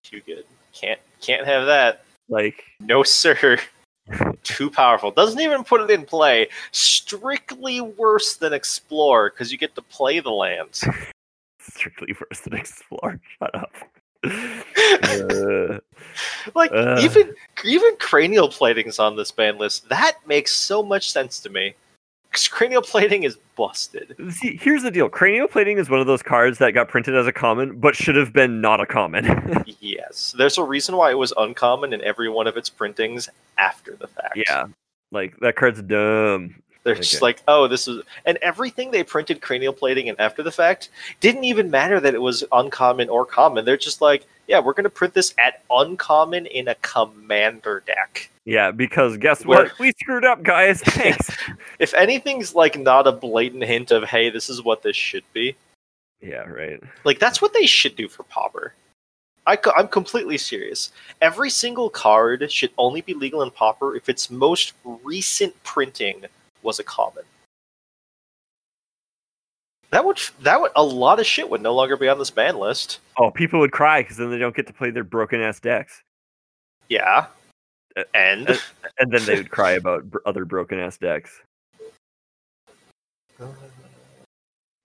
too 0.04 0.20
good. 0.26 0.44
Can't 0.72 1.00
can't 1.20 1.46
have 1.46 1.66
that. 1.66 2.04
like 2.28 2.64
No 2.80 3.02
sir. 3.02 3.58
Too 4.44 4.70
powerful. 4.70 5.10
Doesn't 5.10 5.40
even 5.40 5.64
put 5.64 5.80
it 5.80 5.90
in 5.90 6.04
play. 6.04 6.48
Strictly 6.70 7.80
worse 7.80 8.36
than 8.36 8.52
Explore 8.52 9.30
because 9.30 9.50
you 9.50 9.58
get 9.58 9.74
to 9.74 9.82
play 9.82 10.20
the 10.20 10.30
lands. 10.30 10.86
strictly 11.60 12.14
worse 12.20 12.40
than 12.40 12.54
explore. 12.54 13.20
Shut 13.38 13.54
up. 13.54 13.72
Uh, 15.02 15.78
Like 16.54 16.70
Ugh. 16.72 16.98
even 17.00 17.34
even 17.64 17.96
cranial 17.98 18.48
plating's 18.48 18.98
on 18.98 19.16
this 19.16 19.30
ban 19.32 19.58
list. 19.58 19.88
That 19.88 20.14
makes 20.26 20.52
so 20.52 20.82
much 20.82 21.10
sense 21.10 21.40
to 21.40 21.50
me. 21.50 21.74
'Cause 22.32 22.48
cranial 22.48 22.82
plating 22.82 23.22
is 23.24 23.36
busted. 23.56 24.14
see, 24.30 24.56
here's 24.56 24.82
the 24.82 24.90
deal: 24.90 25.08
cranial 25.08 25.48
plating 25.48 25.78
is 25.78 25.88
one 25.90 26.00
of 26.00 26.06
those 26.06 26.22
cards 26.22 26.58
that 26.58 26.72
got 26.72 26.88
printed 26.88 27.14
as 27.16 27.26
a 27.26 27.32
common, 27.32 27.78
but 27.78 27.96
should 27.96 28.16
have 28.16 28.32
been 28.32 28.60
not 28.60 28.80
a 28.80 28.86
common. 28.86 29.24
Yes, 29.80 30.34
there's 30.36 30.58
a 30.58 30.62
reason 30.64 30.96
why 30.96 31.10
it 31.10 31.14
was 31.18 31.32
uncommon 31.36 31.92
in 31.92 32.00
every 32.02 32.28
one 32.28 32.46
of 32.46 32.56
its 32.56 32.68
printings 32.68 33.28
after 33.58 33.94
the 33.96 34.06
fact. 34.08 34.36
yeah, 34.36 34.66
like 35.12 35.36
that 35.40 35.56
card's 35.56 35.80
dumb. 35.82 36.56
They're 36.86 36.94
Okay. 36.94 37.02
just 37.02 37.20
like, 37.20 37.42
oh, 37.48 37.66
this 37.66 37.88
is, 37.88 38.04
and 38.26 38.38
everything 38.42 38.92
they 38.92 39.02
printed 39.02 39.40
cranial 39.40 39.72
plating 39.72 40.08
and 40.08 40.18
after 40.20 40.44
the 40.44 40.52
fact 40.52 40.90
didn't 41.18 41.42
even 41.42 41.68
matter 41.68 41.98
that 41.98 42.14
it 42.14 42.22
was 42.22 42.44
uncommon 42.52 43.08
or 43.08 43.26
common. 43.26 43.64
They're 43.64 43.76
just 43.76 44.00
like, 44.00 44.24
yeah, 44.46 44.60
we're 44.60 44.72
gonna 44.72 44.88
print 44.88 45.12
this 45.12 45.34
at 45.36 45.64
uncommon 45.68 46.46
in 46.46 46.68
a 46.68 46.76
commander 46.76 47.82
deck. 47.84 48.30
Yeah, 48.44 48.70
because 48.70 49.16
guess 49.16 49.44
Where- 49.44 49.64
what? 49.64 49.78
We 49.80 49.90
screwed 50.00 50.24
up, 50.24 50.44
guys. 50.44 50.80
Thanks. 50.84 51.28
If 51.80 51.92
anything's 51.94 52.54
like 52.54 52.78
not 52.78 53.08
a 53.08 53.12
blatant 53.12 53.64
hint 53.64 53.90
of, 53.90 54.04
hey, 54.04 54.30
this 54.30 54.48
is 54.48 54.62
what 54.62 54.82
this 54.84 54.94
should 54.94 55.24
be, 55.32 55.56
yeah, 56.20 56.44
right. 56.44 56.80
Like 57.02 57.18
that's 57.18 57.42
what 57.42 57.52
they 57.52 57.66
should 57.66 57.96
do 57.96 58.08
for 58.08 58.22
Pauper. 58.22 58.74
I, 59.48 59.58
am 59.76 59.88
completely 59.88 60.38
serious. 60.38 60.90
Every 61.20 61.50
single 61.50 61.88
card 61.90 62.50
should 62.50 62.70
only 62.78 63.00
be 63.00 63.14
legal 63.14 63.42
in 63.42 63.50
Pauper 63.50 63.94
if 63.94 64.08
its 64.08 64.30
most 64.30 64.72
recent 64.84 65.60
printing 65.62 66.24
was 66.62 66.78
a 66.78 66.84
common. 66.84 67.24
That 69.90 70.04
would 70.04 70.18
that 70.40 70.60
would 70.60 70.72
a 70.74 70.82
lot 70.82 71.20
of 71.20 71.26
shit 71.26 71.48
would 71.48 71.62
no 71.62 71.74
longer 71.74 71.96
be 71.96 72.08
on 72.08 72.18
this 72.18 72.30
ban 72.30 72.58
list. 72.58 72.98
Oh, 73.18 73.30
people 73.30 73.60
would 73.60 73.72
cry 73.72 74.02
because 74.02 74.16
then 74.16 74.30
they 74.30 74.38
don't 74.38 74.54
get 74.54 74.66
to 74.66 74.72
play 74.72 74.90
their 74.90 75.04
broken 75.04 75.40
ass 75.40 75.60
decks, 75.60 76.02
Yeah, 76.88 77.26
Uh, 77.96 78.02
and 78.12 78.50
uh, 78.50 78.56
and 78.98 79.10
then 79.12 79.24
they 79.24 79.36
would 79.36 79.50
cry 79.50 79.72
about 79.72 80.10
br- 80.10 80.18
other 80.26 80.44
broken 80.44 80.78
ass 80.78 80.98
decks. 80.98 81.40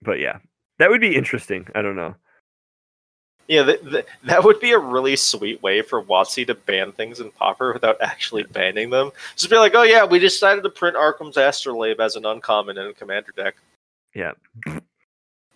But 0.04 0.18
yeah, 0.18 0.38
that 0.80 0.90
would 0.90 1.00
be 1.00 1.14
interesting. 1.14 1.68
I 1.76 1.82
don't 1.82 1.94
know. 1.94 2.16
Yeah, 3.48 3.64
th- 3.64 3.82
th- 3.82 4.06
that 4.24 4.44
would 4.44 4.60
be 4.60 4.72
a 4.72 4.78
really 4.78 5.16
sweet 5.16 5.62
way 5.62 5.82
for 5.82 6.02
WotC 6.02 6.46
to 6.46 6.54
ban 6.54 6.92
things 6.92 7.20
in 7.20 7.30
Pauper 7.32 7.72
without 7.72 7.96
actually 8.00 8.44
banning 8.44 8.90
them. 8.90 9.10
Just 9.36 9.50
be 9.50 9.56
like, 9.56 9.74
oh 9.74 9.82
yeah, 9.82 10.04
we 10.04 10.18
decided 10.18 10.62
to 10.62 10.70
print 10.70 10.96
Arcum's 10.96 11.36
Astrolabe 11.36 12.00
as 12.00 12.16
an 12.16 12.24
uncommon 12.24 12.78
in 12.78 12.86
a 12.86 12.92
commander 12.92 13.32
deck. 13.36 13.56
Yeah. 14.14 14.32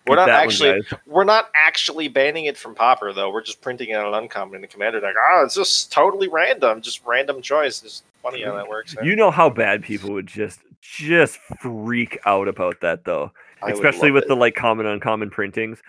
We're 0.07 0.15
not 0.15 0.27
that 0.27 0.37
one, 0.37 0.45
actually 0.45 0.81
we're 1.05 1.23
not 1.25 1.49
actually 1.53 2.07
banning 2.07 2.45
it 2.45 2.57
from 2.57 2.75
Pauper 2.75 3.11
though. 3.13 3.31
We're 3.31 3.43
just 3.43 3.61
printing 3.61 3.89
it 3.89 3.95
on 3.95 4.13
uncommon 4.13 4.55
in 4.55 4.61
the 4.61 4.67
commander 4.67 4.99
deck. 4.99 5.15
Oh, 5.17 5.43
it's 5.45 5.55
just 5.55 5.91
totally 5.91 6.27
random, 6.27 6.81
just 6.81 7.05
random 7.05 7.41
choice. 7.41 7.83
It's 7.83 8.03
funny 8.23 8.43
how 8.43 8.55
that 8.55 8.69
works. 8.69 8.95
You 9.03 9.15
know 9.15 9.31
how 9.31 9.49
bad 9.49 9.83
people 9.83 10.11
would 10.13 10.27
just 10.27 10.61
just 10.81 11.39
freak 11.61 12.17
out 12.25 12.47
about 12.47 12.79
that 12.81 13.03
though, 13.03 13.31
I 13.61 13.71
especially 13.71 14.11
with 14.11 14.23
it. 14.23 14.27
the 14.29 14.35
like 14.35 14.55
common 14.55 14.85
uncommon 14.85 15.29
printings. 15.29 15.81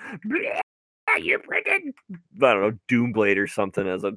You 1.19 1.39
printed, 1.39 1.95
I 2.13 2.17
don't 2.55 2.61
know, 2.61 2.79
Doomblade 2.89 3.37
or 3.37 3.47
something 3.47 3.87
as 3.87 4.05
a 4.05 4.17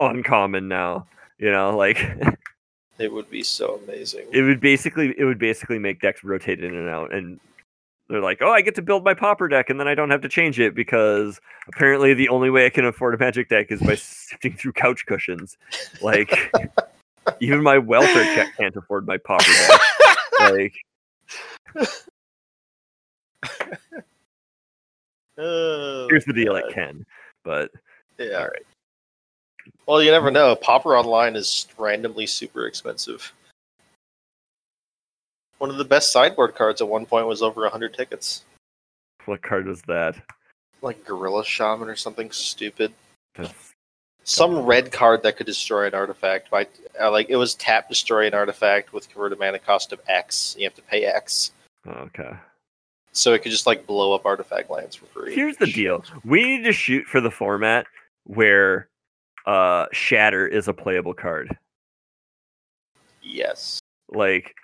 uncommon 0.00 0.68
now. 0.68 1.06
You 1.38 1.50
know, 1.52 1.76
like 1.76 1.98
It 2.98 3.12
would 3.12 3.30
be 3.30 3.42
so 3.44 3.80
amazing. 3.84 4.26
it 4.32 4.42
would 4.42 4.60
basically 4.60 5.14
it 5.16 5.24
would 5.24 5.38
basically 5.38 5.78
make 5.78 6.00
decks 6.00 6.24
rotate 6.24 6.62
in 6.64 6.74
and 6.74 6.88
out 6.88 7.14
and 7.14 7.38
they're 8.08 8.22
like, 8.22 8.38
oh, 8.40 8.50
I 8.50 8.62
get 8.62 8.74
to 8.76 8.82
build 8.82 9.04
my 9.04 9.12
pauper 9.12 9.48
deck, 9.48 9.68
and 9.68 9.78
then 9.78 9.86
I 9.86 9.94
don't 9.94 10.08
have 10.10 10.22
to 10.22 10.30
change 10.30 10.58
it 10.58 10.74
because 10.74 11.38
apparently 11.68 12.14
the 12.14 12.30
only 12.30 12.48
way 12.48 12.64
I 12.64 12.70
can 12.70 12.86
afford 12.86 13.14
a 13.14 13.18
magic 13.18 13.50
deck 13.50 13.70
is 13.70 13.80
by 13.82 13.94
sifting 13.96 14.54
through 14.54 14.72
couch 14.72 15.04
cushions. 15.04 15.58
Like, 16.00 16.50
Even 17.40 17.62
my 17.62 17.76
welfare 17.76 18.24
check 18.34 18.56
can't 18.56 18.74
afford 18.76 19.06
my 19.06 19.18
pauper 19.18 19.44
deck. 19.44 19.80
like 20.50 20.74
Oh, 25.38 26.06
here's 26.10 26.24
the 26.24 26.32
deal, 26.32 26.54
God. 26.54 26.64
it 26.68 26.74
can. 26.74 27.06
But 27.44 27.70
Yeah. 28.18 28.40
Alright. 28.40 28.66
Well, 29.86 30.02
you 30.02 30.10
never 30.10 30.30
know. 30.30 30.56
Pauper 30.56 30.96
Online 30.96 31.36
is 31.36 31.66
randomly 31.78 32.26
super 32.26 32.66
expensive. 32.66 33.32
One 35.58 35.70
of 35.70 35.76
the 35.76 35.84
best 35.84 36.12
sideboard 36.12 36.54
cards 36.54 36.80
at 36.80 36.88
one 36.88 37.06
point 37.06 37.26
was 37.26 37.42
over 37.42 37.62
100 37.62 37.94
tickets. 37.94 38.44
what 39.24 39.42
card 39.42 39.66
was 39.66 39.82
that? 39.82 40.16
Like 40.82 41.04
Gorilla 41.04 41.44
Shaman 41.44 41.88
or 41.88 41.96
something 41.96 42.30
stupid. 42.30 42.92
That's, 43.34 43.52
Some 44.24 44.64
red 44.64 44.92
card 44.92 45.22
that 45.22 45.36
could 45.36 45.46
destroy 45.46 45.86
an 45.86 45.94
artifact. 45.94 46.50
By 46.50 46.66
uh, 47.00 47.10
like 47.10 47.28
It 47.28 47.36
was 47.36 47.54
tap 47.54 47.88
destroy 47.88 48.26
an 48.26 48.34
artifact 48.34 48.92
with 48.92 49.08
converted 49.08 49.38
mana 49.38 49.58
cost 49.58 49.92
of 49.92 50.00
X. 50.08 50.54
You 50.58 50.64
have 50.64 50.74
to 50.74 50.82
pay 50.82 51.04
X. 51.04 51.52
okay. 51.86 52.32
So 53.18 53.34
it 53.34 53.42
could 53.42 53.50
just 53.50 53.66
like 53.66 53.84
blow 53.84 54.12
up 54.12 54.24
artifact 54.24 54.70
lands 54.70 54.94
for 54.94 55.06
free. 55.06 55.34
Here's 55.34 55.56
the 55.56 55.66
deal. 55.66 56.04
We 56.24 56.44
need 56.44 56.62
to 56.62 56.72
shoot 56.72 57.04
for 57.04 57.20
the 57.20 57.32
format 57.32 57.84
where 58.22 58.88
uh 59.44 59.86
Shatter 59.92 60.46
is 60.46 60.68
a 60.68 60.72
playable 60.72 61.14
card. 61.14 61.58
Yes. 63.20 63.80
Like 64.08 64.54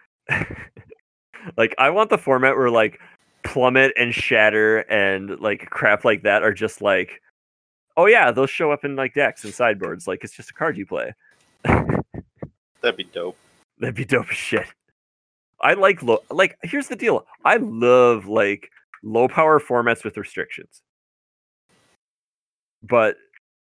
like 1.57 1.75
I 1.79 1.91
want 1.91 2.11
the 2.11 2.19
format 2.19 2.57
where 2.57 2.71
like 2.71 3.01
Plummet 3.43 3.93
and 3.97 4.15
Shatter 4.15 4.79
and 4.83 5.41
like 5.41 5.69
crap 5.71 6.05
like 6.05 6.23
that 6.23 6.45
are 6.45 6.55
just 6.55 6.81
like 6.81 7.21
oh 7.97 8.07
yeah, 8.07 8.31
those 8.31 8.51
show 8.51 8.71
up 8.71 8.85
in 8.85 8.95
like 8.95 9.15
decks 9.15 9.43
and 9.43 9.53
sideboards. 9.53 10.07
Like 10.07 10.23
it's 10.23 10.33
just 10.33 10.51
a 10.51 10.55
card 10.55 10.77
you 10.77 10.87
play. 10.87 11.13
That'd 11.65 12.97
be 12.97 13.03
dope. 13.03 13.37
That'd 13.81 13.97
be 13.97 14.05
dope 14.05 14.31
as 14.31 14.37
shit. 14.37 14.67
I 15.65 15.73
like 15.75 16.03
low 16.03 16.19
like 16.31 16.57
here's 16.63 16.89
the 16.89 16.97
deal. 16.97 17.27
I 17.45 17.57
love 17.57 18.27
like 18.27 18.71
low 19.03 19.27
power 19.27 19.59
formats 19.59 20.05
with 20.05 20.17
restrictions. 20.17 20.83
But 22.83 23.17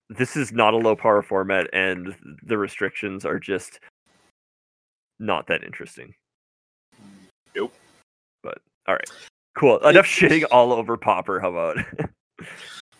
this 0.09 0.37
is 0.37 0.53
not 0.53 0.73
a 0.73 0.77
low 0.77 0.95
power 0.95 1.21
format 1.21 1.67
and 1.73 2.15
the 2.43 2.57
restrictions 2.57 3.25
are 3.25 3.39
just 3.39 3.79
not 5.19 5.47
that 5.47 5.63
interesting. 5.63 6.13
Nope. 7.55 7.73
But 8.43 8.59
all 8.87 8.93
right. 8.93 9.09
Cool. 9.57 9.79
Enough 9.79 10.05
shitting 10.05 10.45
all 10.51 10.71
over 10.71 10.95
Pauper, 10.97 11.39
how 11.39 11.49
about? 11.49 11.77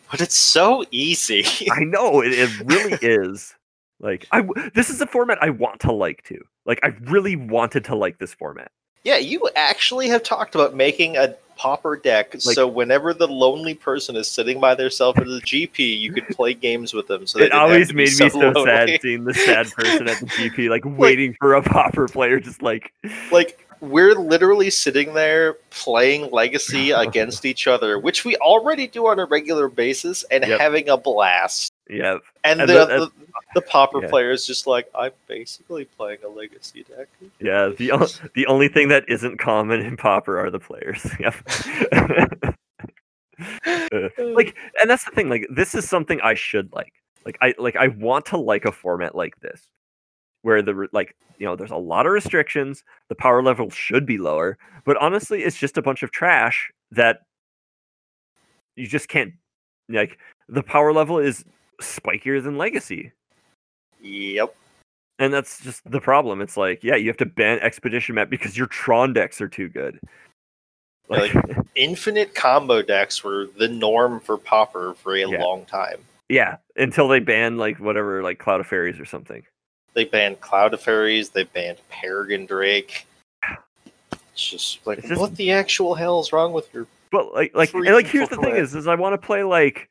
But 0.10 0.22
it's 0.22 0.38
so 0.38 0.86
easy. 0.92 1.44
I 1.72 1.82
know 1.82 2.22
it, 2.22 2.32
it 2.34 2.50
really 2.66 2.98
is. 3.02 3.54
Like 4.00 4.26
I 4.32 4.42
w- 4.42 4.70
this 4.74 4.90
is 4.90 5.02
a 5.02 5.08
format 5.08 5.38
I 5.42 5.50
want 5.50 5.82
to 5.82 5.92
like 5.92 6.24
too. 6.24 6.42
Like 6.66 6.80
I 6.84 6.94
really 7.02 7.36
wanted 7.36 7.84
to 7.86 7.96
like 7.96 8.18
this 8.18 8.34
format. 8.34 8.72
Yeah, 9.08 9.18
you 9.20 9.50
actually 9.56 10.10
have 10.10 10.22
talked 10.22 10.54
about 10.54 10.76
making 10.76 11.16
a 11.16 11.34
pauper 11.56 11.96
deck 11.96 12.34
Like- 12.46 12.56
so 12.56 12.68
whenever 12.68 13.14
the 13.14 13.26
lonely 13.28 13.74
person 13.74 14.18
is 14.18 14.28
sitting 14.28 14.60
by 14.60 14.76
themselves 14.76 15.18
at 15.18 15.26
the 15.26 15.40
GP, 15.40 15.98
you 15.98 16.12
could 16.12 16.28
play 16.28 16.54
games 16.54 16.94
with 16.94 17.08
them. 17.08 17.26
So 17.26 17.40
it 17.40 17.54
always 17.54 17.94
made 17.94 18.10
me 18.20 18.30
so 18.30 18.38
lonely. 18.38 18.66
sad 18.66 19.00
seeing 19.02 19.24
the 19.24 19.34
sad 19.34 19.72
person 19.78 20.10
at 20.10 20.20
the 20.20 20.26
GP, 20.26 20.70
like 20.70 20.84
waiting 20.86 21.36
for 21.40 21.54
a 21.54 21.62
pauper 21.62 22.10
player, 22.10 22.42
just 22.42 22.62
like 22.62 22.92
Like 23.32 23.66
we're 23.80 24.14
literally 24.16 24.70
sitting 24.70 25.14
there 25.14 25.54
playing 25.70 26.30
Legacy 26.32 26.92
against 27.06 27.46
each 27.46 27.66
other, 27.66 27.98
which 27.98 28.26
we 28.26 28.36
already 28.38 28.88
do 28.88 29.08
on 29.08 29.20
a 29.20 29.26
regular 29.26 29.70
basis, 29.70 30.24
and 30.30 30.44
Yep. 30.46 30.60
having 30.60 30.90
a 30.90 30.98
blast. 30.98 31.72
Yeah, 31.90 32.18
And, 32.44 32.60
And 32.62 32.70
the, 32.70 32.74
that- 32.74 32.88
the 32.90 33.12
the 33.56 33.62
pauper 33.62 34.02
yeah. 34.02 34.10
player 34.10 34.32
is 34.32 34.46
just 34.46 34.68
like, 34.68 34.90
I'm 34.94 35.12
basically 35.28 35.86
playing 35.86 36.20
a 36.26 36.28
Legacy 36.28 36.84
deck. 36.84 37.08
yeah. 37.40 37.70
The 37.78 37.92
o- 37.94 38.08
the 38.36 38.46
only 38.48 38.68
thing 38.68 38.90
that 38.90 39.06
isn't 39.08 39.38
common 39.38 39.80
in 39.82 39.96
pauper 39.96 40.38
are 40.40 40.50
the 40.50 40.60
players. 40.60 41.06
Yep. 41.20 41.36
Uh, 43.66 44.10
like, 44.34 44.56
and 44.82 44.90
that's 44.90 45.04
the 45.06 45.12
thing. 45.12 45.30
Like, 45.30 45.48
this 45.50 45.76
is 45.76 45.88
something 45.88 46.20
I 46.22 46.34
should 46.34 46.72
like. 46.74 46.94
Like, 47.26 47.38
I 47.42 47.54
like 47.58 47.76
I 47.76 47.88
want 47.90 48.26
to 48.28 48.38
like 48.38 48.66
a 48.66 48.72
format 48.72 49.14
like 49.16 49.40
this, 49.42 49.70
where 50.42 50.62
the 50.62 50.88
like 50.94 51.16
you 51.38 51.46
know 51.46 51.56
there's 51.56 51.72
a 51.72 51.76
lot 51.78 52.06
of 52.06 52.14
restrictions. 52.14 52.84
The 53.10 53.16
power 53.16 53.44
level 53.44 53.70
should 53.70 54.06
be 54.06 54.18
lower, 54.18 54.58
but 54.86 54.98
honestly, 54.98 55.44
it's 55.44 55.58
just 55.58 55.78
a 55.78 55.82
bunch 55.82 56.04
of 56.04 56.12
trash 56.12 56.72
that 56.92 57.20
you 58.76 58.88
just 58.88 59.08
can't 59.10 59.34
like. 59.90 60.18
The 60.50 60.64
power 60.64 60.94
level 60.94 61.20
is 61.20 61.44
spikier 61.82 62.42
than 62.44 62.58
Legacy. 62.58 63.12
Yep. 64.02 64.56
And 65.20 65.34
that's 65.34 65.62
just 65.64 65.90
the 65.90 66.00
problem. 66.00 66.42
It's 66.42 66.58
like, 66.58 66.84
yeah, 66.84 66.96
you 66.96 67.08
have 67.08 67.18
to 67.18 67.26
ban 67.26 67.60
Expedition 67.60 68.16
Map 68.16 68.30
because 68.30 68.56
your 68.58 68.68
Tron 68.68 69.14
decks 69.14 69.42
are 69.42 69.48
too 69.48 69.68
good. 69.68 70.00
Yeah, 71.10 71.18
Like, 71.18 71.34
Infinite 71.76 72.36
combo 72.36 72.82
decks 72.82 73.24
were 73.24 73.48
the 73.58 73.68
norm 73.68 74.20
for 74.20 74.38
Pauper 74.38 74.94
for 74.96 75.16
a 75.16 75.20
Yeah. 75.28 75.44
long 75.44 75.66
time. 75.66 75.98
yeah, 76.30 76.58
until 76.76 77.08
they 77.08 77.20
banned 77.20 77.58
like 77.58 77.80
whatever, 77.80 78.22
like 78.22 78.38
Cloud 78.40 78.60
of 78.60 78.68
Faeries 78.68 79.00
or 79.00 79.06
something. 79.06 79.44
They 79.94 80.06
banned 80.06 80.42
Cloud 80.42 80.74
of 80.76 80.82
Faeries. 80.82 81.30
They 81.30 81.44
banned 81.44 81.80
Peregrine 81.90 82.46
Drake. 82.46 83.08
It's 84.12 84.48
just 84.50 84.86
like, 84.86 85.00
It's 85.00 85.08
just- 85.08 85.20
what 85.22 85.36
the 85.36 85.52
actual 85.52 85.96
hell 85.96 86.20
is 86.20 86.32
wrong 86.32 86.54
with 86.54 86.72
your? 86.74 86.86
But 87.12 87.34
like, 87.34 87.56
like, 87.56 87.74
and 87.74 87.86
like, 87.86 88.06
here's 88.06 88.30
the 88.30 88.36
thing: 88.38 88.56
is, 88.56 88.76
is 88.76 88.86
I 88.86 88.94
want 88.96 89.14
to 89.20 89.26
play 89.26 89.42
like 89.44 89.90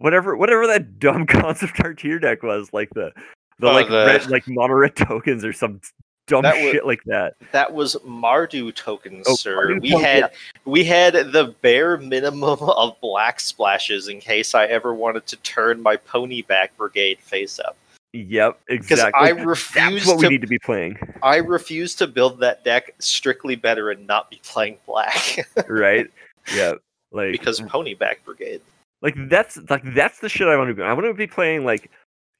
whatever, 0.00 0.36
whatever 0.36 0.66
that 0.66 0.98
dumb 0.98 1.26
concept 1.26 1.80
art 1.80 1.98
tier 1.98 2.18
deck 2.18 2.42
was, 2.42 2.72
like 2.72 2.90
the 2.94 3.12
the 3.58 3.68
Oh, 3.68 3.72
like 3.72 3.88
the- 3.88 4.06
red, 4.06 4.28
like 4.30 4.48
mono 4.48 4.74
red 4.74 4.96
tokens 4.96 5.44
or 5.44 5.52
some 5.52 5.80
dumb 6.26 6.42
That 6.42 6.54
was- 6.62 6.72
shit 6.72 6.86
like 6.86 7.02
that. 7.04 7.34
That 7.52 7.72
was 7.72 7.94
Mardu 8.06 8.74
tokens, 8.74 9.26
Oh, 9.28 9.36
sir. 9.36 9.56
Mardu 9.56 9.80
we 9.82 9.90
tokens, 9.90 10.04
had 10.06 10.18
yeah. 10.20 10.28
we 10.64 10.84
had 10.84 11.12
the 11.32 11.54
bare 11.60 11.96
minimum 11.98 12.58
of 12.60 12.98
black 13.00 13.38
splashes 13.40 14.08
in 14.08 14.18
case 14.20 14.54
I 14.54 14.64
ever 14.66 14.94
wanted 14.94 15.26
to 15.28 15.36
turn 15.38 15.82
my 15.82 15.96
ponyback 15.96 16.68
brigade 16.76 17.18
face 17.20 17.58
up. 17.60 17.76
Yep, 18.12 18.58
Because 18.66 18.90
exactly. 18.90 19.28
I 19.28 19.32
That's 19.34 19.46
refuse 19.46 20.06
what 20.06 20.18
we 20.18 20.28
need 20.28 20.40
to 20.40 20.48
be 20.48 20.58
playing, 20.58 20.96
I 21.22 21.36
refuse 21.36 21.94
to 21.96 22.06
build 22.08 22.40
that 22.40 22.64
deck 22.64 22.92
strictly 22.98 23.54
better 23.54 23.90
and 23.90 24.04
not 24.06 24.30
be 24.30 24.40
playing 24.42 24.78
black 24.86 25.46
right? 25.68 26.10
yeah, 26.52 26.72
like 27.12 27.30
because 27.32 27.60
ponyback 27.60 28.16
brigade. 28.24 28.62
Like 29.02 29.14
that's 29.28 29.58
like 29.70 29.82
that's 29.94 30.20
the 30.20 30.28
shit 30.28 30.48
I 30.48 30.56
want 30.56 30.68
to 30.68 30.74
be. 30.74 30.82
I 30.82 30.92
want 30.92 31.06
to 31.06 31.14
be 31.14 31.26
playing 31.26 31.64
like 31.64 31.90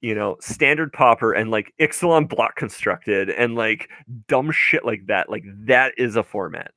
you 0.02 0.14
know 0.14 0.36
standard 0.40 0.92
pauper 0.92 1.32
and 1.32 1.50
like 1.50 1.72
Ixalan 1.80 2.28
block 2.28 2.56
constructed 2.56 3.30
and 3.30 3.54
like 3.54 3.88
dumb 4.28 4.50
shit 4.50 4.84
like 4.84 5.06
that. 5.06 5.30
Like 5.30 5.44
that 5.66 5.92
is 5.96 6.16
a 6.16 6.22
format. 6.22 6.72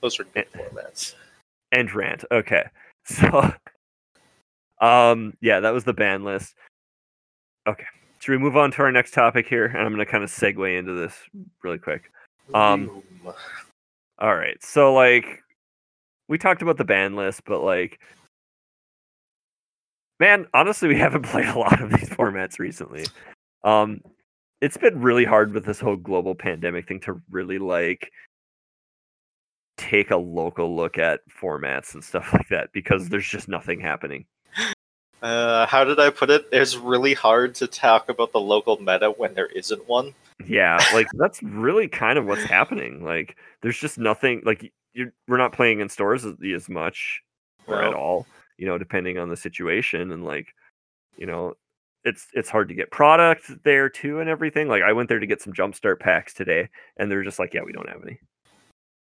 Those 0.00 0.18
are 0.20 0.24
good 0.24 0.46
Eh. 0.54 0.58
formats. 0.58 1.14
and 1.72 1.92
rant. 1.94 2.24
Okay. 2.30 2.64
So 3.06 3.52
um 4.80 5.36
yeah, 5.42 5.60
that 5.60 5.74
was 5.74 5.84
the 5.84 5.92
ban 5.92 6.24
list. 6.24 6.54
Okay. 7.68 7.84
Should 8.18 8.32
we 8.32 8.38
move 8.38 8.56
on 8.56 8.70
to 8.72 8.78
our 8.82 8.90
next 8.90 9.12
topic 9.12 9.46
here? 9.46 9.66
And 9.66 9.78
I'm 9.82 9.90
gonna 9.92 10.06
kind 10.06 10.24
of 10.24 10.30
segue 10.30 10.78
into 10.78 10.94
this 10.94 11.14
really 11.62 11.76
quick. 11.78 12.10
Um, 12.54 12.86
Boom. 13.22 13.34
All 14.18 14.34
right. 14.34 14.56
So 14.64 14.94
like 14.94 15.43
we 16.28 16.38
talked 16.38 16.62
about 16.62 16.76
the 16.76 16.84
ban 16.84 17.16
list, 17.16 17.42
but 17.44 17.62
like 17.62 18.00
man, 20.20 20.46
honestly 20.54 20.88
we 20.88 20.98
haven't 20.98 21.22
played 21.22 21.46
a 21.46 21.58
lot 21.58 21.80
of 21.80 21.90
these 21.90 22.08
formats 22.08 22.58
recently. 22.58 23.04
Um 23.62 24.00
it's 24.60 24.76
been 24.76 25.00
really 25.00 25.24
hard 25.24 25.52
with 25.52 25.66
this 25.66 25.80
whole 25.80 25.96
global 25.96 26.34
pandemic 26.34 26.88
thing 26.88 27.00
to 27.00 27.20
really 27.30 27.58
like 27.58 28.10
take 29.76 30.10
a 30.10 30.16
local 30.16 30.74
look 30.74 30.98
at 30.98 31.20
formats 31.28 31.94
and 31.94 32.02
stuff 32.02 32.32
like 32.32 32.48
that 32.48 32.72
because 32.72 33.08
there's 33.08 33.28
just 33.28 33.48
nothing 33.48 33.80
happening. 33.80 34.24
Uh, 35.22 35.64
how 35.66 35.84
did 35.84 35.98
I 35.98 36.10
put 36.10 36.28
it? 36.28 36.46
It's 36.52 36.76
really 36.76 37.14
hard 37.14 37.54
to 37.56 37.66
talk 37.66 38.10
about 38.10 38.32
the 38.32 38.40
local 38.40 38.78
meta 38.78 39.10
when 39.10 39.32
there 39.32 39.46
isn't 39.46 39.88
one. 39.88 40.14
Yeah, 40.46 40.78
like 40.92 41.06
that's 41.14 41.42
really 41.42 41.88
kind 41.88 42.18
of 42.18 42.26
what's 42.26 42.42
happening. 42.42 43.02
Like 43.02 43.36
there's 43.62 43.78
just 43.78 43.96
nothing 43.96 44.42
like 44.44 44.70
you're, 44.94 45.12
we're 45.28 45.36
not 45.36 45.52
playing 45.52 45.80
in 45.80 45.88
stores 45.88 46.24
as, 46.24 46.34
as 46.54 46.68
much 46.68 47.20
or 47.66 47.82
at 47.82 47.94
all, 47.94 48.26
you 48.56 48.66
know, 48.66 48.78
depending 48.78 49.18
on 49.18 49.28
the 49.28 49.36
situation 49.36 50.12
and 50.12 50.24
like, 50.24 50.48
you 51.16 51.26
know, 51.26 51.54
it's 52.04 52.26
it's 52.34 52.50
hard 52.50 52.68
to 52.68 52.74
get 52.74 52.90
product 52.90 53.50
there 53.64 53.88
too 53.88 54.20
and 54.20 54.28
everything. 54.28 54.68
Like 54.68 54.82
I 54.82 54.92
went 54.92 55.08
there 55.08 55.18
to 55.18 55.26
get 55.26 55.42
some 55.42 55.52
jumpstart 55.52 56.00
packs 56.00 56.34
today 56.34 56.68
and 56.96 57.10
they're 57.10 57.24
just 57.24 57.38
like, 57.38 57.54
yeah, 57.54 57.62
we 57.62 57.72
don't 57.72 57.88
have 57.88 58.02
any. 58.02 58.18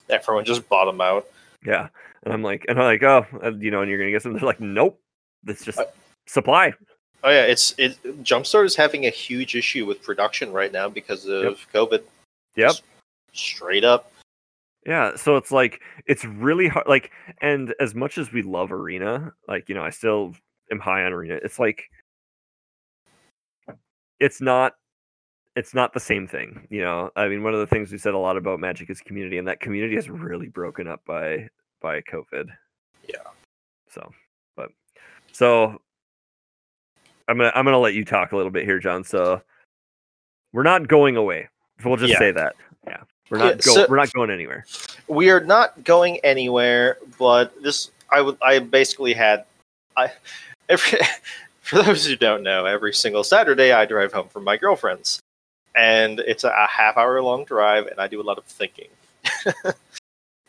Everyone 0.09 0.45
just 0.45 0.67
bought 0.69 0.85
them 0.85 1.01
out. 1.01 1.27
Yeah. 1.65 1.89
And 2.23 2.33
I'm 2.33 2.43
like, 2.43 2.65
and 2.67 2.79
I'm 2.79 2.85
like, 2.85 3.03
oh, 3.03 3.25
you 3.59 3.71
know, 3.71 3.81
and 3.81 3.89
you're 3.89 3.99
going 3.99 4.07
to 4.07 4.11
get 4.11 4.21
some. 4.21 4.33
They're 4.33 4.41
like, 4.41 4.59
nope. 4.59 4.99
That's 5.43 5.63
just 5.63 5.79
Uh, 5.79 5.85
supply. 6.25 6.73
Oh 7.23 7.29
yeah, 7.29 7.43
it's 7.43 7.73
it. 7.77 8.01
Jumpstart 8.23 8.65
is 8.65 8.75
having 8.75 9.05
a 9.05 9.09
huge 9.09 9.55
issue 9.55 9.85
with 9.85 10.01
production 10.01 10.51
right 10.51 10.71
now 10.71 10.89
because 10.89 11.25
of 11.25 11.65
COVID. 11.73 12.03
Yep. 12.55 12.75
Straight 13.33 13.83
up. 13.83 14.11
Yeah, 14.87 15.15
so 15.17 15.35
it's 15.35 15.51
like 15.51 15.81
it's 16.05 16.23
really 16.25 16.67
hard. 16.69 16.87
Like, 16.87 17.11
and 17.41 17.75
as 17.79 17.93
much 17.93 18.17
as 18.17 18.31
we 18.31 18.41
love 18.41 18.71
Arena, 18.71 19.33
like 19.47 19.67
you 19.69 19.75
know, 19.75 19.83
I 19.83 19.89
still 19.89 20.33
am 20.71 20.79
high 20.79 21.03
on 21.03 21.11
Arena. 21.13 21.37
It's 21.43 21.59
like 21.59 21.83
it's 24.19 24.41
not 24.41 24.73
it's 25.55 25.73
not 25.73 25.93
the 25.93 25.99
same 25.99 26.27
thing 26.27 26.67
you 26.69 26.81
know 26.81 27.09
i 27.15 27.27
mean 27.27 27.43
one 27.43 27.53
of 27.53 27.59
the 27.59 27.67
things 27.67 27.91
we 27.91 27.97
said 27.97 28.13
a 28.13 28.17
lot 28.17 28.37
about 28.37 28.59
magic 28.59 28.89
is 28.89 28.99
community 29.01 29.37
and 29.37 29.47
that 29.47 29.59
community 29.59 29.95
is 29.95 30.09
really 30.09 30.47
broken 30.47 30.87
up 30.87 31.01
by 31.05 31.47
by 31.81 32.01
covid 32.01 32.47
Yeah. 33.07 33.17
so 33.89 34.11
but 34.55 34.69
so 35.31 35.79
i'm 37.27 37.37
gonna 37.37 37.51
i'm 37.55 37.65
gonna 37.65 37.79
let 37.79 37.93
you 37.93 38.05
talk 38.05 38.31
a 38.31 38.35
little 38.35 38.51
bit 38.51 38.65
here 38.65 38.79
john 38.79 39.03
so 39.03 39.41
we're 40.53 40.63
not 40.63 40.87
going 40.87 41.15
away 41.15 41.47
we'll 41.83 41.97
just 41.97 42.13
Yeah. 42.13 42.19
say 42.19 42.31
that 42.31 42.55
yeah 42.87 43.03
we're 43.29 43.39
Yeah, 43.39 43.49
not 43.51 43.63
so- 43.63 43.85
we're 43.89 43.97
not 43.97 44.11
going 44.13 44.29
anywhere. 44.31 44.65
We 45.07 45.29
are 45.29 45.39
not 45.39 45.83
going 45.83 46.19
anywhere 46.23 46.97
but 47.17 47.61
this 47.61 47.91
i 48.09 48.21
would 48.21 48.37
i 48.41 48.59
basically 48.59 49.13
had 49.13 49.45
i 49.95 50.11
every 50.69 50.99
for 51.61 51.81
those 51.83 52.05
who 52.05 52.15
don't 52.15 52.43
know 52.43 52.65
every 52.65 52.93
single 52.93 53.23
saturday 53.23 53.71
i 53.71 53.85
drive 53.85 54.13
home 54.13 54.27
from 54.29 54.43
my 54.43 54.57
girlfriend's. 54.57 55.19
And 55.75 56.21
it's 56.21 56.43
a, 56.43 56.49
a 56.49 56.67
half 56.67 56.97
hour 56.97 57.21
long 57.21 57.43
drive 57.45 57.85
and 57.87 57.99
i 57.99 58.07
do 58.07 58.19
a 58.21 58.23
lot 58.23 58.37
of 58.37 58.45
thinking. 58.45 58.87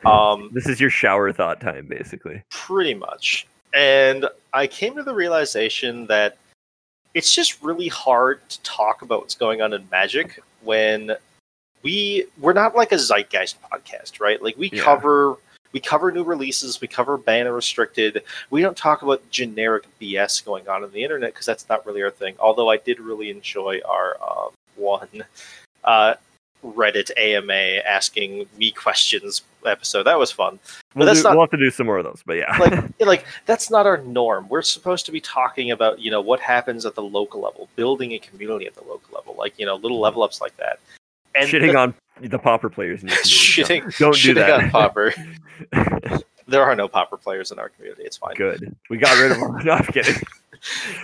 Um 0.07 0.51
this 0.53 0.69
is 0.69 0.81
your 0.81 0.91
shower 0.91 1.33
thought 1.33 1.61
time 1.61 1.87
basically. 1.87 2.43
Pretty 2.51 2.95
much. 2.95 3.47
And 3.75 4.27
i 4.53 4.67
came 4.67 4.95
to 4.97 5.03
the 5.03 5.15
realization 5.15 6.07
that 6.07 6.37
it's 7.15 7.35
just 7.35 7.61
really 7.63 7.89
hard 7.89 8.49
to 8.49 8.63
talk 8.63 9.03
about 9.03 9.21
what's 9.23 9.35
going 9.35 9.61
on 9.61 9.73
in 9.73 9.89
magic 9.91 10.41
when 10.63 11.17
we 11.83 12.27
we're 12.39 12.53
not 12.53 12.75
like 12.75 12.93
a 12.93 12.99
zeitgeist 12.99 13.57
podcast 13.63 14.21
right? 14.21 14.43
Like 14.43 14.57
we 14.57 14.71
Yeah. 14.73 14.83
cover 14.83 15.37
we 15.73 15.81
cover 15.81 16.11
new 16.11 16.25
releases 16.25 16.81
we 16.81 16.89
cover 16.89 17.17
banner 17.17 17.53
restricted. 17.53 18.23
We 18.51 18.63
don't 18.63 18.77
talk 18.77 19.03
about 19.03 19.29
generic 19.31 19.85
bs 20.01 20.45
going 20.45 20.69
on 20.69 20.83
in 20.85 20.91
the 20.93 21.03
internet 21.03 21.33
because 21.35 21.47
that's 21.47 21.69
not 21.69 21.85
really 21.87 22.03
our 22.03 22.11
thing. 22.11 22.35
Although 22.39 22.71
i 22.71 22.77
did 22.77 23.01
really 23.01 23.31
enjoy 23.31 23.81
our 23.89 24.17
um, 24.23 24.51
one 24.77 25.25
uh, 25.85 26.15
reddit 26.65 27.11
ama 27.17 27.81
asking 27.87 28.47
me 28.59 28.71
questions 28.73 29.43
episode. 29.67 30.05
That 30.05 30.19
was 30.19 30.33
fun. 30.33 30.59
We'll, 30.95 31.07
that's 31.07 31.21
do, 31.21 31.25
not- 31.25 31.33
we'll 31.33 31.43
have 31.43 31.51
to 31.51 31.57
do 31.57 31.71
some 31.71 31.87
more 31.87 31.99
of 31.99 32.05
those 32.05 32.23
but 32.27 32.35
yeah. 32.35 32.57
Like 32.59 32.73
yeah, 32.99 33.07
like 33.07 33.25
that's 33.47 33.71
not 33.71 33.87
our 33.87 33.99
norm. 33.99 34.49
We're 34.49 34.63
supposed 34.63 35.07
to 35.07 35.13
be 35.13 35.21
talking 35.21 35.71
about 35.71 35.99
you 36.01 36.11
know 36.11 36.21
what 36.21 36.41
happens 36.41 36.87
at 36.87 36.95
the 36.95 37.03
local 37.03 37.41
level, 37.43 37.69
building 37.77 38.13
a 38.13 38.19
community 38.19 38.67
at 38.67 38.75
the 38.75 38.83
local 38.83 39.15
level, 39.15 39.35
like 39.39 39.59
you 39.59 39.67
know 39.67 39.77
little 39.77 40.01
level 40.01 40.23
ups 40.23 40.41
like 40.41 40.57
that. 40.57 40.81
And 41.35 41.49
shitting 41.49 41.73
the- 41.73 41.79
on 41.79 41.95
the 42.21 42.39
pauper 42.39 42.69
players 42.69 43.03
in 43.03 43.09
shitting, 43.25 43.83
don't, 43.83 43.99
don't 43.99 44.15
do 44.15 44.35
shitting 44.35 44.35
that 44.37 44.65
on 44.65 44.71
Pauper. 44.71 45.15
There 46.49 46.63
are 46.63 46.75
no 46.75 46.89
Pauper 46.89 47.19
players 47.19 47.53
in 47.53 47.59
our 47.59 47.69
community. 47.69 48.05
It's 48.05 48.17
fine. 48.17 48.35
Good. 48.35 48.75
We 48.89 48.97
got 48.97 49.21
rid 49.21 49.33
of 49.33 49.39
them. 49.39 49.59
No, 49.67 49.73
I'm 49.73 49.85
kidding. 49.85 50.15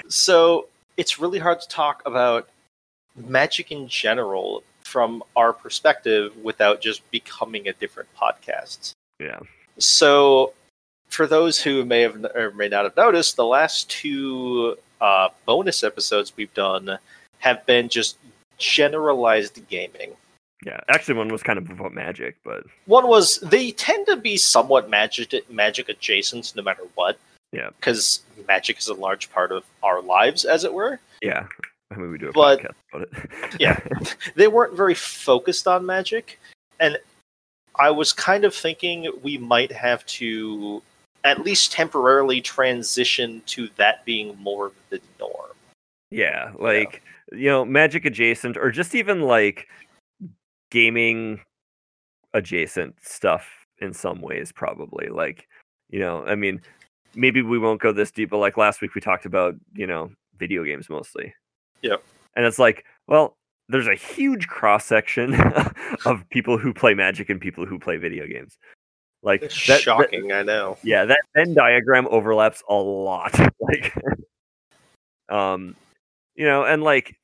So 0.08 0.68
it's 0.96 1.18
really 1.20 1.38
hard 1.38 1.60
to 1.60 1.68
talk 1.68 2.02
about 2.06 2.48
magic 3.14 3.70
in 3.70 3.86
general 3.86 4.62
from 4.84 5.22
our 5.36 5.52
perspective 5.52 6.34
without 6.42 6.80
just 6.80 7.08
becoming 7.10 7.68
a 7.68 7.74
different 7.74 8.08
podcast. 8.18 8.92
Yeah. 9.20 9.38
So, 9.78 10.54
for 11.08 11.26
those 11.26 11.60
who 11.60 11.84
may 11.84 12.00
have 12.00 12.24
or 12.34 12.50
may 12.52 12.68
not 12.68 12.84
have 12.84 12.96
noticed, 12.96 13.36
the 13.36 13.44
last 13.44 13.90
two 13.90 14.76
uh, 15.00 15.28
bonus 15.44 15.84
episodes 15.84 16.32
we've 16.36 16.54
done 16.54 16.98
have 17.38 17.64
been 17.66 17.88
just 17.88 18.16
generalized 18.58 19.66
gaming. 19.68 20.12
Yeah. 20.64 20.80
Actually, 20.88 21.16
one 21.18 21.28
was 21.28 21.42
kind 21.42 21.58
of 21.58 21.68
about 21.70 21.92
magic, 21.92 22.36
but 22.44 22.64
One 22.86 23.06
was 23.08 23.38
they 23.40 23.70
tend 23.72 24.06
to 24.06 24.16
be 24.16 24.36
somewhat 24.36 24.88
magic 24.88 25.32
magic 25.50 25.88
adjacent, 25.88 26.54
no 26.56 26.62
matter 26.62 26.82
what. 26.94 27.18
Yeah. 27.52 27.70
because 27.78 28.22
magic 28.48 28.78
is 28.78 28.88
a 28.88 28.94
large 28.94 29.30
part 29.30 29.52
of 29.52 29.62
our 29.84 30.02
lives, 30.02 30.44
as 30.44 30.64
it 30.64 30.72
were. 30.74 30.98
yeah. 31.22 31.46
I 31.92 31.96
mean, 31.96 32.10
we 32.10 32.18
do 32.18 32.30
a 32.30 32.32
But- 32.32 32.60
podcast 32.60 32.74
about 32.92 33.02
it. 33.12 33.56
Yeah. 33.60 33.78
They 34.34 34.48
weren't 34.48 34.74
very 34.74 34.94
focused 34.94 35.68
on 35.68 35.86
magic, 35.86 36.40
and 36.80 36.98
I 37.78 37.90
was 37.90 38.12
kind 38.12 38.44
of 38.44 38.54
thinking 38.54 39.08
we 39.22 39.38
might 39.38 39.70
have 39.70 40.04
to 40.06 40.82
at 41.22 41.44
least 41.44 41.70
temporarily 41.72 42.40
transition 42.40 43.42
to 43.46 43.68
that 43.76 44.04
being 44.04 44.36
more 44.38 44.66
of 44.66 44.72
the 44.90 45.00
norm. 45.20 45.52
yeah. 46.10 46.50
Like, 46.58 47.02
you 47.32 47.48
know, 47.48 47.64
magic 47.64 48.04
adjacent 48.04 48.56
or 48.56 48.70
just 48.70 48.94
even 48.94 49.22
like 49.22 49.68
gaming 50.70 51.40
adjacent 52.32 52.94
stuff 53.02 53.48
in 53.78 53.92
some 53.92 54.20
ways, 54.20 54.52
probably. 54.52 55.08
Like, 55.08 55.48
you 55.90 56.00
know, 56.00 56.24
I 56.26 56.34
mean, 56.34 56.60
maybe 57.14 57.42
we 57.42 57.58
won't 57.58 57.80
go 57.80 57.92
this 57.92 58.10
deep, 58.10 58.30
but 58.30 58.38
like 58.38 58.56
last 58.56 58.80
week 58.80 58.94
we 58.94 59.00
talked 59.00 59.26
about, 59.26 59.54
you 59.74 59.86
know, 59.86 60.10
video 60.38 60.64
games 60.64 60.88
mostly. 60.88 61.32
Yep. 61.82 62.02
And 62.36 62.44
it's 62.44 62.58
like, 62.58 62.84
well, 63.06 63.36
there's 63.68 63.86
a 63.88 63.94
huge 63.94 64.48
cross 64.48 64.84
section 64.84 65.34
of 66.04 66.28
people 66.30 66.58
who 66.58 66.74
play 66.74 66.94
magic 66.94 67.30
and 67.30 67.40
people 67.40 67.64
who 67.64 67.78
play 67.78 67.96
video 67.96 68.26
games. 68.26 68.58
Like 69.22 69.42
It's 69.42 69.66
that- 69.66 69.74
that- 69.74 69.80
shocking, 69.80 70.32
I 70.32 70.42
know. 70.42 70.76
yeah, 70.82 71.04
that 71.06 71.20
Venn 71.34 71.54
diagram 71.54 72.06
overlaps 72.10 72.62
a 72.68 72.74
lot. 72.74 73.32
like, 73.60 73.94
um, 75.28 75.74
you 76.34 76.46
know, 76.46 76.64
and 76.64 76.82
like, 76.82 77.16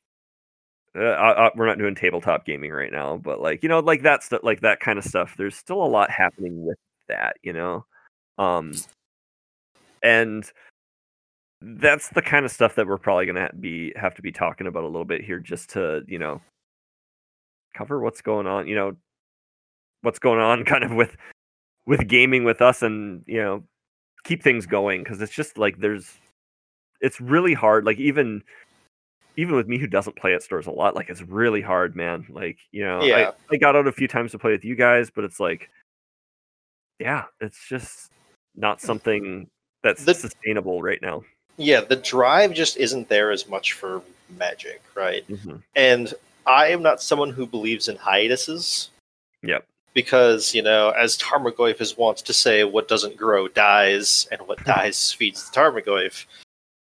uh, 0.97 1.03
I, 1.03 1.51
we're 1.55 1.67
not 1.67 1.79
doing 1.79 1.95
tabletop 1.95 2.45
gaming 2.45 2.73
right 2.73 2.93
now, 2.93 3.17
but 3.17 3.41
like, 3.41 3.63
you 3.63 3.69
know, 3.69 3.81
like 3.81 4.03
that 4.03 4.23
stuff, 4.23 4.41
like 4.43 4.61
that 4.63 4.81
kind 4.81 4.99
of 4.99 5.05
stuff. 5.05 5.35
There's 5.37 5.55
still 5.55 5.83
a 5.83 5.87
lot 5.87 6.11
happening 6.11 6.67
with 6.67 6.79
that, 7.09 7.37
you 7.43 7.53
know, 7.53 7.85
um, 8.39 8.73
and 10.03 10.51
that's 11.63 12.09
the 12.09 12.23
kind 12.23 12.45
of 12.45 12.51
stuff 12.51 12.75
that 12.75 12.87
we're 12.87 12.99
probably 12.99 13.27
gonna 13.27 13.51
be 13.61 13.93
have 13.97 14.15
to 14.15 14.23
be 14.23 14.33
talking 14.33 14.67
about 14.67 14.85
a 14.85 14.87
little 14.87 15.05
bit 15.05 15.23
here, 15.23 15.39
just 15.39 15.71
to 15.71 16.03
you 16.09 16.19
know, 16.19 16.41
cover 17.75 18.01
what's 18.01 18.23
going 18.23 18.47
on, 18.47 18.67
you 18.67 18.75
know, 18.75 18.97
what's 20.03 20.19
going 20.19 20.41
on, 20.41 20.65
kind 20.65 20.85
of 20.85 20.93
with 20.93 21.17
with 21.87 22.07
gaming 22.09 22.45
with 22.45 22.63
us 22.63 22.83
and 22.83 23.23
you 23.27 23.43
know 23.43 23.63
keep 24.25 24.43
things 24.43 24.67
going 24.67 25.03
because 25.03 25.21
it's 25.21 25.33
just 25.33 25.59
like 25.59 25.79
there's 25.79 26.19
it's 27.01 27.21
really 27.21 27.55
hard 27.55 27.85
like 27.85 27.99
even 27.99 28.43
even 29.37 29.55
with 29.55 29.69
me 29.69 29.79
who 29.79 29.87
doesn't 29.87 30.17
play 30.17 30.35
at 30.35 30.43
stores 30.43 30.67
a 30.67 30.71
lot 30.71 30.95
like 30.95 31.09
it's 31.09 31.23
really 31.23 31.61
hard 31.61 31.95
man 31.97 32.27
like 32.29 32.59
you 32.73 32.85
know 32.85 33.03
Yeah. 33.03 33.31
I, 33.51 33.55
I 33.55 33.57
got 33.59 33.77
out 33.77 33.87
a 33.87 33.93
few 33.93 34.09
times 34.09 34.33
to 34.33 34.39
play 34.39 34.53
with 34.53 34.65
you 34.65 34.75
guys 34.75 35.11
but 35.11 35.25
it's 35.25 35.41
like 35.41 35.71
yeah 36.99 37.25
it's 37.41 37.69
just 37.69 38.11
not 38.57 38.81
something 38.81 39.49
that's 39.83 40.05
The- 40.05 40.15
sustainable 40.15 40.83
right 40.83 41.01
now 41.03 41.23
Yeah, 41.57 41.81
the 41.83 41.97
drive 41.97 42.53
just 42.55 42.77
isn't 42.79 43.09
there 43.09 43.31
as 43.31 43.47
much 43.49 43.75
for 43.75 44.03
magic, 44.39 44.81
right? 44.95 45.27
Mhm. 45.29 45.63
And 45.77 46.15
I 46.47 46.69
am 46.69 46.83
not 46.83 47.03
someone 47.03 47.31
who 47.31 47.47
believes 47.47 47.89
in 47.89 47.97
hiatuses. 47.97 48.89
Yep. 49.43 49.65
Because, 49.93 50.55
you 50.55 50.63
know, 50.63 50.91
as 50.91 51.19
Tarmogoyf 51.19 51.99
wants 51.99 52.23
to 52.23 52.33
say, 52.33 52.65
what 52.65 52.89
doesn't 52.89 53.17
grow 53.17 53.47
dies, 53.49 54.27
and 54.33 54.41
what 54.49 54.65
dies 54.65 55.13
feeds 55.13 55.51
the 55.51 55.57
Tarmogoyf. 55.61 56.25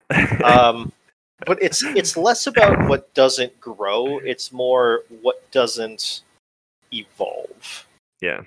Um, 0.43 0.91
but 1.45 1.61
it's 1.61 1.83
it's 1.83 2.17
less 2.17 2.47
about 2.47 2.87
what 2.89 3.13
doesn't 3.13 3.59
grow; 3.59 4.17
it's 4.19 4.51
more 4.51 5.03
what 5.21 5.49
doesn't 5.51 6.21
evolve. 6.93 7.87
yeah 8.21 8.41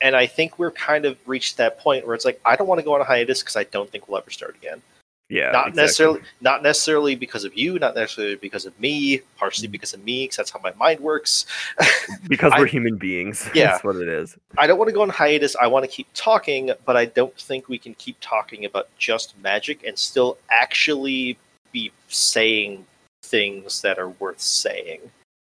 And 0.00 0.16
I 0.16 0.26
think 0.26 0.58
we're 0.58 0.72
kind 0.72 1.04
of 1.04 1.16
reached 1.26 1.56
that 1.56 1.78
point 1.78 2.06
where 2.06 2.14
it's 2.14 2.24
like 2.24 2.40
I 2.44 2.56
don't 2.56 2.66
want 2.66 2.80
to 2.80 2.84
go 2.84 2.94
on 2.94 3.00
a 3.00 3.04
hiatus 3.04 3.40
because 3.40 3.56
I 3.56 3.64
don't 3.64 3.90
think 3.90 4.08
we'll 4.08 4.18
ever 4.18 4.30
start 4.30 4.56
again. 4.56 4.82
yeah 5.30 5.52
not 5.52 5.68
exactly. 5.68 5.82
necessarily 5.82 6.20
not 6.40 6.62
necessarily 6.62 7.14
because 7.14 7.44
of 7.44 7.56
you, 7.56 7.78
not 7.78 7.94
necessarily 7.94 8.34
because 8.34 8.66
of 8.66 8.78
me, 8.80 9.20
partially 9.36 9.68
mm. 9.68 9.72
because 9.72 9.94
of 9.94 10.04
me, 10.04 10.24
because 10.24 10.36
that's 10.36 10.50
how 10.50 10.60
my 10.60 10.72
mind 10.74 11.00
works. 11.00 11.46
because 12.28 12.52
we're 12.58 12.66
human 12.66 12.96
beings 12.96 13.48
Yeah. 13.54 13.72
that's 13.72 13.84
what 13.84 13.96
it 13.96 14.08
is 14.08 14.36
I 14.58 14.66
don't 14.66 14.78
want 14.78 14.88
to 14.88 14.94
go 14.94 15.02
on 15.02 15.08
hiatus. 15.08 15.56
I 15.56 15.66
want 15.68 15.84
to 15.84 15.90
keep 15.90 16.08
talking, 16.14 16.72
but 16.84 16.96
I 16.96 17.06
don't 17.06 17.36
think 17.40 17.68
we 17.68 17.78
can 17.78 17.94
keep 17.94 18.16
talking 18.20 18.64
about 18.64 18.88
just 18.98 19.38
magic 19.38 19.84
and 19.86 19.96
still 19.96 20.36
actually 20.50 21.38
be 21.74 21.92
saying 22.08 22.86
things 23.22 23.82
that 23.82 23.98
are 23.98 24.08
worth 24.08 24.40
saying, 24.40 25.00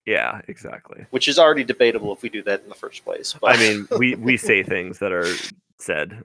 yeah 0.05 0.41
exactly 0.47 1.05
which 1.11 1.27
is 1.27 1.39
already 1.39 1.63
debatable 1.63 2.11
if 2.13 2.21
we 2.21 2.29
do 2.29 2.43
that 2.43 2.61
in 2.61 2.69
the 2.69 2.75
first 2.75 3.05
place. 3.05 3.35
But 3.39 3.55
I 3.55 3.59
mean, 3.59 3.87
we 3.97 4.15
we 4.29 4.37
say 4.37 4.63
things 4.63 4.99
that 4.99 5.11
are 5.11 5.31
said. 5.79 6.23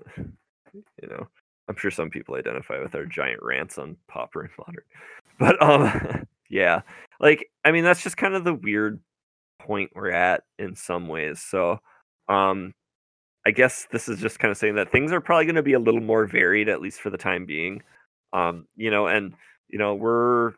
You 1.03 1.09
know, 1.09 1.27
I'm 1.69 1.77
sure 1.77 1.91
some 1.91 2.11
people 2.11 2.35
identify 2.35 2.81
with 2.81 2.95
our 2.95 3.05
giant 3.05 3.43
rants 3.43 3.79
on 3.79 3.97
Pauper 4.09 4.43
and 4.43 4.51
Modern, 4.59 4.85
but 5.39 5.63
um, 5.63 6.27
yeah, 6.51 6.83
like 7.21 7.51
I 7.65 7.73
mean, 7.73 7.85
that's 7.85 8.03
just 8.03 8.17
kind 8.17 8.35
of 8.35 8.45
the 8.45 8.55
weird 8.55 9.01
point 9.61 9.91
we're 9.95 10.11
at 10.11 10.43
in 10.59 10.75
some 10.75 11.09
ways. 11.09 11.41
So, 11.41 11.79
um, 12.29 12.75
I 13.47 13.51
guess 13.51 13.87
this 13.91 14.09
is 14.09 14.21
just 14.21 14.39
kind 14.39 14.51
of 14.51 14.59
saying 14.59 14.75
that 14.77 14.91
things 14.91 15.13
are 15.13 15.21
probably 15.21 15.47
going 15.47 15.57
to 15.57 15.63
be 15.63 15.73
a 15.73 15.79
little 15.79 16.01
more 16.01 16.27
varied, 16.27 16.69
at 16.69 16.81
least 16.81 17.01
for 17.01 17.11
the 17.11 17.19
time 17.19 17.47
being. 17.47 17.83
Um, 18.33 18.67
you 18.77 18.91
know, 18.91 19.07
and 19.07 19.35
you 19.69 19.79
know, 19.79 19.95
we're 19.95 20.53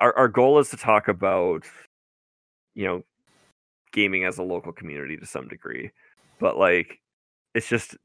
our 0.00 0.16
our 0.16 0.28
goal 0.28 0.58
is 0.58 0.70
to 0.70 0.76
talk 0.76 1.08
about, 1.08 1.64
you 2.74 2.86
know, 2.86 3.02
gaming 3.92 4.24
as 4.24 4.38
a 4.38 4.42
local 4.42 4.72
community 4.72 5.16
to 5.16 5.26
some 5.26 5.48
degree 5.48 5.90
but 6.38 6.58
like 6.58 7.00
it's 7.54 7.68
just 7.68 7.96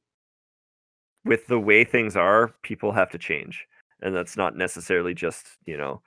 with 1.26 1.46
the 1.48 1.60
way 1.60 1.84
things 1.84 2.16
are 2.16 2.54
people 2.64 2.92
have 2.92 3.10
to 3.12 3.18
change 3.18 3.66
and 4.02 4.16
that's 4.16 4.38
not 4.38 4.56
necessarily 4.56 5.14
just 5.14 5.48
you 5.66 5.78
know 5.78 6.02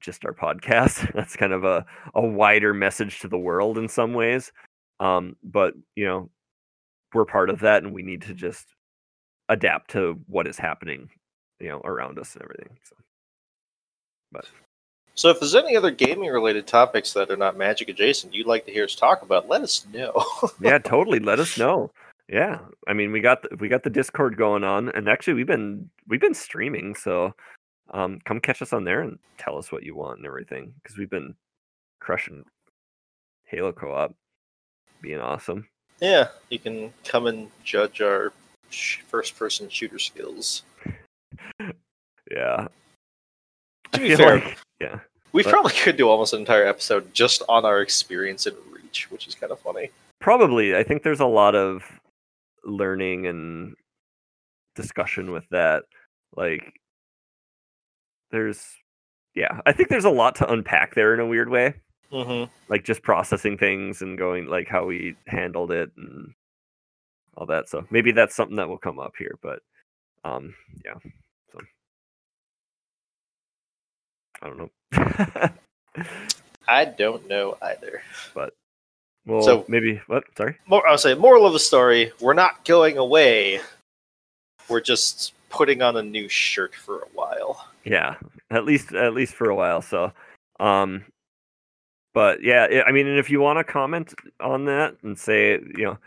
just 0.00 0.24
our 0.26 0.34
podcast. 0.34 1.10
That's 1.14 1.34
kind 1.34 1.54
of 1.54 1.64
a, 1.64 1.86
a 2.14 2.20
wider 2.20 2.74
message 2.74 3.20
to 3.20 3.28
the 3.28 3.38
world 3.38 3.78
in 3.78 3.88
some 3.88 4.12
ways. 4.12 4.52
Um, 5.00 5.34
but 5.42 5.72
you 5.96 6.04
know, 6.04 6.28
we're 7.14 7.24
part 7.24 7.48
of 7.48 7.60
that 7.60 7.82
and 7.82 7.94
we 7.94 8.02
need 8.02 8.20
to 8.22 8.34
just 8.34 8.66
adapt 9.48 9.92
to 9.92 10.20
what 10.26 10.46
is 10.46 10.58
happening, 10.58 11.08
you 11.60 11.68
know, 11.68 11.80
around 11.84 12.18
us 12.18 12.34
and 12.34 12.42
everything. 12.42 12.76
So 12.82 12.96
but 14.32 14.46
So 15.14 15.30
if 15.30 15.40
there's 15.40 15.54
any 15.54 15.76
other 15.76 15.90
gaming 15.90 16.30
related 16.30 16.66
topics 16.66 17.12
that 17.12 17.30
are 17.30 17.36
not 17.36 17.56
magic 17.56 17.88
adjacent 17.88 18.34
you'd 18.34 18.46
like 18.46 18.66
to 18.66 18.72
hear 18.72 18.84
us 18.84 18.94
talk 18.94 19.22
about, 19.22 19.48
let 19.48 19.62
us 19.62 19.86
know. 19.92 20.12
yeah, 20.60 20.78
totally. 20.78 21.20
Let 21.20 21.38
us 21.38 21.56
know. 21.56 21.90
Yeah, 22.28 22.60
I 22.88 22.94
mean, 22.94 23.12
we 23.12 23.20
got 23.20 23.42
the, 23.42 23.54
we 23.56 23.68
got 23.68 23.82
the 23.82 23.90
Discord 23.90 24.38
going 24.38 24.64
on, 24.64 24.88
and 24.88 25.10
actually, 25.10 25.34
we've 25.34 25.46
been 25.46 25.90
we've 26.08 26.22
been 26.22 26.32
streaming. 26.34 26.94
So, 26.94 27.34
um, 27.90 28.18
come 28.24 28.40
catch 28.40 28.62
us 28.62 28.72
on 28.72 28.84
there 28.84 29.02
and 29.02 29.18
tell 29.36 29.58
us 29.58 29.70
what 29.70 29.82
you 29.82 29.94
want 29.94 30.18
and 30.18 30.26
everything, 30.26 30.72
because 30.82 30.96
we've 30.96 31.10
been 31.10 31.34
crushing 32.00 32.44
Halo 33.44 33.72
co-op, 33.72 34.14
being 35.02 35.20
awesome. 35.20 35.68
yeah, 36.00 36.28
you 36.48 36.58
can 36.58 36.94
come 37.04 37.26
and 37.26 37.50
judge 37.62 38.00
our 38.00 38.32
sh- 38.70 39.00
first 39.06 39.36
person 39.38 39.68
shooter 39.68 39.98
skills. 39.98 40.62
Yeah, 42.34 42.66
To 43.92 44.00
be 44.00 44.16
fair, 44.16 44.40
like- 44.40 44.58
yeah, 44.80 44.98
we 45.32 45.42
but- 45.44 45.50
probably 45.52 45.72
could 45.72 45.96
do 45.96 46.08
almost 46.08 46.32
an 46.32 46.40
entire 46.40 46.66
episode 46.66 47.14
just 47.14 47.42
on 47.48 47.64
our 47.64 47.80
experience 47.80 48.46
in 48.46 48.54
Reach, 48.72 49.08
which 49.10 49.28
is 49.28 49.34
kind 49.36 49.52
of 49.52 49.60
funny. 49.60 49.90
probably. 50.20 50.74
I 50.76 50.82
think 50.82 51.02
there's 51.04 51.20
a 51.20 51.26
lot 51.26 51.54
of 51.54 51.82
learning 52.64 53.26
and 53.26 53.76
discussion 54.74 55.30
with 55.30 55.44
that. 55.50 55.84
Like, 56.36 56.72
there's, 58.32 58.66
yeah, 59.34 59.60
I 59.66 59.72
think 59.72 59.90
there's 59.90 60.06
a 60.06 60.10
lot 60.10 60.34
to 60.36 60.50
unpack 60.50 60.94
there 60.94 61.14
in 61.14 61.20
a 61.20 61.26
weird 61.26 61.48
way. 61.48 61.74
hmm 62.10 62.44
like 62.68 62.84
just 62.84 63.02
processing 63.02 63.58
things 63.58 64.00
and 64.02 64.16
going 64.18 64.46
like 64.46 64.66
how 64.68 64.84
we 64.86 65.14
handled 65.26 65.70
it 65.72 65.90
and 65.96 66.32
all 67.36 67.46
that. 67.46 67.68
So 67.68 67.84
maybe 67.90 68.10
that's 68.12 68.34
something 68.34 68.56
that 68.56 68.68
will 68.68 68.78
come 68.78 68.98
up 68.98 69.12
here, 69.18 69.36
but 69.42 69.60
um 70.24 70.54
yeah. 70.84 70.94
So 71.52 71.58
I 74.44 74.48
don't 74.48 74.58
know. 74.58 75.50
I 76.68 76.84
don't 76.84 77.26
know 77.28 77.56
either. 77.62 78.02
But 78.34 78.54
well 79.26 79.42
So- 79.42 79.64
maybe 79.68 80.00
what? 80.06 80.24
Sorry. 80.36 80.56
More, 80.66 80.86
I'll 80.86 80.98
say, 80.98 81.14
moral 81.14 81.46
of 81.46 81.52
the 81.52 81.58
story: 81.58 82.12
we're 82.20 82.34
not 82.34 82.64
going 82.64 82.98
away. 82.98 83.60
We're 84.68 84.80
just 84.80 85.32
putting 85.50 85.82
on 85.82 85.96
a 85.96 86.02
new 86.02 86.28
shirt 86.28 86.74
for 86.74 87.00
a 87.00 87.06
while. 87.14 87.68
Yeah. 87.84 88.16
At 88.50 88.64
least 88.64 88.92
at 88.92 89.14
least 89.14 89.34
for 89.34 89.50
a 89.50 89.54
while. 89.54 89.82
So 89.82 90.12
um 90.60 91.04
but 92.12 92.42
yeah, 92.42 92.66
i 92.70 92.88
I 92.88 92.92
mean 92.92 93.06
and 93.06 93.18
if 93.18 93.30
you 93.30 93.40
want 93.40 93.58
to 93.58 93.64
comment 93.64 94.14
on 94.40 94.64
that 94.66 94.96
and 95.02 95.18
say, 95.18 95.52
you 95.76 95.84
know, 95.84 95.98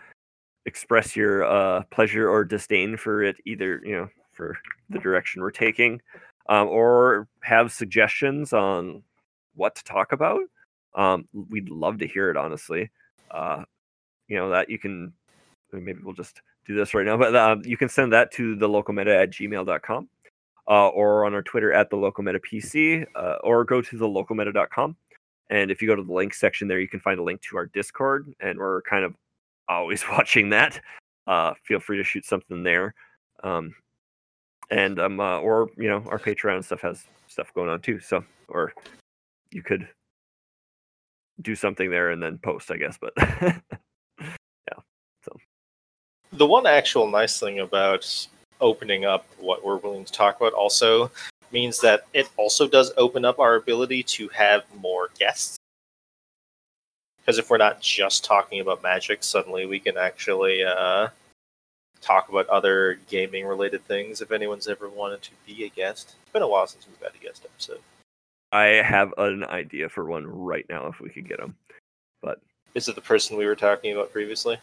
express 0.66 1.16
your 1.16 1.44
uh 1.46 1.84
pleasure 1.92 2.30
or 2.30 2.44
disdain 2.44 2.98
for 2.98 3.24
it 3.24 3.38
either, 3.46 3.82
you 3.86 3.96
know, 3.96 4.10
for 4.34 4.58
the 4.90 5.00
direction 5.00 5.42
we're 5.42 5.52
taking 5.52 6.02
um, 6.50 6.68
or 6.68 7.28
have 7.42 7.72
suggestions 7.72 8.54
on 8.54 9.04
what 9.56 9.76
to 9.76 9.84
talk 9.84 10.12
about 10.12 10.42
um, 10.96 11.28
we'd 11.50 11.70
love 11.70 12.00
to 12.00 12.08
hear 12.08 12.30
it 12.30 12.38
honestly. 12.38 12.90
Uh, 13.30 13.64
you 14.28 14.38
know 14.38 14.50
that 14.50 14.70
you 14.70 14.80
can 14.80 15.14
maybe 15.72 16.00
we'll 16.04 16.14
just 16.14 16.42
do 16.66 16.76
this 16.76 16.94
right 16.94 17.06
now 17.06 17.18
but 17.18 17.36
um, 17.36 17.62
you 17.66 17.78
can 17.78 17.90
send 17.90 18.12
that 18.14 18.32
to 18.32 18.56
the 18.56 18.68
local 18.68 18.94
meta 18.94 19.16
at 19.16 19.32
gmail.com 19.32 20.10
uh, 20.68 20.88
or 20.90 21.26
on 21.26 21.34
our 21.34 21.42
twitter 21.42 21.72
at 21.74 21.90
the 21.90 21.96
local 21.96 22.24
meta 22.24 22.40
pc 22.40 23.06
uh, 23.16 23.36
or 23.44 23.64
go 23.64 23.82
to 23.82 23.98
the 23.98 24.08
localmeta.com 24.08 24.96
and 25.50 25.72
if 25.72 25.82
you 25.82 25.88
go 25.88 25.96
to 25.96 26.04
the 26.04 26.14
link 26.14 26.34
section 26.34 26.68
there 26.68 26.80
you 26.80 26.88
can 26.88 27.00
find 27.00 27.20
a 27.20 27.24
link 27.24 27.42
to 27.42 27.58
our 27.58 27.66
discord 27.68 28.34
and 28.40 28.58
we're 28.58 28.82
kind 28.84 29.04
of 29.04 29.14
always 29.70 30.04
watching 30.12 30.50
that. 30.50 30.80
Uh, 31.26 31.54
feel 31.64 31.80
free 31.80 31.98
to 31.98 32.04
shoot 32.04 32.26
something 32.26 32.64
there. 32.64 32.94
Um, 33.44 33.76
and 34.70 35.00
um 35.00 35.20
uh, 35.20 35.40
or 35.40 35.70
you 35.78 35.90
know 35.90 36.04
our 36.08 36.20
patreon 36.20 36.64
stuff 36.64 36.82
has 36.82 37.06
stuff 37.28 37.54
going 37.54 37.70
on 37.70 37.80
too 37.82 38.00
so 38.00 38.24
or 38.50 38.74
you 39.52 39.62
could 39.62 39.88
do 41.42 41.56
something 41.56 41.90
there 41.90 42.12
and 42.12 42.22
then 42.22 42.38
post 42.40 42.72
i 42.72 42.78
guess 42.78 42.98
but 43.00 43.14
yeah. 44.20 44.80
So 45.24 45.38
The 46.34 46.46
one 46.46 46.66
actual 46.66 47.10
nice 47.10 47.40
thing 47.40 47.60
about 47.60 48.28
opening 48.60 49.06
up 49.06 49.26
what 49.40 49.64
we're 49.64 49.78
willing 49.78 50.06
to 50.06 50.12
talk 50.12 50.38
about 50.38 50.54
also 50.54 51.12
means 51.52 51.80
that 51.82 52.06
it 52.14 52.30
also 52.38 52.68
does 52.68 52.92
open 52.98 53.24
up 53.24 53.40
our 53.40 53.56
ability 53.56 54.04
to 54.04 54.28
have 54.30 54.64
more 54.80 55.10
guests. 55.18 55.58
Because 57.20 57.38
if 57.38 57.50
we're 57.50 57.58
not 57.58 57.82
just 57.82 58.24
talking 58.24 58.60
about 58.62 58.84
magic, 58.84 59.24
suddenly 59.24 59.66
we 59.66 59.80
can 59.80 59.98
actually 59.98 60.64
uh, 60.64 61.10
talk 62.02 62.30
about 62.30 62.48
other 62.50 63.00
gaming 63.10 63.46
related 63.46 63.84
things 63.86 64.22
if 64.22 64.32
anyone's 64.32 64.68
ever 64.68 64.90
wanted 64.90 65.22
to 65.24 65.32
be 65.46 65.66
a 65.66 65.70
guest. 65.70 66.16
It's 66.24 66.32
been 66.32 66.42
a 66.42 66.48
while 66.48 66.68
since 66.68 66.86
we've 66.88 67.00
had 67.02 67.16
a 67.20 67.24
guest 67.24 67.46
episode. 67.46 67.80
i 68.52 68.66
have 68.66 69.14
an 69.18 69.44
idea 69.46 69.90
for 69.90 70.06
one 70.06 70.26
right 70.26 70.66
now 70.70 70.88
if 70.88 71.00
we 71.00 71.10
could 71.10 71.28
get 71.28 71.38
them 71.40 71.56
but 72.22 72.40
Is 72.76 72.88
it 72.88 72.96
the 72.96 73.02
person 73.02 73.38
we 73.38 73.46
were 73.46 73.56
talking 73.56 73.92
about 73.94 74.12
previously? 74.12 74.58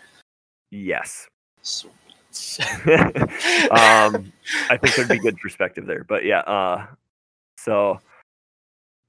yes 0.70 1.26
Sweet. 1.62 1.92
um 3.70 4.32
i 4.70 4.76
think 4.76 4.94
there'd 4.96 5.08
be 5.08 5.18
good 5.18 5.36
perspective 5.38 5.86
there 5.86 6.04
but 6.04 6.24
yeah 6.24 6.40
uh 6.40 6.86
so 7.58 8.00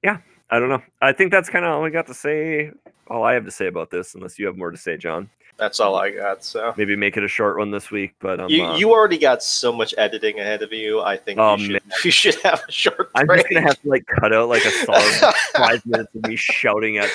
yeah 0.04 0.18
i 0.52 0.60
don't 0.60 0.70
know 0.70 0.82
i 1.02 1.12
think 1.12 1.32
that's 1.32 1.50
kind 1.50 1.66
of 1.66 1.72
all 1.72 1.82
we 1.82 1.90
got 1.90 2.06
to 2.08 2.14
say 2.14 2.70
all 3.08 3.24
i 3.24 3.34
have 3.34 3.46
to 3.46 3.52
say 3.52 3.66
about 3.68 3.90
this 3.90 4.14
unless 4.16 4.38
you 4.38 4.46
have 4.46 4.58
more 4.58 4.70
to 4.72 4.78
say 4.78 4.96
john 4.98 5.28
That's 5.58 5.80
all 5.80 5.96
I 5.96 6.12
got. 6.12 6.44
So 6.44 6.74
maybe 6.76 6.96
make 6.98 7.16
it 7.16 7.24
a 7.24 7.28
short 7.30 7.58
one 7.58 7.72
this 7.72 7.90
week 7.92 8.14
but 8.20 8.40
um, 8.42 8.50
you 8.50 8.66
uh, 8.66 8.78
you 8.78 8.92
already 8.92 9.18
got 9.18 9.42
so 9.42 9.72
much 9.72 9.94
editing 9.98 10.40
ahead 10.40 10.62
of 10.62 10.74
you. 10.74 11.02
I 11.02 11.16
think 11.16 11.40
Oh, 11.40 11.56
you 11.56 11.66
should 11.66 11.82
you 12.04 12.12
should 12.12 12.36
have 12.42 12.62
a 12.68 12.72
short 12.72 13.10
i'm 13.16 13.26
break. 13.26 13.42
just 13.44 13.54
gonna 13.54 13.66
have 13.66 13.82
to 13.82 13.88
like 13.90 14.06
cut 14.08 14.34
out 14.34 14.50
like 14.50 14.66
a 14.66 14.72
solid 14.86 15.34
five 15.56 15.86
minutes 15.86 16.14
of 16.14 16.24
me 16.28 16.36
shouting 16.36 16.98
at 16.98 17.10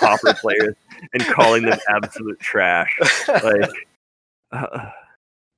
pauper 0.00 0.34
players 0.34 0.74
and 1.12 1.24
calling 1.26 1.62
them 1.64 1.78
absolute 1.88 2.38
trash 2.40 2.98
like 3.28 3.70
uh, 4.52 4.90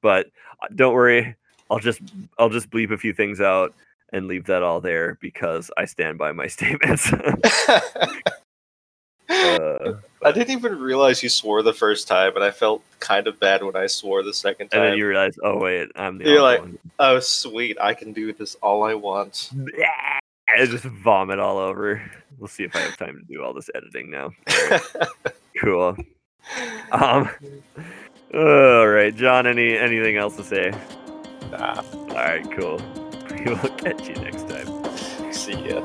but 0.02 0.26
don't 0.74 0.94
worry 0.94 1.34
i'll 1.70 1.78
just 1.78 2.00
i'll 2.38 2.50
just 2.50 2.68
bleep 2.70 2.90
a 2.92 2.98
few 2.98 3.12
things 3.12 3.40
out 3.40 3.74
and 4.12 4.26
leave 4.28 4.44
that 4.44 4.62
all 4.62 4.80
there 4.80 5.16
because 5.20 5.70
i 5.76 5.84
stand 5.84 6.18
by 6.18 6.32
my 6.32 6.46
statements 6.56 7.10
uh, 9.46 9.94
I 10.24 10.32
didn't 10.32 10.50
even 10.50 10.78
realize 10.78 11.22
you 11.22 11.28
swore 11.28 11.62
the 11.62 11.72
first 11.72 12.08
time, 12.08 12.34
and 12.34 12.44
I 12.44 12.50
felt 12.50 12.82
kind 13.00 13.26
of 13.26 13.38
bad 13.38 13.62
when 13.62 13.76
I 13.76 13.86
swore 13.86 14.22
the 14.22 14.34
second 14.34 14.68
time. 14.70 14.82
and 14.82 14.90
then 14.92 14.98
you 14.98 15.06
realize 15.06 15.34
oh 15.42 15.58
wait 15.58 15.90
i'm 15.96 16.18
the 16.18 16.24
You're 16.24 16.42
like- 16.42 16.60
one. 16.60 16.78
Oh, 16.98 17.20
sweet! 17.20 17.76
I 17.80 17.92
can 17.94 18.12
do 18.12 18.32
this 18.32 18.54
all 18.56 18.82
I 18.84 18.94
want. 18.94 19.50
I 20.48 20.64
just 20.64 20.84
vomit 20.84 21.38
all 21.38 21.58
over 21.58 22.00
we'll 22.38 22.48
see 22.48 22.62
if 22.64 22.76
i 22.76 22.78
have 22.80 22.96
time 22.96 23.18
to 23.18 23.34
do 23.34 23.42
all 23.42 23.52
this 23.54 23.68
editing 23.74 24.10
now 24.10 24.30
cool 25.60 25.96
um 26.92 27.28
all 28.34 28.86
right 28.86 29.14
john 29.16 29.46
any 29.46 29.76
anything 29.76 30.16
else 30.16 30.36
to 30.36 30.44
say 30.44 30.70
Nah, 31.50 31.82
all 31.92 32.06
right 32.14 32.48
cool 32.52 32.76
we 33.30 33.44
will 33.52 33.56
catch 33.76 34.08
you 34.08 34.14
next 34.16 34.48
time 34.48 35.32
see 35.32 35.68
ya. 35.68 35.84